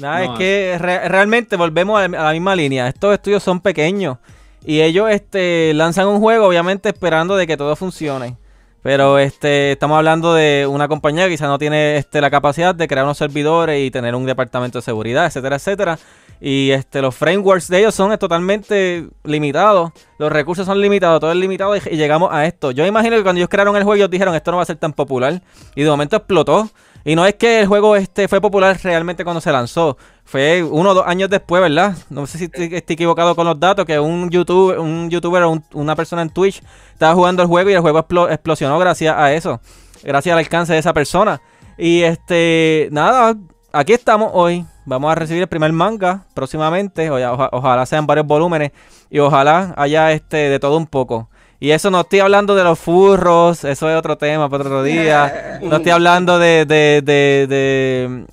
Nada, 0.01 0.25
No, 0.27 0.33
es 0.33 0.39
que 0.39 0.77
re- 0.81 1.09
realmente 1.09 1.57
volvemos 1.57 2.01
a 2.01 2.09
la 2.09 2.33
misma 2.33 2.57
línea. 2.57 2.89
Estos 2.89 3.13
estudios 3.15 3.43
son 3.43 3.61
pequeños 3.61 4.19
y 4.65 4.81
ellos 4.81 5.11
este, 5.11 5.73
lanzan 5.75 6.09
un 6.09 6.21
juego 6.21 6.47
obviamente 6.47 6.91
esperando 6.91 7.37
de 7.37 7.47
que 7.47 7.57
todo 7.57 7.75
funcione. 7.77 8.37
Pero 8.83 9.19
este, 9.21 9.73
estamos 9.73 9.97
hablando 9.97 10.35
de 10.35 10.67
una 10.69 10.89
compañía 10.89 11.25
que 11.27 11.31
quizá 11.33 11.47
no 11.47 11.59
tiene 11.59 11.99
este, 11.99 12.21
la 12.21 12.31
capacidad 12.31 12.75
de 12.75 12.89
crear 12.89 13.05
unos 13.05 13.19
servidores 13.19 13.81
y 13.81 13.93
tener 13.93 14.15
un 14.17 14.27
departamento 14.27 14.79
de 14.79 14.83
seguridad, 14.83 15.27
etcétera, 15.27 15.57
etcétera. 15.57 15.99
Y 16.41 16.73
este, 16.73 17.01
los 17.01 17.15
frameworks 17.15 17.69
de 17.69 17.79
ellos 17.79 17.95
son 17.95 18.17
totalmente 18.19 19.07
limitados. 19.23 19.93
Los 20.19 20.33
recursos 20.33 20.67
son 20.67 20.81
limitados, 20.81 21.21
todo 21.21 21.31
es 21.31 21.37
limitado 21.37 21.77
y, 21.77 21.81
y 21.93 21.97
llegamos 21.97 22.31
a 22.33 22.45
esto. 22.47 22.73
Yo 22.73 22.85
imagino 22.85 23.17
que 23.17 23.23
cuando 23.23 23.39
ellos 23.39 23.49
crearon 23.49 23.77
el 23.77 23.85
juego 23.85 23.95
ellos 23.95 24.11
dijeron 24.11 24.35
esto 24.35 24.51
no 24.51 24.57
va 24.57 24.65
a 24.65 24.67
ser 24.67 24.77
tan 24.77 24.93
popular. 24.93 25.41
Y 25.77 25.85
de 25.85 25.91
momento 25.91 26.17
explotó. 26.17 26.69
Y 27.05 27.17
no 27.17 27.27
es 27.27 27.35
que 27.35 27.61
el 27.61 27.67
juego 27.67 27.97
este 27.97 28.29
fue 28.29 28.41
popular 28.41 28.79
realmente 28.83 29.25
cuando 29.25 29.41
se 29.41 29.51
lanzó. 29.51 29.97
Fue 30.25 30.63
uno 30.63 30.91
o 30.91 30.95
dos 30.95 31.05
años 31.07 31.29
después, 31.29 31.61
¿verdad? 31.61 31.97
No 32.11 32.27
sé 32.27 32.39
si 32.39 32.45
estoy, 32.45 32.75
equivocado 32.77 33.35
con 33.35 33.47
los 33.47 33.59
datos, 33.59 33.85
que 33.85 33.99
un 33.99 34.31
youtuber, 34.31 34.79
un 34.79 35.11
youtuber 35.11 35.43
o 35.43 35.51
un- 35.51 35.65
una 35.73 35.97
persona 35.97 36.23
en 36.23 36.31
Twitch 36.31 36.63
estaba 36.93 37.15
jugando 37.15 37.43
el 37.43 37.49
juego 37.49 37.71
y 37.71 37.73
el 37.75 37.81
juego 37.81 37.99
explo- 38.07 38.31
explosionó 38.33 38.79
gracias 38.79 39.17
a 39.17 39.33
eso. 39.33 39.61
Gracias 40.05 40.33
al 40.33 40.39
alcance 40.39 40.73
de 40.73 40.79
esa 40.79 40.93
persona. 40.93 41.41
Y 41.77 42.03
este, 42.03 42.89
nada, 42.93 43.35
aquí 43.73 43.93
estamos 43.93 44.31
hoy. 44.33 44.65
Vamos 44.85 45.11
a 45.13 45.15
recibir 45.15 45.43
el 45.43 45.49
primer 45.49 45.73
manga 45.73 46.25
próximamente. 46.35 47.11
Ojalá 47.11 47.87
sean 47.87 48.07
varios 48.07 48.27
volúmenes. 48.27 48.73
Y 49.11 49.19
ojalá 49.19 49.75
haya 49.77 50.13
este 50.13 50.37
de 50.37 50.59
todo 50.59 50.77
un 50.77 50.87
poco. 50.87 51.29
Y 51.63 51.71
eso 51.71 51.93
no 51.93 52.01
estoy 52.01 52.19
hablando 52.19 52.57
de 52.57 52.65
los 52.65 52.77
furros, 52.77 53.63
eso 53.63 53.89
es 53.89 53.97
otro 53.97 54.19
tema 54.19 54.49
para 54.51 54.65
otro 54.65 54.83
día. 54.83 55.61
No 55.63 55.77
estoy 55.77 55.93
hablando 55.93 56.41
de, 56.41 56.65
de, 56.67 57.03
de, 57.05 57.47
de 57.49 58.27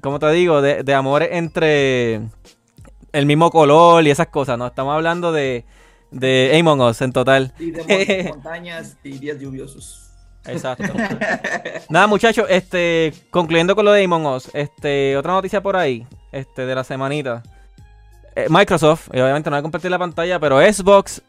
¿cómo 0.00 0.20
te 0.20 0.30
digo? 0.30 0.62
De, 0.62 0.84
de 0.84 0.94
amores 0.94 1.30
entre 1.32 2.20
el 3.10 3.26
mismo 3.26 3.50
color 3.50 4.06
y 4.06 4.10
esas 4.10 4.28
cosas, 4.28 4.56
¿no? 4.58 4.68
Estamos 4.68 4.94
hablando 4.94 5.32
de, 5.32 5.64
de 6.12 6.56
Among 6.56 6.80
Us 6.82 7.02
en 7.02 7.12
total. 7.12 7.52
Y 7.58 7.72
de 7.72 7.82
mon- 7.82 8.28
montañas 8.36 8.96
y 9.02 9.18
días 9.18 9.40
lluviosos. 9.40 10.10
Exacto. 10.46 10.84
Nada, 11.88 12.06
muchachos, 12.06 12.46
este, 12.48 13.12
concluyendo 13.30 13.74
con 13.74 13.86
lo 13.86 13.90
de 13.90 14.04
Among 14.04 14.26
Us, 14.26 14.50
este, 14.54 15.16
otra 15.16 15.32
noticia 15.32 15.60
por 15.60 15.76
ahí, 15.76 16.06
este, 16.30 16.64
de 16.64 16.74
la 16.76 16.84
semanita. 16.84 17.42
Eh, 18.36 18.46
Microsoft, 18.48 19.08
y 19.12 19.18
obviamente 19.18 19.50
no 19.50 19.56
voy 19.56 19.58
a 19.58 19.62
compartir 19.62 19.90
la 19.90 19.98
pantalla, 19.98 20.38
pero 20.38 20.60
Xbox, 20.60 21.22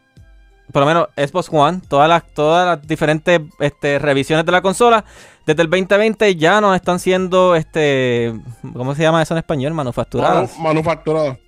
por 0.72 0.80
lo 0.80 0.86
menos 0.86 1.08
Xbox 1.16 1.48
One, 1.52 1.80
todas 1.88 2.08
las, 2.08 2.26
todas 2.34 2.66
las 2.66 2.86
diferentes 2.86 3.40
este, 3.58 3.98
revisiones 3.98 4.44
de 4.46 4.52
la 4.52 4.62
consola, 4.62 5.04
desde 5.46 5.62
el 5.62 5.70
2020 5.70 6.36
ya 6.36 6.60
no 6.60 6.74
están 6.74 6.98
siendo, 6.98 7.56
este, 7.56 8.32
¿cómo 8.72 8.94
se 8.94 9.02
llama 9.02 9.22
eso 9.22 9.34
en 9.34 9.38
español? 9.38 9.72
Manufacturadas 9.74 10.56
Manu- 10.58 10.62
Manufacturado. 10.62 11.38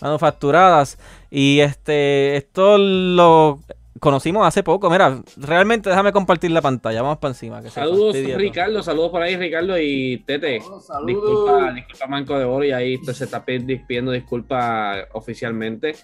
manufacturadas. 0.00 0.98
Y 1.30 1.60
este, 1.60 2.36
esto 2.36 2.76
lo 2.78 3.60
conocimos 4.00 4.46
hace 4.46 4.62
poco. 4.62 4.88
Mira, 4.90 5.20
realmente 5.36 5.90
déjame 5.90 6.12
compartir 6.12 6.50
la 6.50 6.62
pantalla. 6.62 7.02
Vamos 7.02 7.18
para 7.18 7.32
encima. 7.32 7.60
que 7.62 7.70
Saludos. 7.70 8.16
Ricardo. 8.36 8.82
Saludos 8.82 9.10
por 9.10 9.22
ahí, 9.22 9.36
Ricardo 9.36 9.78
y 9.78 10.22
Tete. 10.26 10.60
Saludos, 10.60 10.86
saludos. 10.86 11.06
Disculpa, 11.06 11.72
disculpa, 11.72 12.06
Manco 12.06 12.38
de 12.38 12.44
Oro. 12.44 12.64
Y 12.64 12.72
ahí 12.72 12.98
pues, 12.98 13.18
se 13.18 13.24
está 13.24 13.44
pi- 13.44 13.60
pidiendo 13.86 14.10
disculpas 14.12 15.04
oficialmente. 15.12 15.94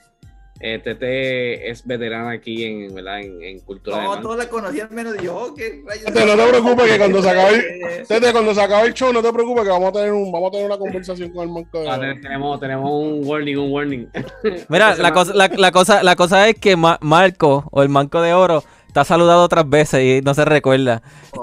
Eh, 0.59 0.81
Tete 0.83 1.69
es 1.71 1.87
veterana 1.87 2.31
aquí 2.31 2.65
en, 2.65 2.95
¿verdad? 2.95 3.21
en, 3.21 3.43
en 3.43 3.61
cultura 3.61 4.03
No, 4.03 4.21
todos 4.21 4.39
la 4.39 4.49
conocían 4.49 4.89
menos 4.91 5.15
yo. 5.19 5.53
Tete, 5.55 5.83
no 6.25 6.35
te 6.37 6.49
preocupes 6.49 6.91
que 6.93 6.99
cuando 6.99 7.23
se 7.23 7.29
acabe 7.31 7.57
Eh, 7.91 8.05
Tete, 8.09 8.33
cuando 8.33 8.55
se 8.55 8.63
acabe 8.63 8.89
el 8.89 8.95
show, 8.95 9.13
no 9.13 9.23
te 9.23 9.33
preocupes 9.33 9.65
que 9.65 9.69
vamos 9.71 9.91
a 9.91 9.93
tener 9.93 10.13
un, 10.13 10.33
vamos 10.33 10.49
a 10.49 10.51
tener 10.53 10.67
una 10.67 10.79
conversación 10.79 11.31
con 11.31 11.43
el 11.47 11.53
manco 11.53 11.81
de 11.81 11.89
Ah, 11.91 11.99
oro. 11.99 12.15
te- 12.15 12.21
tenemos, 12.21 12.59
tenemos 12.61 12.91
un 12.91 13.21
warning, 13.27 13.57
un 13.59 13.71
warning. 13.73 14.09
Mira, 14.69 14.97
la 14.97 15.13
cosa, 15.13 15.35
la, 15.35 15.49
la 15.57 15.71
cosa, 15.73 16.03
la 16.03 16.17
cosa 16.17 16.49
es 16.49 16.55
que 16.57 16.75
Ma- 16.77 16.99
Marco 17.03 17.69
o 17.71 17.83
el 17.83 17.89
Manco 17.91 18.23
de 18.23 18.33
Oro 18.33 18.65
está 18.89 19.05
saludado 19.05 19.43
otras 19.43 19.69
veces 19.69 20.03
y 20.03 20.23
no 20.25 20.33
se 20.33 20.45
recuerda. 20.47 21.03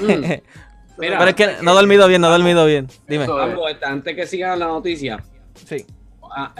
Mira, 0.00 1.18
Pero 1.18 1.26
es 1.28 1.34
que 1.34 1.46
no 1.62 1.72
he 1.72 1.74
dormido 1.74 2.06
bien, 2.06 2.20
no 2.20 2.28
he 2.28 2.30
dormido 2.30 2.66
bien. 2.66 2.86
Dime. 3.08 3.24
Eso 3.24 3.36
antes 3.82 4.14
que 4.14 4.26
siga 4.26 4.54
la 4.56 4.66
noticia, 4.66 5.22
Sí. 5.66 5.84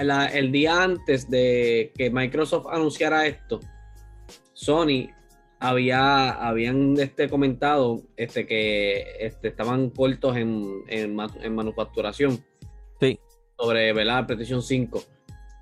La- 0.02 0.26
el 0.26 0.50
día 0.52 0.82
antes 0.82 1.28
de 1.30 1.92
que 1.96 2.10
Microsoft 2.10 2.66
anunciara 2.70 3.26
esto, 3.26 3.60
Sony 4.52 5.08
había 5.60 6.30
habían 6.30 6.98
este, 6.98 7.28
comentado 7.28 8.02
este, 8.16 8.46
que 8.46 9.04
este, 9.20 9.48
estaban 9.48 9.90
cortos 9.90 10.36
en, 10.36 10.82
en, 10.88 11.16
en 11.42 11.54
manufacturación 11.54 12.44
Sí. 13.00 13.18
sobre 13.58 13.92
¿verdad? 13.92 14.26
PlayStation 14.26 14.62
5. 14.62 15.02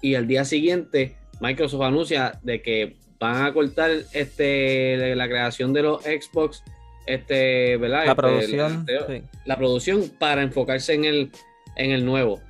Y 0.03 0.15
al 0.15 0.27
día 0.27 0.45
siguiente, 0.45 1.17
Microsoft 1.41 1.83
anuncia 1.83 2.39
de 2.43 2.63
que 2.63 2.97
van 3.19 3.45
a 3.45 3.53
cortar 3.53 3.91
este, 4.13 5.15
la 5.15 5.29
creación 5.29 5.73
de 5.75 5.83
los 5.83 6.03
Xbox, 6.03 6.63
este, 7.07 7.77
¿verdad? 7.77 8.05
La 8.07 8.13
Este, 8.13 8.15
producción. 8.15 8.87
la- 8.89 9.07
sí. 9.07 9.23
la 9.45 9.57
producción 9.59 10.03
para 10.19 10.43
enfocarse 10.43 10.95
en 10.95 11.05
el, 11.05 11.31
en 11.77 11.91
el 11.91 12.05
nuevo. 12.07 12.41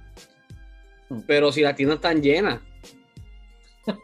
Pero 1.27 1.51
si 1.53 1.61
las 1.63 1.77
tiendas 1.77 1.97
están 1.97 2.23
llenas, 2.23 2.61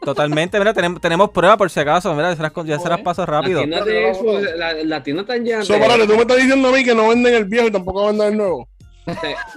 Totalmente. 0.01 0.57
Mira, 0.59 0.73
tenemos, 0.73 0.99
tenemos 0.99 1.29
pruebas 1.29 1.57
por 1.57 1.69
si 1.69 1.79
acaso. 1.79 2.13
Mira, 2.13 2.31
ya 2.31 2.35
se 2.35 2.41
las, 2.41 2.51
ya 2.65 2.79
se 2.79 2.89
las 2.89 2.99
paso 3.01 3.25
rápido. 3.25 3.59
tiendas 3.59 3.85
de 3.85 4.13
Xbox, 4.13 4.41
la- 4.57 4.73
las 4.73 5.03
tiendas 5.03 5.23
están 5.23 5.45
llenas. 5.45 5.67
So, 5.67 5.75
tú 5.75 6.13
me 6.15 6.21
estás 6.21 6.37
diciendo 6.37 6.67
a 6.67 6.71
mí 6.71 6.83
que 6.83 6.95
no 6.95 7.07
venden 7.09 7.33
el 7.35 7.45
viejo 7.45 7.67
y 7.67 7.71
tampoco 7.71 8.07
venden 8.07 8.27
el 8.33 8.37
nuevo. 8.37 8.67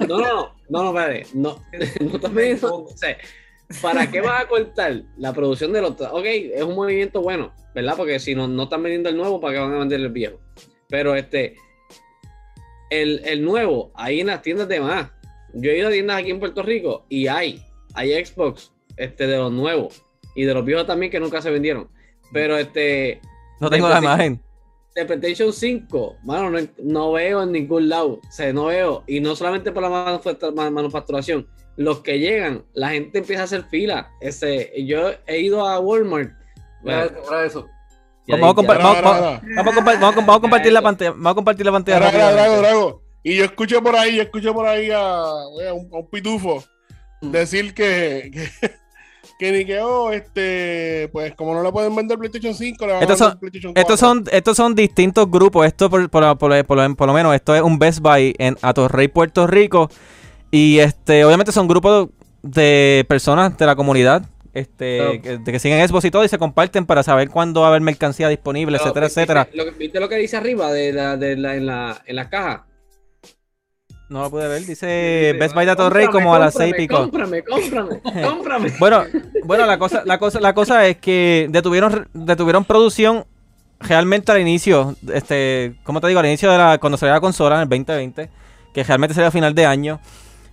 no, 0.06 0.18
no, 0.18 0.18
no, 0.18 0.54
no, 0.68 0.92
no, 0.92 0.98
espérate, 1.00 1.26
no, 1.34 1.56
no 2.00 2.16
estás 2.16 2.32
vendiendo- 2.32 2.74
o 2.84 2.96
sea, 2.96 3.16
¿Para 3.82 4.08
qué 4.10 4.20
vas 4.20 4.42
a 4.44 4.48
cortar 4.48 5.02
la 5.16 5.32
producción 5.32 5.72
de 5.72 5.80
los? 5.80 5.92
Ok, 5.92 6.24
es 6.24 6.62
un 6.62 6.74
movimiento 6.74 7.22
bueno, 7.22 7.52
¿verdad? 7.74 7.94
Porque 7.96 8.18
si 8.20 8.34
no, 8.34 8.46
no 8.46 8.64
están 8.64 8.82
vendiendo 8.82 9.08
el 9.08 9.16
nuevo, 9.16 9.40
¿para 9.40 9.54
qué 9.54 9.60
van 9.60 9.74
a 9.74 9.78
vender 9.78 10.00
el 10.00 10.08
viejo? 10.10 10.38
Pero 10.88 11.14
este, 11.16 11.56
el, 12.90 13.22
el 13.24 13.42
nuevo, 13.44 13.90
ahí 13.94 14.20
en 14.20 14.26
las 14.28 14.42
tiendas 14.42 14.68
de 14.68 14.80
más. 14.80 15.10
Yo 15.54 15.70
he 15.70 15.78
ido 15.78 15.88
a 15.88 15.90
tiendas 15.90 16.18
aquí 16.18 16.30
en 16.30 16.38
Puerto 16.40 16.62
Rico 16.62 17.04
y 17.08 17.26
hay, 17.26 17.62
hay 17.94 18.24
Xbox 18.24 18.72
este, 18.96 19.26
de 19.26 19.36
los 19.36 19.52
nuevos 19.52 20.02
y 20.34 20.44
de 20.44 20.54
los 20.54 20.64
viejos 20.64 20.86
también 20.86 21.10
que 21.10 21.20
nunca 21.20 21.40
se 21.42 21.50
vendieron. 21.50 21.88
Pero 22.32 22.56
este, 22.58 23.20
No 23.60 23.68
tengo 23.70 23.88
la 23.88 23.98
imagen. 23.98 24.40
de 24.94 25.04
PlayStation 25.04 25.52
5, 25.52 26.16
mano, 26.24 26.50
no, 26.50 26.58
no 26.82 27.12
veo 27.12 27.42
en 27.42 27.52
ningún 27.52 27.88
lado. 27.88 28.20
O 28.26 28.32
sea, 28.32 28.52
no 28.52 28.66
veo. 28.66 29.02
Y 29.06 29.20
no 29.20 29.34
solamente 29.36 29.72
por 29.72 29.82
la 29.82 29.88
manufactura- 29.90 30.52
ma- 30.52 30.70
manufacturación. 30.70 31.48
Los 31.76 32.00
que 32.00 32.18
llegan, 32.18 32.64
la 32.74 32.90
gente 32.90 33.18
empieza 33.20 33.42
a 33.42 33.44
hacer 33.46 33.64
fila. 33.64 34.10
Ese, 34.20 34.72
yo 34.84 35.10
he 35.26 35.40
ido 35.40 35.66
a 35.66 35.78
Walmart. 35.80 36.32
Eso. 37.46 37.66
Vamos 39.56 39.72
a 39.72 39.74
compartir 39.74 40.72
la 40.72 40.82
pantalla. 40.82 41.10
Vamos 41.12 41.30
a 41.32 41.34
compartir 41.34 41.66
la 41.66 41.72
pantalla. 41.72 41.98
Rápidamente. 41.98 42.34
Drago, 42.42 42.56
Drago. 42.58 43.02
Y 43.22 43.36
yo 43.36 43.44
escuché 43.44 43.80
por 43.80 43.94
ahí, 43.96 44.16
yo 44.16 44.22
escuché 44.22 44.50
por 44.52 44.66
ahí 44.66 44.90
a, 44.90 45.22
un, 45.74 45.88
a 45.92 45.96
un 45.98 46.08
pitufo 46.10 46.64
decir 47.20 47.74
que, 47.74 48.30
que, 48.32 48.70
que 49.38 49.52
ni 49.52 49.64
que, 49.66 49.78
oh, 49.80 50.10
este, 50.12 51.08
pues 51.12 51.34
como 51.34 51.54
no 51.54 51.62
le 51.62 51.70
pueden 51.70 51.94
vender 51.94 52.16
PlayStation 52.18 52.54
5, 52.54 52.86
le 52.86 52.92
van 52.94 53.02
Estos 53.02 53.20
a 53.20 53.24
son- 53.24 53.28
vender 53.28 53.40
PlayStation 53.40 53.74
4. 53.74 53.80
Estos 53.82 54.00
son, 54.00 54.24
estos 54.32 54.56
son 54.56 54.74
distintos 54.74 55.30
grupos. 55.30 55.66
Esto 55.66 55.90
por, 55.90 56.08
por, 56.08 56.38
por- 56.38 56.64
por 56.66 56.78
lo- 56.78 56.96
por 56.96 57.06
lo 57.08 57.12
menos, 57.12 57.34
esto 57.34 57.54
es 57.54 57.60
un 57.62 57.78
Best 57.78 58.00
Buy 58.00 58.34
en 58.38 58.56
Atorrey, 58.62 59.08
Puerto 59.08 59.46
Rico. 59.46 59.90
Y 60.50 60.78
este, 60.78 61.24
obviamente 61.24 61.52
son 61.52 61.68
grupos 61.68 62.08
de 62.42 63.04
personas 63.08 63.56
de 63.58 63.66
la 63.66 63.76
comunidad. 63.76 64.22
Este, 64.52 65.20
que, 65.22 65.38
de 65.38 65.52
que 65.52 65.58
siguen 65.60 65.86
Xbox 65.86 66.06
y 66.06 66.10
todo 66.10 66.24
y 66.24 66.28
se 66.28 66.36
comparten 66.38 66.84
para 66.84 67.04
saber 67.04 67.28
cuándo 67.30 67.60
va 67.60 67.68
a 67.68 67.70
haber 67.70 67.82
mercancía 67.82 68.28
disponible, 68.28 68.78
etcétera, 68.78 69.06
¿viste- 69.06 69.20
etcétera. 69.20 69.48
lo 69.54 69.64
que- 69.66 69.70
¿Viste 69.72 70.00
lo 70.00 70.08
que 70.08 70.16
dice 70.16 70.36
arriba 70.38 70.72
de 70.72 70.92
la, 70.92 71.16
de 71.16 71.36
la, 71.36 71.54
en, 71.54 71.66
la, 71.66 72.02
en 72.04 72.16
la 72.16 72.28
caja? 72.28 72.66
No 74.10 74.22
lo 74.22 74.30
pude 74.30 74.48
ver. 74.48 74.66
Dice 74.66 75.36
Best 75.38 75.54
Buy 75.54 75.64
de 75.64 75.76
Torrey 75.76 76.08
como 76.08 76.34
a 76.34 76.38
las 76.40 76.54
seis 76.54 76.74
y 76.74 76.80
pico. 76.80 76.96
Cómprame, 76.96 77.44
cómprame, 77.44 78.00
cómprame. 78.24 78.72
Bueno, 78.80 79.04
bueno, 79.44 79.66
la 79.66 79.78
cosa, 79.78 80.02
la 80.04 80.18
cosa, 80.18 80.40
la 80.40 80.52
cosa 80.52 80.84
es 80.88 80.96
que 80.96 81.46
detuvieron, 81.48 82.08
detuvieron 82.12 82.64
producción 82.64 83.24
realmente 83.78 84.32
al 84.32 84.40
inicio, 84.40 84.96
este, 85.12 85.76
¿cómo 85.84 86.00
te 86.00 86.08
digo? 86.08 86.18
Al 86.18 86.26
inicio 86.26 86.50
de 86.50 86.58
la, 86.58 86.78
cuando 86.78 86.98
salió 86.98 87.14
la 87.14 87.20
consola 87.20 87.54
en 87.54 87.62
el 87.62 87.68
2020, 87.68 88.28
que 88.74 88.84
realmente 88.84 89.14
sería 89.14 89.28
a 89.28 89.32
final 89.32 89.54
de 89.54 89.64
año. 89.64 90.00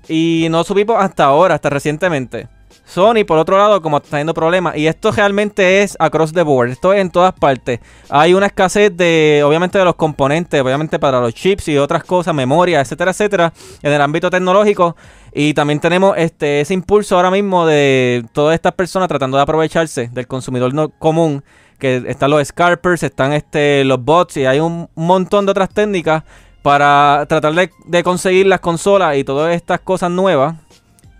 Y 0.08 0.48
no 0.52 0.64
subimos 0.64 0.96
hasta 1.00 1.26
ahora, 1.26 1.56
hasta 1.56 1.72
recientemente. 1.72 2.48
Sony, 2.86 3.26
por 3.26 3.38
otro 3.38 3.58
lado, 3.58 3.82
como 3.82 3.98
está 3.98 4.12
teniendo 4.12 4.34
problemas, 4.34 4.78
y 4.78 4.88
esto 4.88 5.12
realmente 5.12 5.82
es 5.82 5.96
across 6.00 6.34
the 6.34 6.42
board, 6.42 6.70
esto 6.70 6.94
es 6.94 7.02
en 7.02 7.10
todas 7.10 7.34
partes. 7.34 7.80
Hay 8.10 8.34
una 8.34 8.48
escasez 8.48 8.96
de, 8.96 9.44
obviamente, 9.46 9.78
de 9.78 9.86
los 9.86 9.96
componentes, 9.96 10.62
obviamente 10.62 11.00
para 11.00 11.20
los 11.20 11.34
chips 11.34 11.68
y 11.68 11.78
otras 11.78 12.04
cosas, 12.04 12.34
memoria, 12.34 12.80
etcétera, 12.82 13.12
etcétera, 13.12 13.54
en 13.82 13.92
el 13.92 14.02
ámbito 14.02 14.30
tecnológico. 14.30 14.96
Y 15.34 15.54
también 15.54 15.80
tenemos 15.80 16.18
este 16.18 16.62
ese 16.62 16.74
impulso 16.74 17.16
ahora 17.16 17.30
mismo 17.30 17.66
de 17.66 18.26
todas 18.32 18.56
estas 18.56 18.74
personas 18.74 19.08
tratando 19.08 19.38
de 19.38 19.44
aprovecharse 19.44 20.10
del 20.12 20.26
consumidor 20.28 20.72
común, 20.98 21.44
que 21.78 22.04
están 22.08 22.32
los 22.32 22.48
scalpers, 22.48 23.04
están 23.04 23.34
este 23.34 23.84
los 23.84 24.04
bots 24.04 24.38
y 24.38 24.46
hay 24.46 24.60
un 24.60 24.90
montón 24.96 25.46
de 25.46 25.52
otras 25.52 25.70
técnicas 25.70 26.24
para 26.62 27.26
tratar 27.30 27.54
de 27.54 28.04
conseguir 28.04 28.48
las 28.48 28.60
consolas 28.60 29.16
y 29.18 29.24
todas 29.24 29.56
estas 29.56 29.80
cosas 29.80 30.12
nuevas 30.12 30.56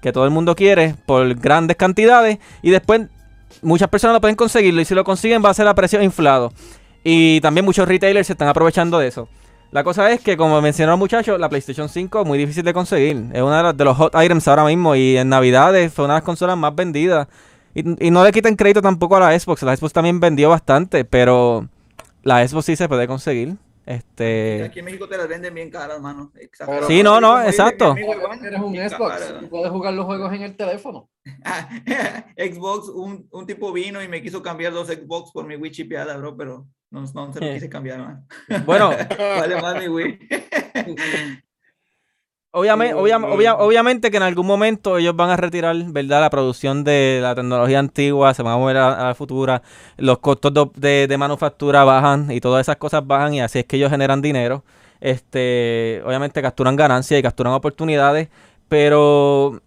que 0.02 0.12
todo 0.12 0.26
el 0.26 0.32
mundo 0.32 0.56
quiere 0.56 0.96
por 1.06 1.36
grandes 1.36 1.78
cantidades 1.78 2.40
y 2.62 2.72
después 2.72 3.08
muchas 3.62 3.90
personas 3.90 4.16
no 4.16 4.22
pueden 4.22 4.36
conseguirlo 4.36 4.82
y 4.82 4.86
si 4.86 4.96
lo 4.96 5.04
consiguen 5.04 5.44
va 5.44 5.50
a 5.50 5.54
ser 5.54 5.68
a 5.68 5.76
precio 5.76 6.02
inflado. 6.02 6.52
Y 7.04 7.40
también 7.42 7.66
muchos 7.66 7.88
retailers 7.88 8.28
se 8.28 8.34
están 8.34 8.48
aprovechando 8.48 9.00
de 9.00 9.08
eso. 9.08 9.30
La 9.72 9.84
cosa 9.84 10.12
es 10.12 10.22
que, 10.22 10.38
como 10.38 10.62
mencionó 10.62 10.94
el 10.94 11.00
muchacho, 11.00 11.38
la 11.38 11.50
PlayStation 11.50 11.90
5 11.90 12.22
es 12.22 12.28
muy 12.28 12.38
difícil 12.38 12.64
de 12.64 12.74
conseguir. 12.74 13.26
Es 13.34 13.42
los, 13.42 13.78
de 13.78 13.84
los 13.84 13.98
hot 13.98 14.14
items 14.16 14.48
ahora 14.48 14.66
mismo 14.66 14.96
y 14.96 15.18
en 15.18 15.30
Navidades 15.30 15.94
fue 15.94 16.06
una 16.06 16.16
de 16.16 16.20
las 16.20 16.26
consolas 16.26 16.58
más 16.58 16.74
vendidas. 16.74 17.28
Y, 17.76 18.08
y 18.08 18.12
no 18.12 18.24
le 18.24 18.32
quiten 18.32 18.56
crédito 18.56 18.82
tampoco 18.82 19.18
a 19.18 19.20
la 19.20 19.38
Xbox. 19.38 19.64
La 19.64 19.76
Xbox 19.76 19.94
también 19.94 20.20
vendió 20.20 20.50
bastante, 20.50 21.04
pero 21.04 21.68
la 22.24 22.48
Xbox 22.48 22.66
sí 22.66 22.76
se 22.76 22.88
puede 22.88 23.08
conseguir. 23.08 23.56
Este... 23.88 24.64
Aquí 24.66 24.80
en 24.80 24.86
México 24.86 25.08
te 25.08 25.16
las 25.18 25.30
venden 25.30 25.54
bien 25.54 25.70
caras, 25.70 26.02
mano. 26.02 26.34
Pero- 26.66 26.88
Sí, 26.88 27.02
no, 27.02 27.22
no, 27.22 27.42
exacto. 27.42 27.96
Eres 27.96 28.60
un 28.60 28.76
Xbox 28.76 29.18
cara. 29.18 29.40
puedes 29.50 29.72
jugar 29.72 29.94
los 29.94 30.06
juegos 30.06 30.34
en 30.34 30.42
el 30.42 30.58
teléfono. 30.58 31.10
Xbox, 32.38 32.90
un, 32.90 33.28
un 33.32 33.46
tipo 33.48 33.72
vino 33.72 34.04
y 34.04 34.10
me 34.10 34.22
quiso 34.22 34.44
cambiar 34.44 34.74
dos 34.74 34.90
Xbox 34.90 35.32
por 35.32 35.46
mi 35.46 35.56
Wii 35.56 35.72
chipeada, 35.72 36.18
bro, 36.18 36.36
pero 36.36 36.68
no, 36.92 37.00
no 37.02 37.34
se 37.34 37.40
lo 37.40 37.54
quise 37.54 37.70
cambiar, 37.70 38.00
man. 38.00 38.28
Bueno, 38.66 38.90
Vale 39.18 39.62
más 39.62 39.80
mi 39.80 39.88
Wii. 39.88 40.20
Obviamente, 42.60 42.96
obviamente 42.96 44.10
que 44.12 44.18
en 44.18 44.24
algún 44.24 44.48
momento 44.48 44.98
ellos 44.98 45.16
van 45.16 45.30
a 45.30 45.38
retirar, 45.38 45.76
¿verdad? 45.92 46.22
La 46.22 46.30
producción 46.30 46.84
de 46.84 47.20
la 47.22 47.36
tecnología 47.36 47.80
antigua, 47.80 48.34
se 48.34 48.42
van 48.44 48.54
a 48.54 48.58
mover 48.58 48.78
a, 48.78 48.94
a 49.02 49.08
la 49.10 49.16
futura, 49.16 49.62
los 49.98 50.18
costos 50.20 50.54
do- 50.54 50.72
de, 50.76 51.08
de 51.08 51.18
manufactura 51.18 51.84
bajan 51.84 52.32
y 52.32 52.40
todas 52.42 52.62
esas 52.62 52.78
cosas 52.78 53.06
bajan 53.06 53.34
y 53.36 53.42
así 53.42 53.60
es 53.60 53.66
que 53.66 53.78
ellos 53.78 53.92
generan 53.92 54.22
dinero. 54.22 54.64
Este, 55.00 56.02
obviamente 56.06 56.42
capturan 56.42 56.76
ganancias 56.76 57.20
y 57.20 57.24
capturan 57.24 57.54
oportunidades, 57.54 58.30
pero 58.68 59.62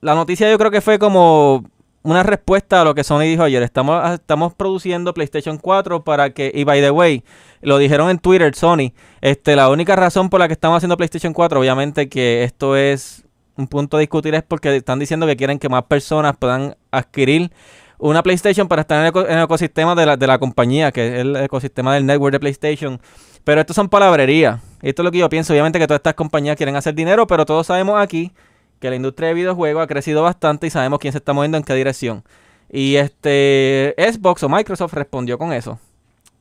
la 0.00 0.14
noticia 0.14 0.50
yo 0.50 0.58
creo 0.58 0.70
que 0.70 0.80
fue 0.80 0.98
como 0.98 1.64
una 2.02 2.22
respuesta 2.22 2.80
a 2.80 2.84
lo 2.84 2.94
que 2.94 3.04
Sony 3.04 3.20
dijo 3.20 3.42
ayer. 3.44 3.62
Estamos, 3.62 4.10
estamos 4.12 4.54
produciendo 4.54 5.14
PlayStation 5.14 5.58
4 5.58 6.02
para 6.04 6.30
que, 6.30 6.50
y 6.54 6.64
by 6.64 6.80
the 6.80 6.90
way, 6.90 7.22
lo 7.60 7.78
dijeron 7.78 8.10
en 8.10 8.18
Twitter, 8.18 8.54
Sony. 8.54 8.92
Este, 9.20 9.54
la 9.56 9.68
única 9.70 9.94
razón 9.96 10.28
por 10.28 10.40
la 10.40 10.48
que 10.48 10.54
estamos 10.54 10.76
haciendo 10.78 10.96
PlayStation 10.96 11.32
4, 11.32 11.60
obviamente 11.60 12.08
que 12.08 12.42
esto 12.44 12.76
es 12.76 13.24
un 13.56 13.68
punto 13.68 13.96
a 13.98 14.00
discutir, 14.00 14.34
es 14.34 14.42
porque 14.42 14.74
están 14.76 14.98
diciendo 14.98 15.26
que 15.26 15.36
quieren 15.36 15.58
que 15.58 15.68
más 15.68 15.84
personas 15.84 16.34
puedan 16.38 16.76
adquirir 16.90 17.52
una 17.98 18.22
PlayStation 18.22 18.66
para 18.66 18.80
estar 18.82 18.98
en 18.98 19.04
el, 19.04 19.08
eco- 19.10 19.28
en 19.28 19.38
el 19.38 19.44
ecosistema 19.44 19.94
de 19.94 20.06
la, 20.06 20.16
de 20.16 20.26
la 20.26 20.38
compañía, 20.38 20.90
que 20.90 21.06
es 21.06 21.20
el 21.20 21.36
ecosistema 21.36 21.94
del 21.94 22.04
network 22.04 22.32
de 22.32 22.40
PlayStation. 22.40 23.00
Pero 23.44 23.60
esto 23.60 23.74
son 23.74 23.88
palabrerías. 23.88 24.60
Esto 24.82 25.02
es 25.02 25.04
lo 25.04 25.10
que 25.12 25.18
yo 25.18 25.28
pienso. 25.28 25.52
Obviamente 25.52 25.78
que 25.78 25.86
todas 25.86 25.98
estas 26.00 26.14
compañías 26.14 26.56
quieren 26.56 26.74
hacer 26.74 26.94
dinero, 26.94 27.28
pero 27.28 27.46
todos 27.46 27.66
sabemos 27.68 28.00
aquí 28.00 28.32
que 28.82 28.90
la 28.90 28.96
industria 28.96 29.28
de 29.28 29.34
videojuegos 29.34 29.82
ha 29.84 29.86
crecido 29.86 30.22
bastante 30.24 30.66
y 30.66 30.70
sabemos 30.70 30.98
quién 30.98 31.12
se 31.12 31.18
está 31.18 31.32
moviendo 31.32 31.56
en 31.56 31.62
qué 31.64 31.72
dirección. 31.74 32.24
Y 32.68 32.96
este 32.96 33.94
Xbox 33.96 34.42
o 34.42 34.48
Microsoft 34.48 34.92
respondió 34.94 35.38
con 35.38 35.52
eso. 35.52 35.78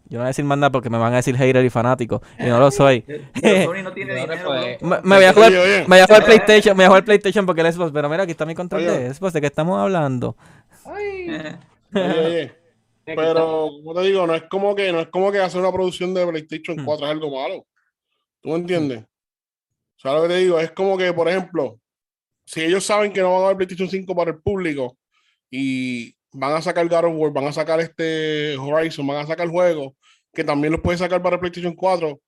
Yo 0.06 0.18
no 0.18 0.24
voy 0.24 0.26
a 0.26 0.28
decir 0.30 0.44
más 0.44 0.58
nada 0.58 0.72
porque 0.72 0.90
me 0.90 0.98
van 0.98 1.14
a 1.14 1.18
decir 1.18 1.38
hater 1.38 1.64
y 1.64 1.70
fanático. 1.70 2.22
Y 2.40 2.46
no 2.46 2.60
lo 2.60 2.72
soy. 2.72 3.02
Pero 3.02 3.64
Sony 3.64 3.84
no 3.84 3.94
tiene 3.94 4.16
dinero, 4.16 4.44
pues. 4.44 4.82
Me, 4.82 5.02
me 5.04 5.16
voy 5.18 5.26
a 5.26 5.34
jugar, 5.34 5.52
me 5.52 5.84
voy 5.86 6.00
a 6.00 6.06
jugar 6.08 6.26
PlayStation, 6.26 6.76
me 6.76 6.84
voy 6.84 6.86
a 6.86 6.90
jugar 6.90 7.06
PlayStation 7.06 7.46
porque 7.46 7.62
el 7.62 7.72
Xbox. 7.72 7.92
Pero 7.94 8.10
mira, 8.10 8.24
aquí 8.24 8.32
está 8.32 8.46
mi 8.46 8.56
control 8.56 8.82
Oye. 8.82 9.00
de 9.00 9.14
Xbox. 9.14 9.34
¿De 9.34 9.40
qué 9.42 9.48
estamos 9.48 9.80
hablando? 9.80 10.36
Oye, 10.84 11.58
oye, 11.94 12.54
pero 13.06 13.70
como 13.84 13.94
te 13.94 14.02
digo, 14.08 14.26
no 14.26 14.34
es 14.34 14.44
como 14.50 14.76
que 14.76 14.92
no 14.92 15.00
es 15.02 15.08
como 15.10 15.32
que 15.32 15.40
hacer 15.40 15.62
una 15.62 15.72
producción 15.72 16.14
de 16.14 16.26
PlayStation 16.26 16.78
Hmm. 16.80 16.86
4 16.86 17.06
es 17.06 17.12
algo 17.12 17.30
malo. 17.40 17.66
¿Tú 18.42 18.50
me 18.50 18.56
entiendes? 18.56 19.04
¿Sabes 19.98 20.24
lo 20.24 20.28
que 20.28 20.34
te 20.34 20.40
digo? 20.40 20.60
Es 20.60 20.72
como 20.72 20.98
que, 20.98 21.14
por 21.14 21.30
ejemplo, 21.30 21.78
si 22.52 22.62
ellos 22.62 22.84
saben 22.84 23.14
que 23.14 23.22
no 23.22 23.32
van 23.32 23.42
a 23.42 23.46
haber 23.46 23.58
PlayStation 23.58 23.90
5 23.90 24.14
para 24.14 24.32
el 24.32 24.40
público 24.40 24.98
y 25.50 26.14
van 26.34 26.52
a 26.54 26.62
sacar 26.62 26.86
God 26.90 27.06
of 27.06 27.14
War, 27.16 27.32
van 27.32 27.46
a 27.46 27.54
sacar 27.54 27.80
este 27.80 28.58
Horizon, 28.58 29.08
van 29.08 29.24
a 29.24 29.28
sacar 29.28 29.48
juegos 29.48 29.94
que 30.34 30.44
también 30.44 30.74
los 30.74 30.82
pueden 30.82 31.00
sacar 31.00 31.22
para 31.22 31.36
el 31.36 31.40
PlayStation 31.40 31.74
4, 31.74 32.20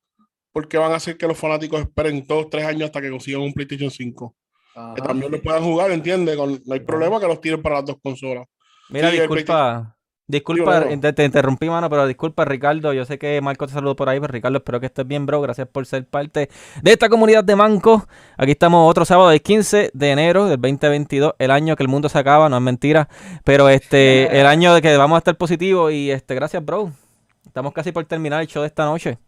porque 0.53 0.77
van 0.77 0.93
a 0.93 0.95
hacer 0.95 1.17
que 1.17 1.27
los 1.27 1.37
fanáticos 1.37 1.81
esperen 1.81 2.25
dos, 2.25 2.49
tres 2.49 2.65
años 2.65 2.83
hasta 2.83 3.01
que 3.01 3.09
consigan 3.09 3.41
un 3.41 3.53
PlayStation 3.53 3.91
5. 3.91 4.35
Ajá. 4.75 4.93
Que 4.95 5.01
también 5.01 5.29
los 5.29 5.41
puedan 5.41 5.63
jugar, 5.63 5.91
¿entiendes? 5.91 6.37
No 6.37 6.73
hay 6.73 6.79
problema 6.79 7.19
que 7.19 7.27
los 7.27 7.41
tiren 7.41 7.61
para 7.61 7.75
las 7.75 7.85
dos 7.85 7.97
consolas. 8.01 8.45
Mira, 8.89 9.11
Sí, 9.11 9.19
disculpa. 9.19 9.92
Disculpa, 10.25 10.85
no. 10.85 10.99
te, 11.01 11.11
te 11.11 11.25
interrumpí, 11.25 11.69
mano, 11.69 11.89
pero 11.89 12.07
disculpa, 12.07 12.45
Ricardo. 12.45 12.93
Yo 12.93 13.03
sé 13.03 13.19
que 13.19 13.41
Marco 13.41 13.67
te 13.67 13.73
saludó 13.73 13.95
por 13.95 14.07
ahí, 14.07 14.21
pero 14.21 14.31
Ricardo, 14.31 14.57
espero 14.57 14.79
que 14.79 14.85
estés 14.85 15.05
bien, 15.05 15.25
bro. 15.25 15.41
Gracias 15.41 15.67
por 15.67 15.85
ser 15.85 16.07
parte 16.07 16.49
de 16.81 16.91
esta 16.91 17.09
comunidad 17.09 17.43
de 17.43 17.57
Manco. 17.57 18.07
Aquí 18.37 18.51
estamos 18.51 18.89
otro 18.89 19.03
sábado, 19.03 19.31
el 19.31 19.41
15 19.41 19.91
de 19.93 20.11
enero 20.11 20.45
del 20.45 20.61
2022, 20.61 21.33
el 21.39 21.51
año 21.51 21.75
que 21.75 21.83
el 21.83 21.89
mundo 21.89 22.07
se 22.07 22.17
acaba, 22.17 22.47
no 22.47 22.55
es 22.55 22.61
mentira. 22.61 23.09
Pero 23.43 23.67
este, 23.67 24.39
el 24.39 24.45
año 24.45 24.73
de 24.73 24.81
que 24.81 24.95
vamos 24.95 25.17
a 25.17 25.19
estar 25.19 25.35
positivos. 25.35 25.91
Y 25.91 26.09
este, 26.09 26.35
gracias, 26.35 26.63
bro. 26.63 26.93
Estamos 27.45 27.73
casi 27.73 27.91
por 27.91 28.05
terminar 28.05 28.41
el 28.41 28.47
show 28.47 28.61
de 28.61 28.67
esta 28.67 28.85
noche. 28.85 29.19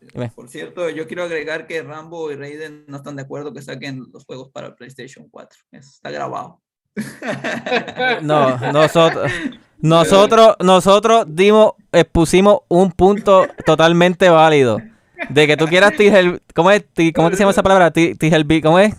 Dime. 0.00 0.32
Por 0.34 0.48
cierto, 0.48 0.88
yo 0.88 1.06
quiero 1.06 1.24
agregar 1.24 1.66
que 1.66 1.82
Rambo 1.82 2.32
y 2.32 2.36
Raiden 2.36 2.84
no 2.88 2.96
están 2.96 3.16
de 3.16 3.22
acuerdo 3.22 3.52
que 3.52 3.60
saquen 3.60 4.06
los 4.10 4.24
juegos 4.24 4.48
para 4.48 4.74
PlayStation 4.74 5.28
4. 5.30 5.60
Eso 5.72 5.90
está 5.90 6.10
grabado. 6.10 6.62
No, 8.22 8.56
nosotros, 8.72 9.30
nosotros, 9.80 10.56
nosotros 10.60 11.24
dimos, 11.28 11.72
expusimos 11.92 12.60
un 12.68 12.92
punto 12.92 13.46
totalmente 13.64 14.28
válido. 14.28 14.80
De 15.28 15.46
que 15.46 15.56
tú 15.56 15.66
quieras 15.66 15.92
tiger, 15.96 16.40
¿cómo 16.54 16.70
es? 16.70 16.84
¿Cómo 17.14 17.28
es 17.28 17.30
que 17.32 17.36
se 17.36 17.42
llama 17.42 17.50
esa 17.52 17.62
palabra? 17.62 17.90
Ti- 17.90 18.14
tiger- 18.14 18.62
¿cómo 18.62 18.78
es? 18.78 18.94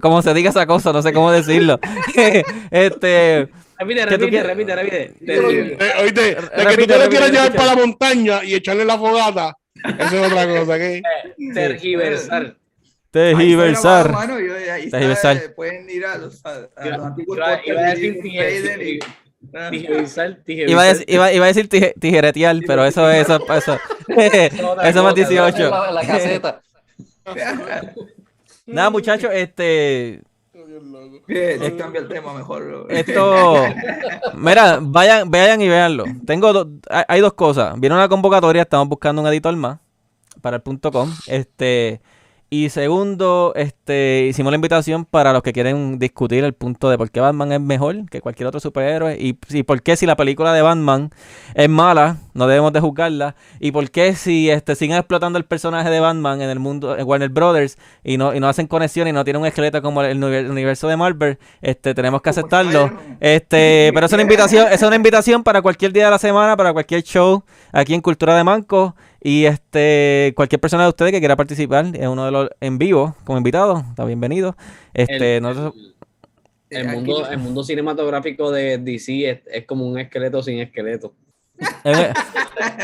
Como 0.00 0.22
se 0.22 0.34
diga 0.34 0.50
esa 0.50 0.66
cosa, 0.66 0.92
no 0.92 1.02
sé 1.02 1.12
cómo 1.12 1.32
decirlo. 1.32 1.80
este, 2.70 3.48
Repite, 3.78 4.06
¿Qué 4.06 4.18
tú 4.18 4.24
repite, 4.26 4.42
repite, 4.42 4.76
repite. 4.76 5.14
Eh, 5.26 5.92
oíste, 6.02 6.20
de 6.22 6.66
que 6.66 6.76
tú 6.76 6.86
te 6.86 6.98
lo 6.98 7.08
quieras 7.08 7.32
llevar 7.32 7.52
para 7.54 7.74
la 7.74 7.76
montaña 7.76 8.44
y 8.44 8.54
echarle 8.54 8.84
la 8.84 8.96
fogata, 8.96 9.56
eso 9.98 10.24
es 10.24 10.32
otra 10.32 10.46
cosa, 10.46 10.74
¿ok? 10.74 11.52
Tergiversar. 11.54 12.56
Está, 13.12 14.98
Tergiversar. 14.98 15.36
eh, 15.36 15.48
pueden 15.50 15.88
ir 15.90 16.04
a 16.06 16.18
los, 16.18 16.44
a, 16.46 16.68
a 16.76 16.86
Iba- 16.86 16.96
los 16.96 17.06
antiguos 17.06 17.36
iba- 17.36 17.48
a. 17.48 17.66
Iba 17.66 17.80
a 17.80 17.84
decir, 17.90 18.20
iba, 21.08 21.44
a 21.44 21.46
decir 21.48 21.68
tije- 21.68 21.94
tijeretear, 21.98 22.56
pero 22.66 22.84
eso 22.84 23.10
es 23.10 23.22
eso, 23.28 23.40
eso, 23.52 23.78
eso 24.82 25.02
más 25.02 25.14
18. 25.14 25.56
En 25.64 25.70
la, 25.70 25.90
la 25.90 26.06
caseta. 26.06 26.62
Nada, 28.66 28.90
muchachos, 28.90 29.30
este, 29.34 30.22
Bien, 31.26 31.76
cambia 31.78 32.00
el 32.00 32.08
tema 32.08 32.32
mejor. 32.34 32.86
Esto. 32.88 33.64
Mira, 34.34 34.78
vayan, 34.80 35.30
vayan 35.30 35.60
y 35.60 35.68
véanlo. 35.68 36.04
Tengo 36.26 36.52
do- 36.52 36.70
hay, 36.88 37.04
hay 37.08 37.20
dos 37.20 37.32
cosas. 37.34 37.78
Viene 37.80 37.94
una 37.96 38.08
convocatoria, 38.08 38.62
estamos 38.62 38.88
buscando 38.88 39.22
un 39.22 39.28
editor 39.28 39.54
más 39.56 39.78
para 40.40 40.56
el 40.56 40.62
punto 40.62 40.90
com. 40.90 41.12
Este. 41.26 42.00
Y 42.54 42.68
segundo, 42.68 43.54
este, 43.56 44.26
hicimos 44.28 44.52
la 44.52 44.56
invitación 44.56 45.06
para 45.06 45.32
los 45.32 45.42
que 45.42 45.54
quieren 45.54 45.98
discutir 45.98 46.44
el 46.44 46.52
punto 46.52 46.90
de 46.90 46.98
por 46.98 47.10
qué 47.10 47.18
Batman 47.18 47.50
es 47.50 47.62
mejor 47.62 48.10
que 48.10 48.20
cualquier 48.20 48.46
otro 48.46 48.60
superhéroe 48.60 49.16
y, 49.18 49.38
y 49.48 49.62
por 49.62 49.80
qué 49.80 49.96
si 49.96 50.04
la 50.04 50.16
película 50.16 50.52
de 50.52 50.60
Batman 50.60 51.08
es 51.54 51.70
mala, 51.70 52.18
no 52.34 52.46
debemos 52.46 52.74
de 52.74 52.80
juzgarla 52.80 53.36
y 53.58 53.72
por 53.72 53.90
qué 53.90 54.14
si 54.14 54.50
este, 54.50 54.74
siguen 54.76 54.98
explotando 54.98 55.38
el 55.38 55.46
personaje 55.46 55.88
de 55.88 56.00
Batman 56.00 56.42
en 56.42 56.50
el 56.50 56.58
mundo 56.58 56.94
en 56.94 57.06
Warner 57.06 57.30
Brothers 57.30 57.78
y 58.04 58.18
no, 58.18 58.34
y 58.34 58.40
no 58.40 58.48
hacen 58.48 58.66
conexión 58.66 59.08
y 59.08 59.12
no 59.12 59.24
tienen 59.24 59.40
un 59.40 59.48
esqueleto 59.48 59.80
como 59.80 60.02
el, 60.02 60.18
univer- 60.20 60.50
universo 60.50 60.88
de 60.88 60.98
Marvel, 60.98 61.38
este, 61.62 61.94
tenemos 61.94 62.20
que 62.20 62.28
aceptarlo. 62.28 62.92
Este, 63.18 63.90
pero 63.94 64.04
es 64.04 64.12
una 64.12 64.20
invitación, 64.20 64.68
es 64.70 64.82
una 64.82 64.96
invitación 64.96 65.42
para 65.42 65.62
cualquier 65.62 65.94
día 65.94 66.04
de 66.04 66.10
la 66.10 66.18
semana, 66.18 66.54
para 66.54 66.74
cualquier 66.74 67.02
show 67.02 67.44
aquí 67.72 67.94
en 67.94 68.02
Cultura 68.02 68.36
de 68.36 68.44
Manco. 68.44 68.94
Y 69.24 69.44
este, 69.44 70.32
cualquier 70.34 70.60
persona 70.60 70.82
de 70.82 70.88
ustedes 70.88 71.12
que 71.12 71.20
quiera 71.20 71.36
participar 71.36 71.86
en 71.94 72.08
uno 72.08 72.24
de 72.24 72.30
los 72.32 72.50
en 72.60 72.76
vivo 72.78 73.14
como 73.24 73.38
invitado, 73.38 73.84
está 73.90 74.04
bienvenido. 74.04 74.56
Este, 74.94 75.36
el, 75.36 75.42
nosotros- 75.42 75.74
el- 75.76 75.94
el 76.80 76.88
Aquí- 76.88 76.96
mundo, 76.96 77.28
el 77.30 77.38
mundo 77.38 77.62
cinematográfico 77.62 78.50
de 78.50 78.78
DC 78.78 79.30
es, 79.30 79.40
es 79.46 79.66
como 79.66 79.86
un 79.86 79.98
esqueleto 79.98 80.42
sin 80.42 80.58
esqueleto. 80.58 81.12
es, 81.84 81.98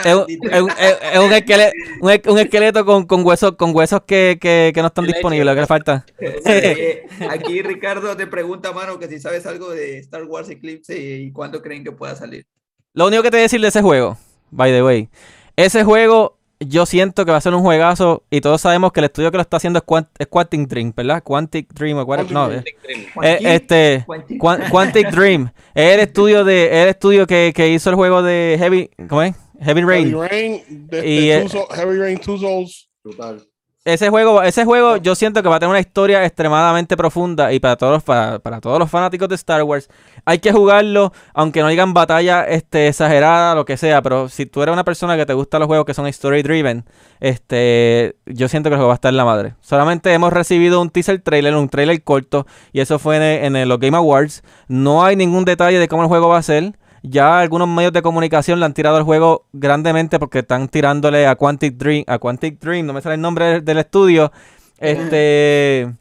es 0.05 0.15
un- 0.15 0.27
es 0.29 0.63
un- 0.63 0.71
es- 0.71 0.99
es 1.13 1.19
un 2.29 2.39
esqueleto, 2.39 2.81
un, 2.81 2.87
con, 2.87 3.07
con 3.07 3.27
huesos, 3.27 3.57
con 3.57 3.75
huesos 3.75 4.03
que, 4.07 4.39
que, 4.41 4.71
que 4.73 4.81
no 4.81 4.89
están 4.89 5.07
disponibles, 5.07 5.55
que 5.55 5.61
le 5.63 5.67
faltan. 5.67 6.05
Eh, 6.45 7.03
Aquí 7.31 7.63
Ricardo 7.63 8.17
te 8.17 8.27
pregunta, 8.29 8.73
mano, 8.73 8.99
que 9.01 9.09
si 9.09 9.19
sabes 9.19 9.45
algo 9.47 9.71
de 9.71 9.99
Star 9.99 10.23
Wars 10.25 10.49
Eclipse 10.51 10.97
y 10.97 11.33
cuándo 11.33 11.61
creen 11.63 11.83
que 11.83 11.91
pueda 11.93 12.15
salir. 12.15 12.47
Lo 12.95 13.07
único 13.09 13.23
que 13.25 13.31
te 13.31 13.37
voy 13.39 13.41
a 13.41 13.43
decir 13.45 13.61
de 13.61 13.69
ese 13.69 13.83
juego, 13.83 14.17
by 14.51 14.71
the 14.71 14.83
way, 14.85 15.09
ese 15.67 15.85
juego 15.85 16.37
yo 16.61 16.87
siento 16.87 17.25
que 17.25 17.31
va 17.31 17.37
a 17.39 17.41
ser 17.41 17.55
un 17.55 17.63
juegazo 17.63 18.25
y 18.31 18.41
todos 18.41 18.61
sabemos 18.61 18.91
que 18.93 18.99
el 19.01 19.05
estudio 19.05 19.31
que 19.31 19.37
lo 19.37 19.43
está 19.43 19.59
haciendo 19.59 19.79
es, 19.79 19.85
Quant- 19.87 20.09
es 20.19 20.27
Quantic 20.27 20.67
Dream, 20.67 20.93
¿verdad? 20.97 21.23
Quantic 21.23 21.73
Dream 21.73 21.99
o 21.99 22.05
Quantic, 22.07 22.33
no, 22.33 22.49
Quantic 22.49 22.75
eh, 22.75 22.79
Dream. 22.83 23.25
eh, 23.25 23.39
este 23.55 24.03
Quantic. 24.07 24.39
Quan- 24.41 24.69
Quantic 24.71 25.11
Dream 25.11 25.51
es 25.75 25.95
el 25.95 26.01
estudio 26.01 26.45
de 26.45 26.67
es 26.67 26.83
el 26.85 26.89
estudio 26.89 27.27
que, 27.29 27.53
que 27.55 27.69
hizo 27.69 27.91
el 27.91 27.97
juego 27.97 28.23
de 28.23 28.57
Heavy, 28.59 28.91
¿cómo 29.09 29.23
es? 29.23 29.37
Heavy 29.61 29.83
Rain. 29.83 30.11
Heavy 30.11 30.29
Rain, 30.29 30.63
de, 30.89 31.09
Y, 31.09 31.27
de 31.29 31.41
Two 31.43 31.49
Soul- 31.61 31.75
Heavy 31.77 31.99
Rain 31.99 32.19
Two 32.19 32.39
Souls. 32.39 32.89
Brutal. 33.05 33.48
Ese 33.89 34.11
juego, 34.11 34.43
ese 34.43 34.65
juego 34.67 34.99
yo 34.99 35.15
siento 35.15 35.43
que 35.43 35.49
va 35.49 35.57
a 35.57 35.59
tener 35.61 35.71
una 35.71 35.81
historia 35.81 36.23
extremadamente 36.25 36.95
profunda 36.97 37.53
y 37.53 37.59
para 37.59 37.77
todos 37.77 37.93
los, 37.95 38.03
para, 38.03 38.39
para 38.39 38.61
todos 38.61 38.79
los 38.79 38.91
fanáticos 38.91 39.29
de 39.31 39.35
Star 39.37 39.63
Wars 39.63 39.89
hay 40.27 40.41
que 40.41 40.53
jugarlo, 40.53 41.13
aunque 41.33 41.63
no 41.63 41.69
digan 41.69 41.95
batalla 41.95 42.45
este, 42.45 42.89
exagerada, 42.89 43.55
lo 43.55 43.65
que 43.65 43.79
sea, 43.79 44.03
pero 44.03 44.29
si 44.29 44.45
tú 44.45 44.63
eres 44.63 44.75
una 44.75 44.85
persona 44.85 45.17
que 45.17 45.25
te 45.25 45.33
gustan 45.33 45.61
los 45.61 45.69
juegos 45.69 45.87
que 45.87 45.95
son 45.95 46.07
story 46.07 46.43
driven, 46.43 46.85
este, 47.21 48.17
yo 48.27 48.49
siento 48.49 48.69
que 48.69 48.75
el 48.75 48.79
juego 48.79 48.89
va 48.89 48.95
a 48.95 48.97
estar 48.97 49.11
en 49.13 49.17
la 49.17 49.25
madre. 49.25 49.55
Solamente 49.61 50.13
hemos 50.13 50.33
recibido 50.33 50.81
un 50.83 50.91
teaser 50.91 51.21
trailer, 51.21 51.55
un 51.57 51.69
trailer 51.69 52.03
corto, 52.03 52.47
y 52.73 52.81
eso 52.81 52.99
fue 52.99 53.17
en, 53.17 53.23
el- 53.23 53.57
en 53.57 53.69
los 53.69 53.79
Game 53.81 53.97
Awards. 53.97 54.43
No 54.69 55.05
hay 55.05 55.17
ningún 55.17 55.45
detalle 55.45 55.79
de 55.79 55.89
cómo 55.89 56.03
el 56.03 56.09
juego 56.09 56.29
va 56.29 56.39
a 56.39 56.43
ser. 56.43 56.75
Ya 57.03 57.41
algunos 57.41 57.69
medios 57.69 57.93
de 57.93 58.03
comunicación 58.03 58.61
le 58.61 58.67
han 58.67 58.75
tirado 58.75 58.99
el 58.99 59.05
juego 59.05 59.47
grandemente 59.53 60.19
porque 60.19 60.41
están 60.41 60.69
tirándole 60.69 61.27
a 61.27 61.37
Quantic 61.37 61.77
Dream, 61.77 62.05
a 62.07 62.19
Quantic 62.19 62.59
Dream, 62.59 62.87
no 62.87 62.93
me 62.93 63.01
sale 63.01 63.15
el 63.15 63.21
nombre 63.21 63.61
del, 63.61 63.79
estudio, 63.79 64.33
este, 64.79 65.93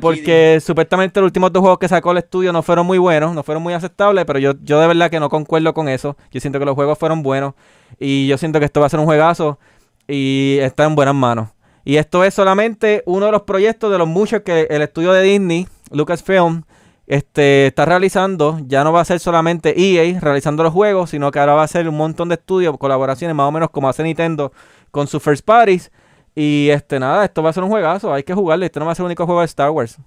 porque 0.00 0.60
supuestamente 0.60 1.20
los 1.20 1.28
últimos 1.28 1.52
dos 1.52 1.62
juegos 1.62 1.78
que 1.78 1.88
sacó 1.88 2.12
el 2.12 2.18
estudio 2.18 2.52
no 2.52 2.62
fueron 2.62 2.86
muy 2.86 2.98
buenos, 2.98 3.34
no 3.34 3.42
fueron 3.42 3.62
muy 3.62 3.72
aceptables, 3.72 4.24
pero 4.26 4.38
yo, 4.38 4.52
yo 4.62 4.78
de 4.80 4.86
verdad 4.86 5.10
que 5.10 5.18
no 5.18 5.28
concuerdo 5.28 5.72
con 5.72 5.88
eso. 5.88 6.16
Yo 6.30 6.40
siento 6.40 6.58
que 6.58 6.66
los 6.66 6.74
juegos 6.74 6.98
fueron 6.98 7.22
buenos 7.22 7.54
y 7.98 8.26
yo 8.26 8.36
siento 8.36 8.58
que 8.58 8.66
esto 8.66 8.80
va 8.80 8.86
a 8.86 8.90
ser 8.90 9.00
un 9.00 9.06
juegazo 9.06 9.58
y 10.06 10.58
está 10.60 10.84
en 10.84 10.94
buenas 10.94 11.14
manos. 11.14 11.48
Y 11.84 11.96
esto 11.96 12.22
es 12.22 12.34
solamente 12.34 13.02
uno 13.06 13.26
de 13.26 13.32
los 13.32 13.42
proyectos 13.42 13.90
de 13.90 13.96
los 13.96 14.06
muchos 14.06 14.42
que 14.42 14.66
el 14.68 14.82
estudio 14.82 15.12
de 15.12 15.22
Disney, 15.22 15.66
Lucasfilm, 15.90 16.64
este, 17.08 17.66
está 17.68 17.86
realizando. 17.86 18.60
Ya 18.66 18.84
no 18.84 18.92
va 18.92 19.00
a 19.00 19.04
ser 19.04 19.18
solamente 19.18 19.74
EA 19.76 20.20
realizando 20.20 20.62
los 20.62 20.72
juegos, 20.72 21.10
sino 21.10 21.30
que 21.32 21.38
ahora 21.40 21.54
va 21.54 21.64
a 21.64 21.68
ser 21.68 21.88
un 21.88 21.96
montón 21.96 22.28
de 22.28 22.34
estudios, 22.36 22.76
colaboraciones, 22.78 23.34
más 23.34 23.48
o 23.48 23.50
menos 23.50 23.70
como 23.70 23.88
hace 23.88 24.02
Nintendo 24.02 24.52
con 24.90 25.08
sus 25.08 25.22
first 25.22 25.44
parties. 25.44 25.90
Y 26.34 26.68
este, 26.70 27.00
nada, 27.00 27.24
esto 27.24 27.42
va 27.42 27.50
a 27.50 27.52
ser 27.52 27.64
un 27.64 27.70
juegazo, 27.70 28.12
hay 28.12 28.22
que 28.22 28.34
jugarle. 28.34 28.66
Este 28.66 28.78
no 28.78 28.86
va 28.86 28.92
a 28.92 28.94
ser 28.94 29.02
el 29.04 29.06
único 29.06 29.24
juego 29.26 29.40
de 29.40 29.46
Star 29.46 29.70
Wars. 29.70 29.98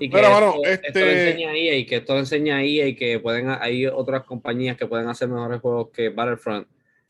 Y 0.00 0.10
que 0.10 0.16
Pero, 0.16 0.30
mano, 0.30 0.54
esto, 0.64 0.86
esto 0.86 0.86
este- 0.86 1.00
lo 1.00 1.10
enseña 1.10 1.56
EA 1.56 1.76
y 1.76 1.86
que 1.86 1.96
esto 1.96 2.12
lo 2.12 2.18
enseña 2.18 2.62
EA 2.62 2.88
y 2.88 2.94
que 2.94 3.20
pueden, 3.20 3.48
hay 3.48 3.86
otras 3.86 4.24
compañías 4.24 4.76
que 4.76 4.86
pueden 4.86 5.08
hacer 5.08 5.28
mejores 5.28 5.60
juegos 5.60 5.88
que 5.94 6.10
Battlefront 6.10 6.66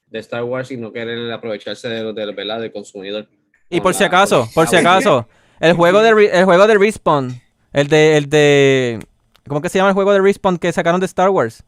de 0.06 0.18
Star 0.20 0.44
Wars 0.44 0.70
y 0.70 0.76
no 0.76 0.92
quieren 0.92 1.30
aprovecharse 1.32 1.88
de, 1.88 2.12
de, 2.12 2.32
¿verdad? 2.32 2.60
del 2.60 2.70
consumidor. 2.70 3.26
Y 3.68 3.80
por 3.80 3.94
si 3.94 4.04
acaso, 4.04 4.48
por 4.54 4.68
si 4.68 4.76
acaso, 4.76 5.26
el 5.58 5.72
juego 5.74 6.00
de 6.00 6.26
el 6.32 6.44
juego 6.44 6.66
de 6.66 6.78
Respawn, 6.78 7.40
el 7.72 7.88
de 7.88 8.16
el 8.16 8.30
de 8.30 9.00
¿cómo 9.48 9.60
que 9.60 9.68
se 9.68 9.78
llama 9.78 9.90
el 9.90 9.94
juego 9.94 10.12
de 10.12 10.20
Respawn 10.20 10.58
que 10.58 10.72
sacaron 10.72 11.00
de 11.00 11.06
Star 11.06 11.30
Wars? 11.30 11.64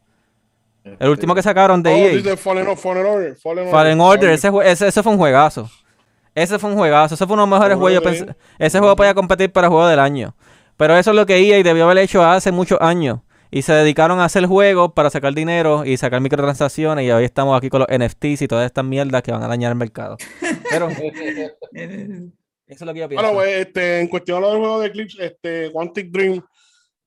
El 0.99 1.09
último 1.09 1.35
que 1.35 1.43
sacaron 1.43 1.83
de 1.83 1.91
Oh, 1.91 1.95
EA. 1.95 2.09
dice 2.15 2.37
Fallen, 2.37 2.75
Fallen 2.77 3.05
Order. 3.05 3.35
Fallen, 3.37 3.69
Fallen 3.69 4.01
Order, 4.01 4.29
ese, 4.31 4.49
jue- 4.49 4.65
ese, 4.65 4.87
ese 4.87 5.03
fue 5.03 5.11
un 5.11 5.17
juegazo. 5.19 5.69
Ese 6.33 6.57
fue 6.57 6.69
un 6.71 6.77
juegazo, 6.77 7.13
ese 7.15 7.27
fue 7.27 7.33
uno 7.33 7.43
de 7.43 7.49
los 7.49 7.59
mejores 7.59 7.77
Juego 7.77 8.01
juegos. 8.01 8.19
de- 8.19 8.25
pensé- 8.33 8.37
ese 8.57 8.79
juego 8.79 8.95
podía 8.95 9.13
competir 9.13 9.51
para 9.51 9.67
juego 9.67 9.85
del 9.87 9.99
año. 9.99 10.35
Pero 10.77 10.97
eso 10.97 11.11
es 11.11 11.15
lo 11.15 11.25
que 11.25 11.37
EA 11.37 11.61
debió 11.61 11.83
haber 11.83 11.99
hecho 11.99 12.23
hace 12.23 12.51
muchos 12.51 12.79
años. 12.81 13.19
Y 13.51 13.63
se 13.63 13.73
dedicaron 13.73 14.19
a 14.21 14.25
hacer 14.25 14.45
juegos 14.45 14.93
para 14.93 15.09
sacar 15.09 15.33
dinero 15.33 15.83
y 15.85 15.97
sacar 15.97 16.21
microtransacciones. 16.21 17.05
Y 17.05 17.11
hoy 17.11 17.25
estamos 17.25 17.55
aquí 17.57 17.69
con 17.69 17.81
los 17.81 17.89
NFTs 17.89 18.41
y 18.43 18.47
todas 18.47 18.65
estas 18.65 18.85
mierdas 18.85 19.21
que 19.23 19.31
van 19.33 19.43
a 19.43 19.47
dañar 19.49 19.73
el 19.73 19.77
mercado. 19.77 20.15
Pero 20.69 20.87
eso 21.75 22.31
es 22.67 22.81
lo 22.81 22.93
que 22.93 22.99
yo 23.01 23.09
pienso. 23.09 23.25
Bueno, 23.25 23.33
pues, 23.33 23.49
este, 23.67 23.99
en 23.99 24.07
cuestión 24.07 24.37
a 24.37 24.41
lo 24.41 24.49
del 24.51 24.57
juego 24.59 24.79
de 24.79 24.87
Eclipse, 24.87 25.25
este, 25.25 25.71
Quantic 25.71 26.09
Dream, 26.11 26.41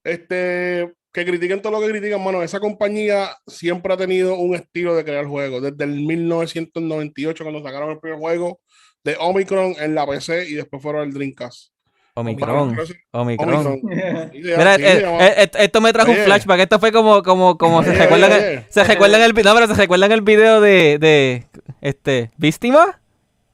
este, 0.05 0.93
que 1.13 1.25
critiquen 1.25 1.63
todo 1.63 1.73
lo 1.73 1.81
que 1.81 1.91
critican, 1.91 2.23
mano, 2.23 2.43
esa 2.43 2.61
compañía 2.61 3.31
siempre 3.47 3.95
ha 3.95 3.97
tenido 3.97 4.37
un 4.37 4.55
estilo 4.55 4.95
de 4.95 5.05
crear 5.05 5.27
juegos. 5.27 5.63
Desde 5.63 5.85
el 5.85 6.01
1998, 6.01 7.45
cuando 7.45 7.63
sacaron 7.63 7.91
el 7.91 7.99
primer 7.99 8.19
juego 8.19 8.61
de 9.05 9.17
Omicron 9.19 9.75
en 9.79 9.95
la 9.95 10.07
PC 10.07 10.49
y 10.49 10.55
después 10.55 10.83
fueron 10.83 11.03
al 11.03 11.13
Dreamcast. 11.13 11.75
Omicron. 12.15 12.77
Omicron. 13.11 13.81
Mira, 13.85 14.77
sí, 14.77 14.83
eh, 14.85 15.05
eh, 15.21 15.35
eh, 15.37 15.51
esto 15.53 15.81
me 15.81 15.93
trajo 15.93 16.13
un 16.13 16.17
flashback. 16.17 16.61
Esto 16.61 16.79
fue 16.79 16.93
como, 16.93 17.23
como, 17.23 17.59
como 17.59 17.83
se 17.83 17.93
recuerdan, 17.93 18.33
oye, 18.33 18.53
el, 18.53 18.59
oye. 18.59 18.67
se 18.71 18.85
recuerdan 18.85 19.23
el, 19.23 19.33
no, 19.35 19.55
pero 19.55 19.67
se 19.67 19.75
recuerdan 19.75 20.13
el 20.13 20.23
video 20.23 20.61
de, 20.61 20.99
de 20.99 21.47
este, 21.81 22.31
¿Víctima? 22.37 23.01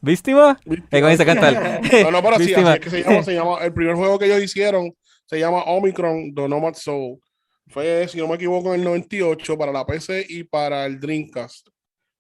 ¿Víctima? 0.03 0.59
Eh, 0.91 1.01
comienza 1.01 1.23
a 1.23 1.27
cantar. 1.27 1.81
No, 2.05 2.11
no, 2.11 2.23
pero 2.23 2.37
sí, 2.37 2.47
Víctima. 2.47 2.73
así 2.73 2.79
es 2.79 2.85
que 2.85 2.91
se 2.91 3.03
llama, 3.03 3.23
se 3.23 3.35
llama, 3.35 3.59
el 3.65 3.73
primer 3.73 3.97
juego 3.97 4.19
que 4.19 4.27
ellos 4.27 4.43
hicieron 4.43 4.95
se 5.31 5.39
llama 5.39 5.63
Omicron 5.63 6.35
The 6.35 6.49
Nomad 6.49 6.75
Soul. 6.75 7.21
Fue, 7.69 8.09
si 8.09 8.19
no 8.19 8.27
me 8.27 8.35
equivoco, 8.35 8.75
en 8.75 8.81
el 8.81 8.85
98 8.85 9.57
para 9.57 9.71
la 9.71 9.87
PC 9.87 10.27
y 10.29 10.43
para 10.43 10.87
el 10.87 10.99
Dreamcast. 10.99 11.69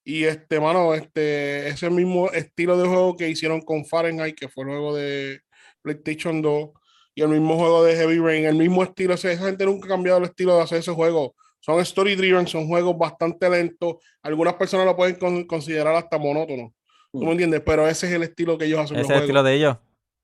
Y 0.04 0.22
este, 0.22 0.60
mano, 0.60 0.94
este, 0.94 1.66
ese 1.66 1.90
mismo 1.90 2.30
estilo 2.30 2.78
de 2.78 2.86
juego 2.86 3.16
que 3.16 3.28
hicieron 3.28 3.62
con 3.62 3.84
Fahrenheit, 3.84 4.38
que 4.38 4.48
fue 4.48 4.62
el 4.62 4.70
juego 4.70 4.94
de 4.94 5.40
PlayStation 5.82 6.40
2, 6.40 6.70
y 7.16 7.22
el 7.22 7.28
mismo 7.30 7.56
juego 7.58 7.82
de 7.82 7.96
Heavy 7.96 8.18
Rain, 8.20 8.44
el 8.44 8.54
mismo 8.54 8.84
estilo, 8.84 9.14
o 9.14 9.16
sea, 9.16 9.32
esa 9.32 9.46
gente 9.46 9.66
nunca 9.66 9.86
ha 9.86 9.88
cambiado 9.88 10.18
el 10.18 10.24
estilo 10.26 10.56
de 10.56 10.62
hacer 10.62 10.78
ese 10.78 10.92
juego. 10.92 11.34
Son 11.58 11.80
story 11.80 12.14
driven, 12.14 12.46
son 12.46 12.68
juegos 12.68 12.96
bastante 12.96 13.50
lentos. 13.50 13.96
Algunas 14.22 14.54
personas 14.54 14.86
lo 14.86 14.94
pueden 14.94 15.16
con- 15.16 15.44
considerar 15.48 15.96
hasta 15.96 16.16
monótono. 16.16 16.72
¿Tú 17.10 17.24
me 17.24 17.32
entiendes? 17.32 17.60
Pero 17.66 17.88
ese 17.88 18.06
es 18.06 18.12
el 18.12 18.22
estilo 18.22 18.56
que 18.56 18.66
ellos 18.66 18.78
hacen. 18.78 18.98
Ese 18.98 19.06
es 19.06 19.10
el 19.10 19.22
estilo 19.22 19.42
de 19.42 19.54
ellos. 19.54 19.76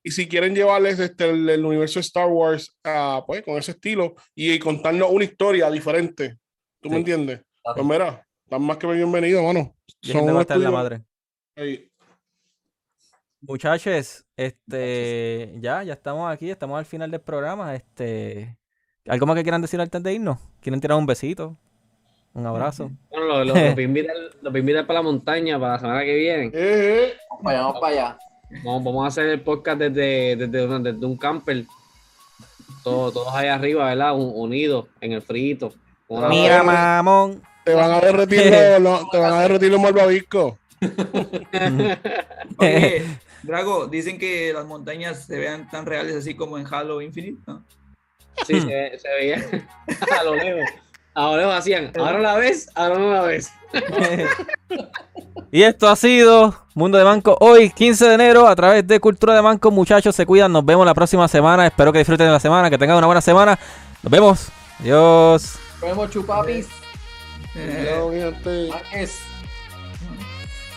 Y 0.06 0.12
si 0.12 0.28
quieren 0.28 0.54
llevarles 0.54 1.00
este, 1.00 1.28
el, 1.28 1.50
el 1.50 1.64
universo 1.64 1.98
de 1.98 2.02
Star 2.02 2.28
Wars 2.28 2.78
ah, 2.84 3.24
pues, 3.26 3.42
con 3.42 3.56
ese 3.56 3.72
estilo 3.72 4.14
y, 4.36 4.52
y 4.52 4.58
contarnos 4.60 5.10
una 5.10 5.24
historia 5.24 5.68
diferente, 5.68 6.36
¿tú 6.80 6.88
me 6.90 6.98
entiendes? 6.98 7.40
Pues 7.74 7.84
mira, 7.84 8.24
están 8.44 8.62
más 8.62 8.76
que 8.76 8.86
bienvenidos, 8.86 9.42
mano. 9.42 9.74
Y 10.00 10.12
gente 10.12 10.30
va 10.30 10.38
a 10.38 10.42
estar 10.42 10.58
la 10.58 10.70
madre. 10.70 11.02
Muchachos, 13.40 14.24
este, 14.36 15.56
ya, 15.58 15.82
ya 15.82 15.94
estamos 15.94 16.32
aquí, 16.32 16.52
estamos 16.52 16.78
al 16.78 16.86
final 16.86 17.10
del 17.10 17.20
programa. 17.20 17.74
Este, 17.74 18.56
¿algo 19.08 19.26
más 19.26 19.34
que 19.34 19.42
quieran 19.42 19.60
decir 19.60 19.80
antes 19.80 20.00
de 20.00 20.12
irnos? 20.12 20.38
¿Quieren 20.60 20.80
tirar 20.80 20.98
un 20.98 21.06
besito? 21.06 21.56
Un 22.32 22.46
abrazo. 22.46 22.92
Bueno, 23.10 23.26
lo, 23.26 23.38
lo, 23.38 23.44
lo 23.46 23.54
voy 23.54 23.82
a 23.82 23.82
invitar, 23.82 24.14
lo 24.40 24.56
invitar 24.56 24.86
para 24.86 25.00
la 25.00 25.02
montaña 25.02 25.58
para 25.58 25.72
la 25.72 25.78
semana 25.80 26.04
que 26.04 26.14
viene. 26.14 26.44
eh, 26.46 26.52
eh. 26.54 27.14
Vamos 27.28 27.42
para 27.42 27.56
allá, 27.56 27.66
vamos 27.66 27.80
para 27.80 27.92
allá. 27.92 28.18
Vamos, 28.64 28.84
vamos 28.84 29.04
a 29.04 29.08
hacer 29.08 29.26
el 29.28 29.40
podcast 29.40 29.78
desde, 29.78 30.36
desde, 30.36 30.78
desde 30.80 31.06
un 31.06 31.16
camper. 31.16 31.64
Todos, 32.84 33.12
todos 33.14 33.34
ahí 33.34 33.48
arriba, 33.48 33.86
¿verdad? 33.86 34.14
Un- 34.14 34.32
unidos 34.34 34.86
en 35.00 35.12
el 35.12 35.22
frito. 35.22 35.72
Una- 36.08 36.28
Mira, 36.28 36.62
mamón. 36.62 37.42
Te 37.64 37.74
van 37.74 37.90
a 37.90 38.00
derretir 38.00 38.50
los, 38.50 38.80
los- 38.80 39.10
te 39.10 39.18
van 39.18 39.32
a 39.32 39.40
derretir 39.40 39.70
los 39.72 39.80
malvaviscos. 39.80 40.54
Oye, 42.58 43.04
Drago, 43.42 43.86
dicen 43.86 44.18
que 44.18 44.52
las 44.52 44.66
montañas 44.66 45.24
se 45.26 45.36
vean 45.38 45.68
tan 45.70 45.86
reales 45.86 46.14
así 46.16 46.34
como 46.34 46.58
en 46.58 46.66
Halo 46.72 47.00
Infinite, 47.00 47.42
¿no? 47.46 47.64
Sí, 48.46 48.60
se, 48.60 48.66
ve- 48.66 48.98
se 48.98 49.08
veía 49.08 49.44
a 50.20 50.24
lo 50.24 50.34
lejos. 50.36 50.68
A 51.16 51.34
lo 51.34 51.50
hacían. 51.50 51.92
Ahora 51.98 52.18
la 52.18 52.36
ves, 52.36 52.68
ahora 52.74 52.98
no 52.98 53.10
la 53.10 53.22
ves. 53.22 53.50
Y 55.52 55.62
esto 55.62 55.88
ha 55.88 55.96
sido 55.96 56.66
Mundo 56.74 56.98
de 56.98 57.04
Banco 57.04 57.38
hoy, 57.40 57.70
15 57.70 58.08
de 58.08 58.14
enero, 58.14 58.46
a 58.46 58.56
través 58.56 58.86
de 58.86 59.00
Cultura 59.00 59.34
de 59.34 59.40
Banco. 59.40 59.70
Muchachos, 59.70 60.14
se 60.14 60.26
cuidan. 60.26 60.52
Nos 60.52 60.66
vemos 60.66 60.84
la 60.84 60.92
próxima 60.92 61.28
semana. 61.28 61.66
Espero 61.66 61.92
que 61.92 62.00
disfruten 62.00 62.26
de 62.26 62.32
la 62.32 62.40
semana, 62.40 62.68
que 62.68 62.76
tengan 62.76 62.98
una 62.98 63.06
buena 63.06 63.22
semana. 63.22 63.58
Nos 64.02 64.10
vemos. 64.10 64.48
Adiós. 64.80 65.54
Nos 65.80 65.80
vemos, 65.80 66.10
chupapis. 66.10 66.66
Eh. 67.54 68.34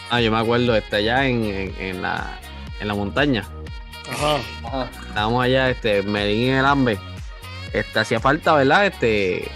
Ah, 0.09 0.21
yo 0.21 0.31
me 0.31 0.37
acuerdo, 0.37 0.75
este, 0.75 0.97
allá 0.97 1.25
en, 1.25 1.43
en, 1.43 1.75
en 1.79 2.01
la, 2.01 2.39
en 2.79 2.87
la 2.87 2.93
montaña. 2.93 3.45
Ajá. 4.09 4.37
Ajá. 4.65 4.89
Estábamos 5.07 5.43
allá, 5.43 5.69
este, 5.69 6.03
Medellín 6.03 6.51
en 6.51 6.59
el 6.59 6.65
Ambe. 6.65 6.97
Este, 7.73 7.99
hacía 7.99 8.21
falta, 8.21 8.53
¿verdad? 8.53 8.85
Este, 8.85 9.49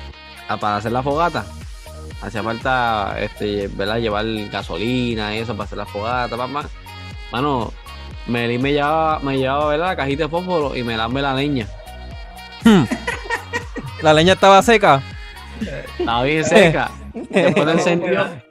para 0.57 0.77
hacer 0.77 0.91
la 0.91 1.03
fogata. 1.03 1.45
Hacía 2.21 2.43
falta, 2.43 3.15
este, 3.19 3.67
¿verdad? 3.67 3.97
Llevar 3.97 4.25
gasolina 4.49 5.35
y 5.35 5.39
eso 5.39 5.53
para 5.53 5.65
hacer 5.65 5.77
la 5.77 5.85
fogata, 5.85 6.37
papá. 6.37 6.65
Mano, 7.31 7.73
Meli 8.27 8.57
me 8.57 8.71
llevaba, 8.71 9.19
me 9.19 9.37
llevaba 9.37 9.65
a 9.65 9.69
ver 9.69 9.79
la 9.79 9.95
cajita 9.95 10.23
de 10.23 10.29
fósforo 10.29 10.75
y 10.75 10.83
me 10.83 10.95
lambe 10.95 11.21
la 11.21 11.33
leña. 11.33 11.67
La 14.01 14.13
leña 14.13 14.33
estaba 14.33 14.61
seca. 14.61 15.01
Estaba 15.99 16.23
bien 16.23 16.45
seca. 16.45 16.91
Después 17.13 17.65
la 17.65 17.71
encendió. 17.73 18.43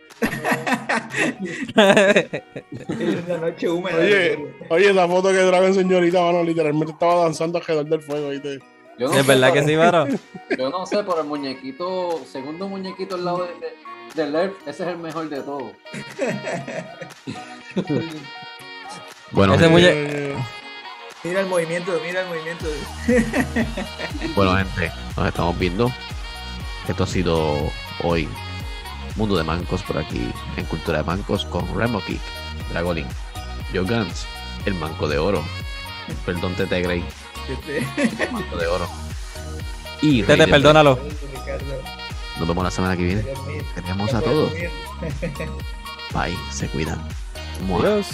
Noche 3.40 3.68
húmeda. 3.70 3.98
Oye, 3.98 4.38
oye, 4.68 4.90
esa 4.90 5.08
foto 5.08 5.28
que 5.28 5.38
Dragon 5.38 5.74
señorita, 5.74 6.20
mano, 6.20 6.44
literalmente 6.44 6.92
estaba 6.92 7.24
danzando 7.24 7.58
alrededor 7.58 7.86
del 7.86 8.02
fuego, 8.02 8.28
¿viste? 8.30 8.60
Yo 9.02 9.08
no 9.08 9.14
Es 9.14 9.26
sé, 9.26 9.32
verdad 9.32 9.48
que 9.52 9.62
pero- 9.62 9.66
sí, 9.66 9.76
Varo. 9.76 10.06
Yo 10.58 10.70
no 10.70 10.86
sé, 10.86 10.98
pero 10.98 11.20
el 11.22 11.26
muñequito, 11.26 12.22
segundo 12.30 12.68
muñequito 12.68 13.16
al 13.16 13.24
lado 13.24 13.46
de, 13.46 13.54
de, 13.54 13.74
del 14.22 14.34
Earth, 14.36 14.54
ese 14.68 14.82
es 14.84 14.88
el 14.90 14.98
mejor 14.98 15.28
de 15.28 15.40
todos. 15.40 15.72
Bueno, 19.32 19.54
Ese 19.54 19.64
gente, 19.64 19.80
muñe- 19.80 19.92
Eh, 19.92 20.36
Mira 21.24 21.40
el 21.40 21.46
movimiento, 21.46 21.92
mira 22.04 22.22
el 22.22 22.28
movimiento. 22.28 22.66
bueno, 24.36 24.56
gente, 24.56 24.92
nos 25.16 25.26
estamos 25.28 25.58
viendo. 25.58 25.90
Esto 26.88 27.04
ha 27.04 27.06
sido 27.06 27.70
hoy 28.02 28.28
Mundo 29.16 29.36
de 29.36 29.44
Mancos 29.44 29.82
por 29.84 29.98
aquí 29.98 30.30
en 30.56 30.64
Cultura 30.66 30.98
de 30.98 31.04
Mancos 31.04 31.44
con 31.46 31.64
Remo 31.78 32.02
Kick, 32.04 32.20
Dragolin, 32.70 33.06
Joe 33.72 33.82
Guns, 33.84 34.26
el 34.66 34.74
Manco 34.74 35.06
de 35.08 35.18
Oro. 35.18 35.42
Perdón, 36.26 36.54
Tete 36.56 36.82
Grey, 36.82 37.04
Este, 37.48 38.28
Manco 38.30 38.56
de 38.56 38.66
Oro. 38.66 38.88
Y 40.00 40.22
Tete, 40.22 40.48
perdónalo. 40.48 40.98
Nos 42.38 42.48
vemos 42.48 42.64
la 42.64 42.70
semana 42.70 42.96
que 42.96 43.04
viene. 43.04 43.24
Queremos 43.74 44.14
a 44.14 44.20
todos. 44.20 44.52
Bye, 46.12 46.36
se 46.50 46.68
cuidan. 46.68 47.00
Adiós. 47.78 48.06